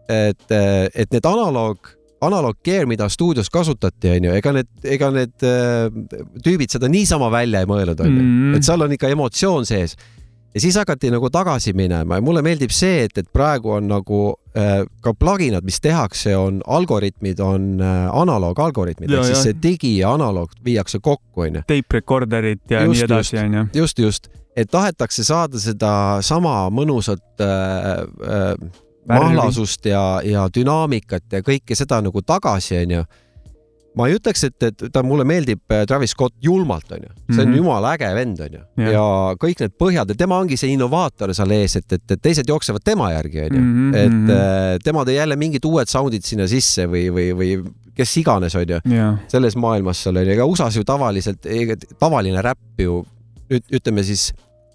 [0.10, 0.46] et,
[0.96, 5.88] et need analoog, analoog gear, mida stuudios kasutati, onju, ega need, ega need äh,
[6.46, 8.56] tüübid seda niisama välja ei mõelnud, onju Mm.
[8.58, 9.94] et seal on ikka emotsioon sees.
[10.56, 14.22] ja siis hakati nagu tagasi minema ja mulle meeldib see, et, et praegu on nagu
[14.58, 20.16] äh, ka pluginad, mis tehakse, on algoritmid, on äh, analoogalgoritmid ehk siis see digi ja
[20.18, 23.68] analoog viiakse kokku, onju tape recorder'id ja Just, nii edasi, onju.
[23.76, 24.28] just, just,
[24.58, 25.94] et tahetakse saada seda
[26.26, 28.84] sama mõnusat äh, äh.
[29.08, 33.06] Mahlasust ja, ja dünaamikat ja kõike seda nagu tagasi, onju.
[33.98, 37.32] ma ei ütleks, et, et ta mulle meeldib äh, Travis Scott julmalt, onju, see on
[37.32, 37.54] mm Mhm.
[37.54, 37.58] -hmm.
[37.58, 39.06] jumala äge vend, onju ja
[39.42, 42.84] kõik need põhjad ja tema ongi see innovaator seal ees, et, et, et teised jooksevad
[42.84, 44.30] tema järgi, onju, Mhm, et mhm.
[44.30, 47.64] äh, tema tõi jälle mingid uued sound'id sinna sisse või, või, või
[47.96, 48.80] kes iganes, onju
[49.28, 51.46] selles maailmas seal onju, ega USA-s ju tavaliselt,
[52.00, 53.04] tavaline räpp ju
[53.50, 54.34] üt, ütleme siis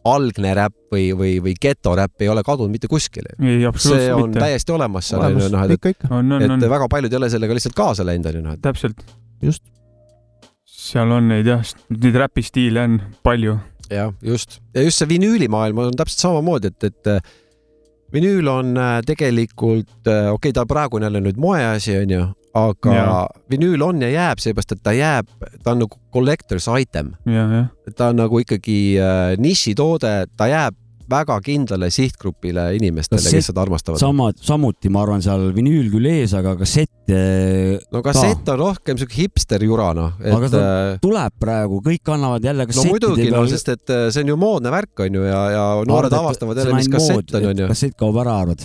[0.09, 3.34] algne räpp või, või, või getoräpp ei ole kadunud mitte kuskile.
[3.38, 4.40] see on mitte.
[4.42, 8.07] täiesti olemas seal onju, noh, et, et on, väga paljud ei ole sellega lihtsalt kaasa
[8.07, 9.05] läinud onju, noh, et täpselt.
[9.42, 9.62] just.
[10.66, 11.62] seal on neid jah,
[11.94, 13.57] neid räpistiile on palju.
[13.90, 17.34] jah, just ja just see vinüülimaailm on täpselt samamoodi, et, et äh,
[18.12, 23.16] vinüül on äh, tegelikult okei okay,, ta praegu on jälle nüüd moeasi onju, aga ja.
[23.50, 25.28] Vinüül on ja jääb, seepärast et ta jääb,
[25.64, 27.14] ta on nagu collector's item
[27.96, 30.76] ta on nagu ikkagi äh, nišitoode, ta jääb
[31.12, 33.98] väga kindlale sihtgrupile inimestele, kes seda armastavad.
[34.00, 38.96] sama, samuti ma arvan, seal vinüül küll ees, aga kassett eh, no kassett on rohkem
[38.96, 43.28] siuke hipster jura noh, Aga ta- äh, tuleb praegu, kõik annavad jälle no kassettide muidugi,
[43.32, 46.12] no peal- sest et äh, see on ju moodne värk on ju ja, ja noored
[46.12, 47.68] Arvad, avastavad jälle, mis kassett on, on ju.
[47.74, 48.64] kassett kaob ära, arvad?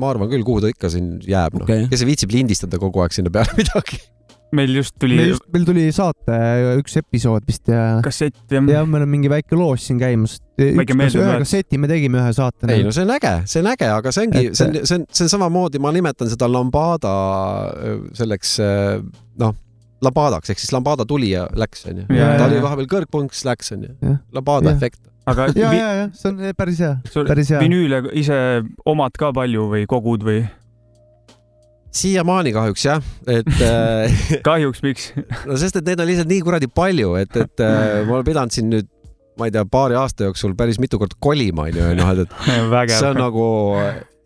[0.00, 1.86] Ma arvan küll, kuhu ta ikka siin jääb, noh Okei.
[1.92, 4.00] kes viitsib lindistada kogu aeg sinna peale midagi.
[4.58, 5.14] meil just tuli
[5.54, 6.36] meil tuli saate
[6.80, 10.40] üks episood vist ja, kassett jah ja meil on mingi väike loos siin käimas.
[10.58, 12.66] Väike ühe kasseti me tegime ühe saate.
[12.74, 14.98] ei no see on äge, see on äge, aga see ongi, Et- see on, see
[14.98, 17.12] on, see on samamoodi, ma nimetan seda lambada
[17.78, 18.98] äh, selleks äh,
[19.44, 19.54] noh,
[20.02, 22.08] lambadaks ehk siis lambada tuli ja läks onju.
[22.16, 25.00] Ja, ta oli vahepeal kõrgpunks, läks onju lambada efekt.
[25.28, 26.94] Aga ja, ja, ja see on päris hea,
[27.28, 27.60] päris hea.
[27.60, 28.38] vinüüle ise
[28.88, 30.44] omad ka palju või kogud või?
[31.90, 35.10] siiamaani kahjuks jah, et äh, kahjuks, miks?
[35.48, 38.54] no sest, et neid on lihtsalt nii kuradi palju, et, et äh, ma olen pidanud
[38.54, 38.88] siin nüüd,
[39.40, 43.10] ma ei tea, paari aasta jooksul päris mitu korda kolima onju, noh et, et see
[43.10, 43.46] on nagu,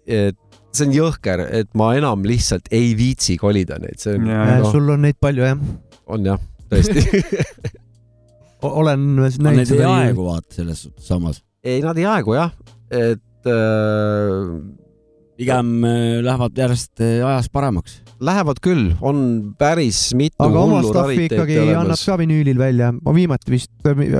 [0.05, 0.39] et
[0.75, 4.69] see on jõhker, et ma enam lihtsalt ei viitsi kolida neid, see on, Ja, noh,
[4.75, 5.65] sul on neid palju jah.
[6.13, 7.81] on jah, tõesti
[8.65, 11.43] olen Need ei aegu vaata selles suhtes samas.
[11.65, 12.55] ei, nad ei aegu jah,
[12.91, 14.49] et äh,
[15.39, 18.01] pigem eh, lähevad järjest eh, ajas paremaks.
[18.25, 22.93] lähevad küll, on päris mitu aga oma stuff'i ikkagi annab ka vinüülil välja.
[22.95, 23.73] ma viimati vist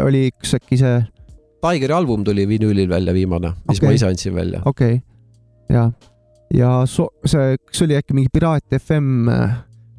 [0.03, 1.03] oli üks äkki see,
[1.65, 3.89] Tigeri album tuli vinüülil välja viimane, mis Okei.
[3.89, 4.63] ma ise andsin välja.
[4.65, 5.91] okei okay., ja,
[6.55, 9.31] ja so, see, kas oli äkki mingi Piraat FM?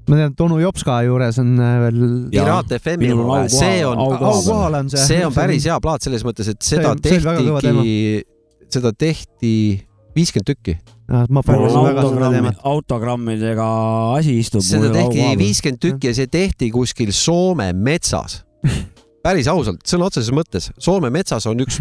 [0.09, 1.99] Ma tean, et onu Jopska juures on äh, veel.
[2.33, 3.11] Piraat FM-i
[3.51, 5.01] see on, see.
[5.07, 8.25] see on päris hea plaat selles mõttes, et seda See- tehtigi,
[8.73, 9.53] seda tehti
[10.15, 10.75] viiskümmend tükki.
[12.01, 13.69] autogrammi autogrammidega
[14.17, 14.63] asi istub.
[14.65, 18.43] seda tehti viiskümmend tükki ja see tehti kuskil Soome metsas.
[19.25, 21.79] päris ausalt, sõna otseses mõttes, Soome metsas on üks,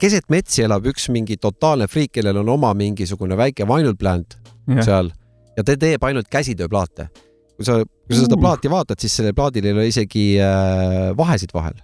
[0.00, 4.38] keset metsi elab üks mingi totaalne friik, kellel on oma mingisugune väike vinyl plant
[4.80, 5.12] seal
[5.56, 7.08] ja ta teeb ainult käsitööplaate
[7.54, 11.54] kui sa, kui sa seda plaati vaatad, siis sellel plaadil ei ole isegi äh, vahesid
[11.54, 11.76] vahel,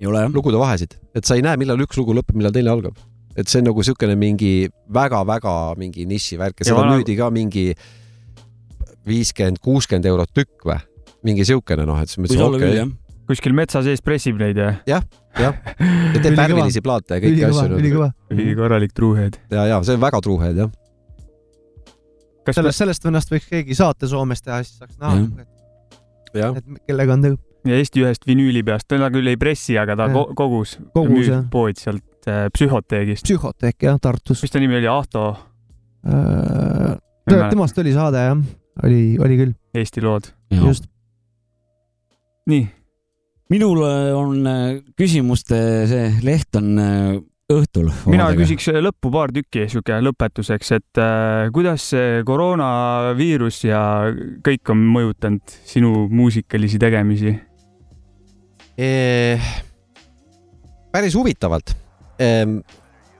[0.00, 0.32] ei ole jah?
[0.34, 2.98] lugude vahesid, et sa ei näe, millal üks lugu lõpeb, millal teine algab.
[3.36, 4.52] et see on nagu niisugune mingi
[4.88, 7.66] väga-väga mingi nišivärk ja seda vana- müüdi ka mingi
[9.06, 10.78] viiskümmend, kuuskümmend eurot tükk või,
[11.26, 12.94] mingi siukene noh, et siis olla küll okei, jah.
[13.28, 14.72] kuskil metsa sees pressib neid ja
[15.44, 15.52] ja
[16.16, 16.40] teeb Ülikõva.
[16.42, 17.78] värvilisi plaate ja kõiki ülikõva, asju.
[17.82, 18.10] ülikõva.
[18.62, 19.38] korralik truuhead.
[19.52, 20.72] ja, ja see on väga truuhead jah.
[22.46, 25.46] Kas sellest, sellest vennast võiks keegi saate Soomes teha, siis saaks näha
[26.36, 27.38] jah, et kellega on tegu.
[27.66, 31.80] ja Eesti ühest vinüüli peast, ta küll ei pressi, aga ta ko- kogus, Kogus, pood
[31.80, 33.26] sealt äh, psühhoteegist.
[33.26, 34.42] psühhoteek jah, Tartus.
[34.44, 35.28] mis ta nimi oli, Ahto
[37.50, 38.42] temast oli saade jah,
[38.86, 40.28] oli, oli küll, Eesti lood.
[40.54, 40.86] just.
[42.50, 42.66] nii,
[43.50, 44.66] minul äh, on äh,
[44.98, 45.58] küsimuste
[45.90, 47.16] see leht on äh,
[47.52, 47.90] õhtul.
[48.10, 48.26] mina.
[48.34, 53.82] küsiks lõppu paar tükki sihuke lõpetuseks, et äh, kuidas see koroonaviirus ja
[54.46, 57.36] kõik on mõjutanud sinu muusikalisi tegemisi?
[58.76, 59.52] Eh,
[60.92, 61.76] päris huvitavalt.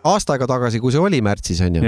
[0.07, 1.83] aasta aega tagasi, kui see oli märtsis onju,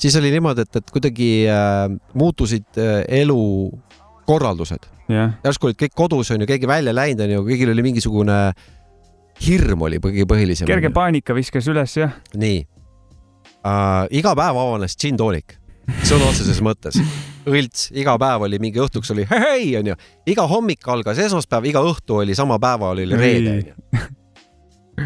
[0.00, 1.86] siis oli niimoodi, et, et kuidagi äh,
[2.18, 4.90] muutusid äh, elukorraldused.
[5.12, 8.40] jah, järsku olid kõik kodus onju, keegi välja läinud onju, kõigil oli mingisugune
[9.44, 10.68] hirm oli kõige põhilisem.
[10.68, 12.64] kerge paanika viskas üles jah, nii
[13.66, 14.04] uh,.
[14.14, 15.56] iga päev avanes džinntoonik,
[16.06, 16.98] sõna otseses mõttes.
[17.46, 19.96] õlts, iga päev oli mingi õhtuks oli hei onju,
[20.26, 24.04] iga hommik algas esmaspäev, iga õhtu oli sama päeva oli reede onju.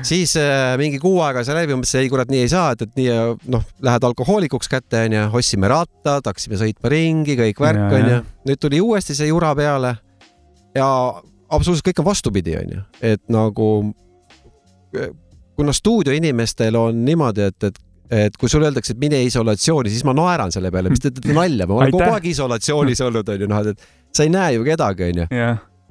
[0.06, 3.00] siis äh, mingi kuu aega see läbi, mõtlesin, ei kurat, nii ei saa, et, et
[3.00, 8.20] nii äh, noh, lähed alkohoolikuks kätte onju, ostsime rattad, hakkasime sõitma ringi, kõik värk onju
[8.48, 9.96] nüüd tuli uuesti see jura peale
[10.76, 10.86] ja
[11.50, 13.66] absoluutselt kõik on vastupidi onju, et nagu
[15.56, 17.78] kuna stuudioinimestel on niimoodi, et, et
[18.10, 21.30] et kui sulle öeldakse, et mine isolatsiooni, siis ma naeran selle peale, mis te teete
[21.36, 23.84] nalja, ma olen kogu aeg isolatsioonis olnud, onju, noh, et
[24.16, 25.26] sa ei näe ju kedagi, onju.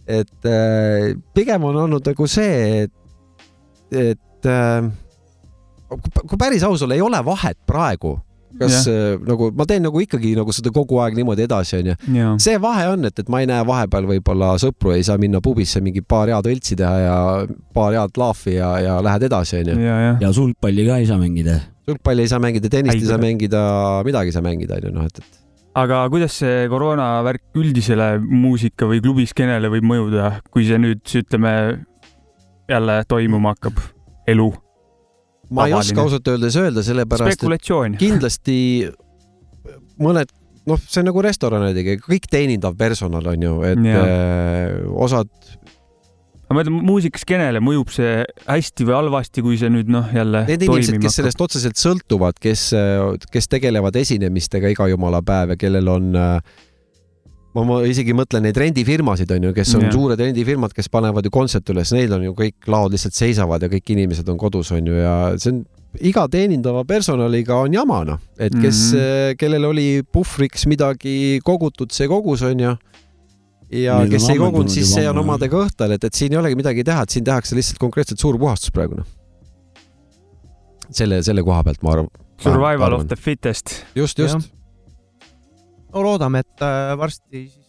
[0.10, 2.92] et äh, pigem on olnud nagu see, et,
[3.96, 4.90] et äh,
[5.88, 8.18] kui- kui päris aus olla, ei ole vahet praegu,
[8.60, 11.96] kas äh, nagu ma teen nagu ikkagi nagu seda kogu aeg niimoodi edasi, onju.
[12.16, 15.42] ja, see vahe on, et, et ma ei näe vahepeal võib-olla sõpru, ei saa minna
[15.44, 17.18] pubisse mingi paar head õltsi teha ja
[17.76, 19.76] paar head laafi ja, ja lähed edasi, onju.
[19.84, 21.60] ja, ja, ja sulgpalli ka ei saa mängida.
[21.90, 23.62] sulgpalli ei saa mängida, tennist ei Ei saa mängida,
[24.08, 25.46] midagi ei saa mängida, onju, noh, et, et
[25.80, 31.54] aga kuidas see koroonavärk üldisele muusika või klubiskeenele võib mõjuda, kui see nüüd ütleme
[32.70, 33.80] jälle toimuma hakkab,
[34.30, 34.50] elu,
[35.56, 37.72] ma ei oska ausalt öeldes öelda, sellepärast et
[38.04, 38.60] kindlasti
[40.00, 40.32] mõned,
[40.70, 44.06] noh, see on nagu restoranidega, kõik teenindav personal on ju, et Jaa.
[44.06, 45.30] äh, osad,
[46.50, 51.02] ma mõtlen, muusikaskenele mõjub see hästi või halvasti, kui see nüüd noh, jälle need inimesed,
[51.04, 52.70] kes sellest otseselt sõltuvad, kes,
[53.34, 56.58] kes tegelevad esinemistega iga jumala päev ja kellel on äh,
[57.56, 59.96] ma, ma isegi mõtlen neid rendifirmasid on ju, kes on yeah.
[59.96, 63.72] suured rendifirmad, kes panevad ju kontserte üles, neil on ju kõik laod lihtsalt seisavad ja
[63.72, 65.64] kõik inimesed on kodus on ju ja see on
[66.06, 69.00] iga teenindava personaliga on jama noh, et kes mm.
[69.00, 69.40] -hmm.
[69.42, 72.76] kellel oli puhvriks midagi kogutud, see kogus on ju.
[73.70, 75.30] ja Neil on kes ei kogunud, siis see on ammu, jah.
[75.30, 78.38] omadega õhtal, et, et siin ei olegi midagi teha, et siin tehakse lihtsalt konkreetselt suur
[78.38, 79.10] puhastus praegu noh.
[80.92, 82.10] selle, selle koha pealt ma arvan.
[82.38, 83.84] survival of the fittest.
[83.96, 84.54] just, just.
[85.94, 87.68] No loodame, et äh, varsti siis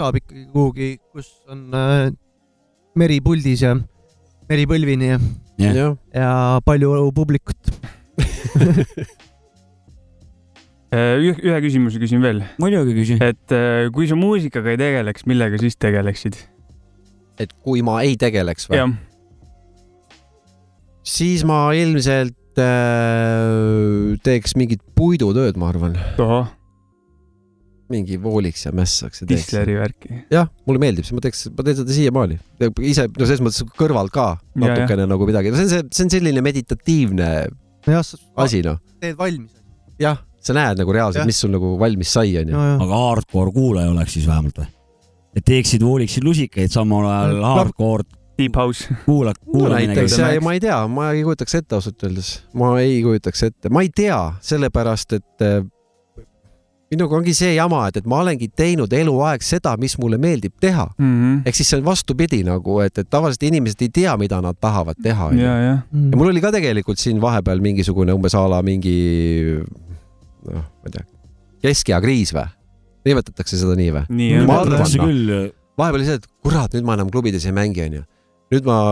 [0.00, 2.08] saab ikkagi kuhugi, kus on äh,
[2.98, 3.74] meri puldis ja
[4.50, 5.18] meri põlvini ja,
[5.60, 6.30] jah, ja
[6.66, 7.60] palju publikut.
[10.90, 13.18] ühe, ühe küsimuse küsin veel, muidugi küsi.
[13.22, 16.40] et äh, kui sa muusikaga ei tegeleks, millega siis tegeleksid?
[17.40, 18.80] et kui ma ei tegeleks või?
[18.80, 18.90] jah,
[21.06, 26.48] siis ma ilmselt äh, teeks mingit puidutööd, ma arvan, tohoh,
[27.90, 29.28] mingi vooliks ja mässaks ja.
[29.30, 30.22] Disleri värki.
[30.32, 32.38] jah, mulle meeldib see, ma teeks, ma teen seda siiamaani.
[32.86, 36.12] ise, no selles mõttes kõrvalt ka Ja, natukene nagu midagi, see on see, see on
[36.16, 37.30] selline meditatiivne
[37.86, 38.02] sa
[38.44, 38.78] asi, noh.
[39.02, 39.52] teed valmis.
[40.00, 42.56] jah, sa näed nagu reaalselt mis sul nagu valmis sai, onju.
[42.86, 44.70] aga hardcore kuulaja oleks siis vähemalt või?
[45.36, 48.06] et teeksid, vooliksid lusikaid, samal ajal No, hardcore
[48.40, 48.86] Deep House.
[49.04, 53.02] kuulad, no kuulamine näiteks, ma ei tea, ma ei kujutaks ette ausalt öeldes, ma ei
[53.04, 55.60] kujutaks ette, ma ei tea, sellepärast et äh,
[56.90, 60.88] minuga ongi see jama, et, et ma olengi teinud eluaeg seda, mis mulle meeldib teha.
[60.98, 61.42] Mhm.
[61.46, 64.98] ehk siis see on vastupidi nagu, et, et tavaliselt inimesed ei tea, mida nad tahavad
[65.02, 65.30] teha.
[65.38, 65.84] ja, ja jah,
[66.18, 68.96] mul oli ka tegelikult siin vahepeal mingisugune umbes a la mingi
[70.50, 71.06] noh, ma ei tea,
[71.68, 72.48] keskea kriis või?
[73.06, 74.04] nimetatakse seda nii või?
[74.10, 74.82] nii noh.
[74.90, 75.34] küll,
[75.78, 78.04] vahepeal oli see, et kurat, nüüd ma enam klubides ei mängi, onju.
[78.50, 78.82] nüüd ma,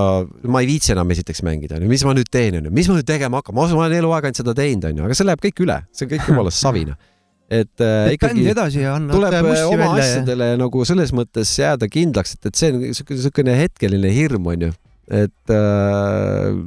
[0.47, 3.43] ma ei viitsi enam esiteks mängida, mis ma nüüd teen, onju, mis ma nüüd tegema
[3.43, 6.15] hakkan, ma olen eluaeg ainult seda teinud, onju, aga see läheb kõik üle, see on
[6.15, 7.09] kõik jumala savi, noh.
[7.49, 11.15] Et äh, et ikkagi edasi ja annad tuleb äh, oma välja ja asjadele nagu selles
[11.17, 14.71] mõttes jääda kindlaks, et, et see on niisugune niisugune hetkeline hirm, onju,
[15.09, 16.59] et äh,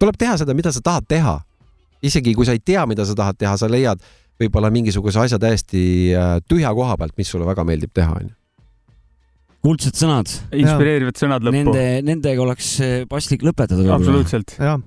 [0.00, 1.40] tuleb teha seda, mida sa tahad teha.
[2.02, 4.00] isegi kui sa ei tea, mida sa tahad teha, sa leiad
[4.40, 5.82] võib-olla mingisuguse asja täiesti
[6.16, 8.32] äh, tühja koha pealt, mis sulle väga meeldib teha, onju.
[9.66, 13.84] kuldsed sõnad, inspireerivad sõnad lõppu nende, nendega oleks eh, paslik lõpetada.
[13.98, 14.56] absoluutselt.
[14.56, 14.80] jah,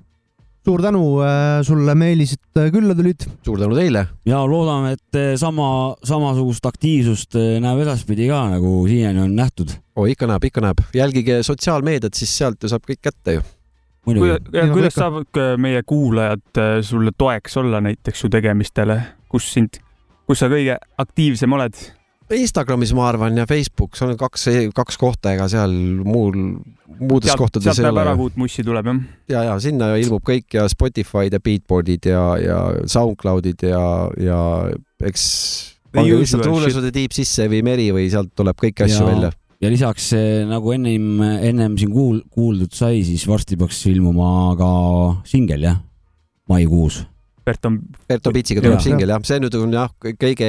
[0.64, 3.26] suur tänu äh, sulle, Meelis, et äh, külla tulid.
[3.44, 4.06] suur tänu teile.
[4.26, 9.74] ja loodame, et eh, sama, samasugust aktiivsust näeb edaspidi ka, nagu siiani on nähtud.
[9.96, 10.80] oi, ikka näeb, ikka näeb.
[10.96, 13.44] jälgige sotsiaalmeediat, siis sealt ju saab kõik kätte ju.
[14.06, 14.38] muidugi.
[14.48, 19.82] kuidas, kuidas saavad äh, meie kuulajad äh, sulle toeks olla näiteks su tegemistele, kus sind,
[20.24, 21.76] kus sa kõige aktiivsem oled?
[22.32, 25.74] Instagramis ma arvan ja Facebook, seal on kaks, kaks kohta, ega seal
[26.06, 26.38] muul,
[26.96, 29.00] muudes sealt, kohtades sealt ole ära, kuut mussi tuleb jah?
[29.28, 33.84] ja, ja sinna ilmub kõik ja Spotify'd ja Beatboardid ja, ja SoundCloudid ja,
[34.16, 34.40] ja
[35.04, 35.24] eks
[35.94, 39.30] pange lihtsalt luulesude tiib sisse või meri või sealt tuleb kõiki asju Ja- välja.
[39.60, 44.70] ja lisaks eh, nagu ennem, ennem siin kuul-, kuuldud sai, siis varsti peaks ilmuma ka
[45.28, 45.82] singel jah,
[46.48, 47.02] maikuus.
[47.44, 50.48] Bert on, Berto Pitsiga tuleb singel jah, see nüüd on jah, kõige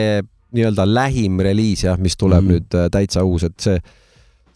[0.55, 2.55] nii-öelda lähim reliis jah, mis tuleb mm.
[2.55, 3.79] Nüüd äh, täitsa uus, et see,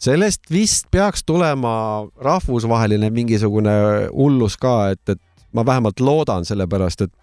[0.00, 3.74] sellest vist peaks tulema rahvusvaheline mingisugune
[4.14, 5.20] hullus ka, et, et
[5.56, 7.14] ma vähemalt loodan, sellepärast et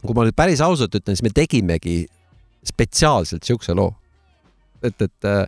[0.00, 2.02] kui ma nüüd päris ausalt ütlen, siis me tegimegi
[2.66, 3.92] spetsiaalselt siukse loo.
[4.82, 5.44] et, et äh,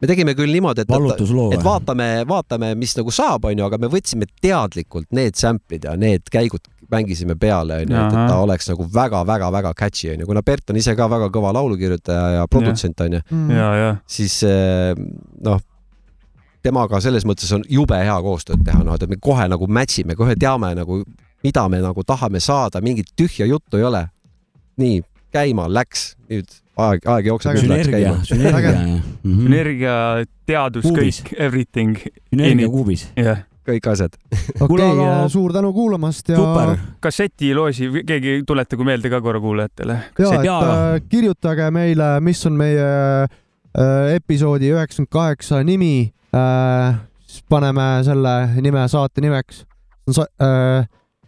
[0.00, 1.62] me tegime küll niimoodi, et, vallutusloo et.
[1.64, 6.68] vaatame, vaatame, mis nagu saab, onju, aga me võtsime teadlikult need sample'id ja need käigud
[6.94, 10.94] mängisime peale, onju, et, et ta oleks nagu väga-väga-väga catchy, onju, kuna Bert on ise
[10.96, 13.50] ka väga kõva laulukirjutaja ja produtsent, onju, Mm.
[13.50, 14.94] ja, ja siis eh,
[15.44, 15.60] noh,
[16.64, 20.16] temaga selles mõttes on jube hea koostööd teha, noh, et me kohe nagu match ime,
[20.16, 21.02] kohe teame nagu,
[21.44, 24.06] mida me nagu tahame saada, mingit tühja juttu ei ole.
[24.80, 25.02] nii,
[25.34, 26.48] käima läks, nüüd
[26.82, 28.72] aeg, aeg jookseb, sünergia käima., sünergia.
[29.24, 29.96] Energia,
[30.48, 32.00] teadus, kõik, everything,
[32.32, 33.04] sünergia kuubis.
[33.18, 33.44] jah.
[33.68, 34.16] Kõik asjad.
[34.34, 36.74] okei Kuule, aga- suur tänu kuulamast ja, super.
[37.04, 39.98] kassetiloosi, keegi tuletagu meelde ka korra kuulajatele.
[40.18, 42.88] ja et äh, kirjutage meile, mis on meie
[43.24, 47.00] äh, episoodi üheksakümmend kaheksa nimi äh,.
[47.26, 49.64] siis paneme selle nime saate nimeks.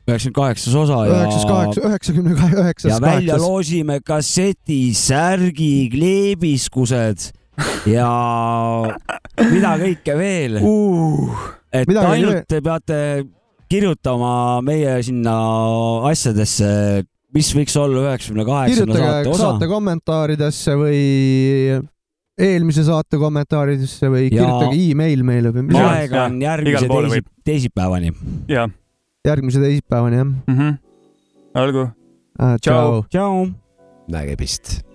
[0.06, 1.24] üheksakümmend kaheksas osa ja.
[1.48, 3.40] kaheksa, üheksakümne ja üheksas välja kaheksas.
[3.48, 7.32] loosime kasseti, särgi, kleebiskused
[7.88, 8.10] ja
[9.50, 10.60] mida kõike veel.
[11.82, 13.00] Et Midagi ainult te peate
[13.70, 15.34] kirjutama meie sinna
[16.10, 16.70] asjadesse,
[17.34, 19.68] mis võiks olla üheksakümne kaheksanda saate osa saate.
[19.70, 21.02] kommentaaridesse või
[22.36, 28.12] eelmise saate kommentaaridesse või Ja- kirjutage email meile või mis aega on järgmise teisi, teisipäevani.
[28.48, 28.68] ja
[29.26, 30.58] järgmise teisipäevani jah mm.
[30.58, 30.78] -hmm.
[31.62, 31.88] olgu.
[32.60, 33.04] Tšau.
[33.10, 33.46] tšau.
[34.08, 34.85] nägemist.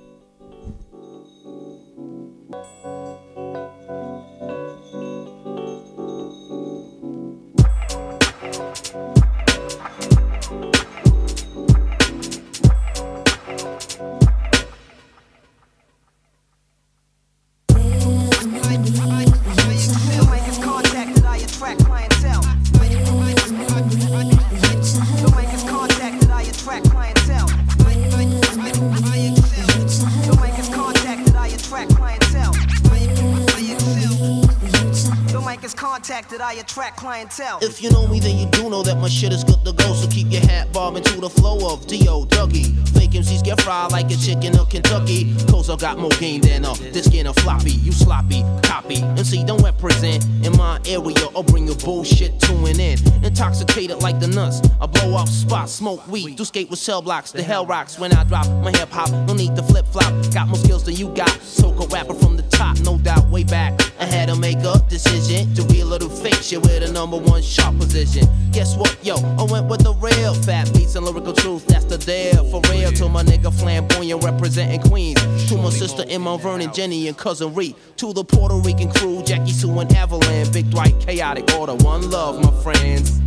[36.02, 37.60] Is contacted, I attract clientele.
[37.62, 39.94] If you know me, then you do know that my shit is good to go.
[39.94, 42.26] So keep your hat bobbing to the flow of D.O.
[42.26, 42.88] Dougie.
[42.90, 45.36] Fake MCs get fried like a chicken of Kentucky.
[45.48, 47.72] Cause I got more game than a disc in a floppy.
[47.72, 49.02] You sloppy, copy.
[49.02, 53.02] MC don't represent in my area or bring your bullshit to an end.
[53.24, 54.62] Intoxicated like the nuts.
[54.80, 56.38] I blow up spots, smoke weed.
[56.38, 57.32] Do skate with cell blocks.
[57.32, 59.12] The hell rocks when I drop my hip hop.
[59.28, 60.12] No need to flip flop.
[60.34, 61.42] Got more skills than you got.
[61.42, 63.30] So a rapper from the top, no doubt.
[63.30, 66.92] Way back, I had to make a decision to a little fake shit with a
[66.94, 68.26] number one sharp position.
[68.54, 69.16] Guess what, yo?
[69.38, 71.68] I went with the real fat beats and lyrical truth.
[71.68, 72.94] That's the deal for real.
[72.94, 75.20] To my nigga flamboyant representing Queens.
[75.50, 77.76] To my sister in Vernon, Jenny and cousin Reed.
[77.98, 80.50] To the Puerto Rican crew, Jackie Sue and Evelyn.
[80.54, 81.76] Big Dwight, chaotic order.
[81.76, 83.20] One love, my friends.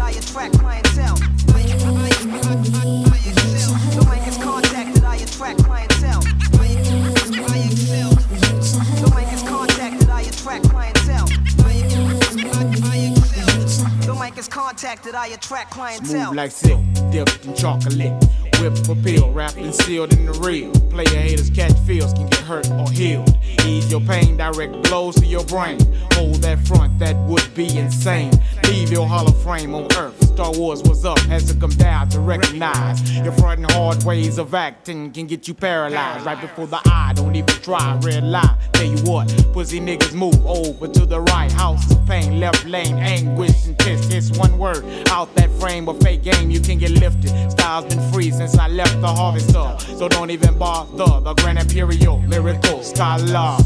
[0.00, 0.85] I attract clientele.
[14.86, 16.26] Contacted, I attract clientele.
[16.26, 16.80] Smooth like silk,
[17.10, 18.12] dipped in chocolate.
[18.60, 20.70] Whip appeal, wrapped and sealed in the real.
[20.90, 23.36] Player haters catch feels, can get hurt or healed.
[23.64, 25.78] Ease your pain, direct blows to your brain.
[26.12, 28.32] Hold that front, that would be insane.
[28.68, 30.25] Leave your hollow frame on earth.
[30.36, 34.36] Star Wars was up, has to come down to recognize your front and hard ways
[34.36, 37.14] of acting can get you paralyzed right before the eye.
[37.16, 38.58] Don't even try, red lie.
[38.74, 41.50] Tell you what, pussy niggas move over to the right.
[41.50, 44.12] House of pain, left lane, anguish and piss.
[44.12, 46.50] It's one word out that frame of fake game.
[46.50, 47.30] You can get lifted.
[47.50, 49.74] Style's been free since I left the harvester.
[49.96, 53.56] So don't even bother the Grand Imperial lyrical scholar.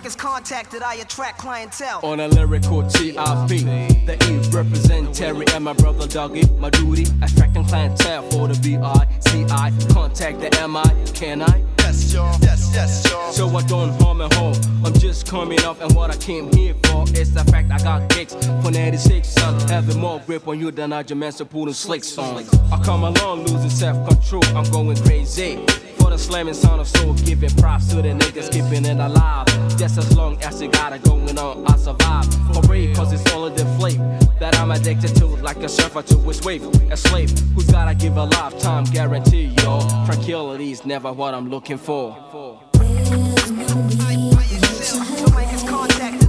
[0.00, 2.00] The mic is contacted, I attract clientele.
[2.02, 6.58] On a lyrical TIP, the E represent Terry and my brother Dougie.
[6.58, 9.72] My duty, attracting clientele for the B-I-C-I.
[9.92, 11.62] Contact the M-I, can I?
[11.80, 12.34] Yes, y'all.
[12.40, 13.30] Yes, yes, y'all.
[13.32, 14.54] So I don't harm and home.
[14.86, 18.08] I'm just coming up, and what I came here for is the fact I got
[18.08, 18.32] kicks
[18.62, 19.60] for 96, son.
[19.68, 22.42] Having more grip on you than I Jermaine putting slicks on.
[22.72, 25.62] I come along losing self control, I'm going crazy.
[26.10, 29.46] The slamming sound of soul, giving props to the niggas keeping it alive.
[29.78, 32.26] Just as long as you got it going on, I survive.
[32.68, 34.00] Real, cause it's only the flame
[34.40, 36.64] that I'm addicted to, like a surfer to his wave.
[36.90, 39.86] A slave who's gotta give a lifetime guarantee, yo.
[40.04, 42.16] Tranquility's never what I'm looking for.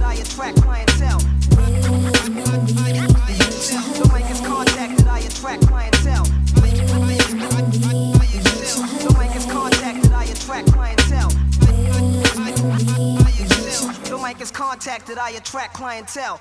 [0.04, 1.18] I attract clientele.
[3.98, 6.26] The mic is contacted, I attract clientele.
[10.32, 11.28] Attract clientele.
[14.08, 16.40] The mic is contacted, I attract clientele.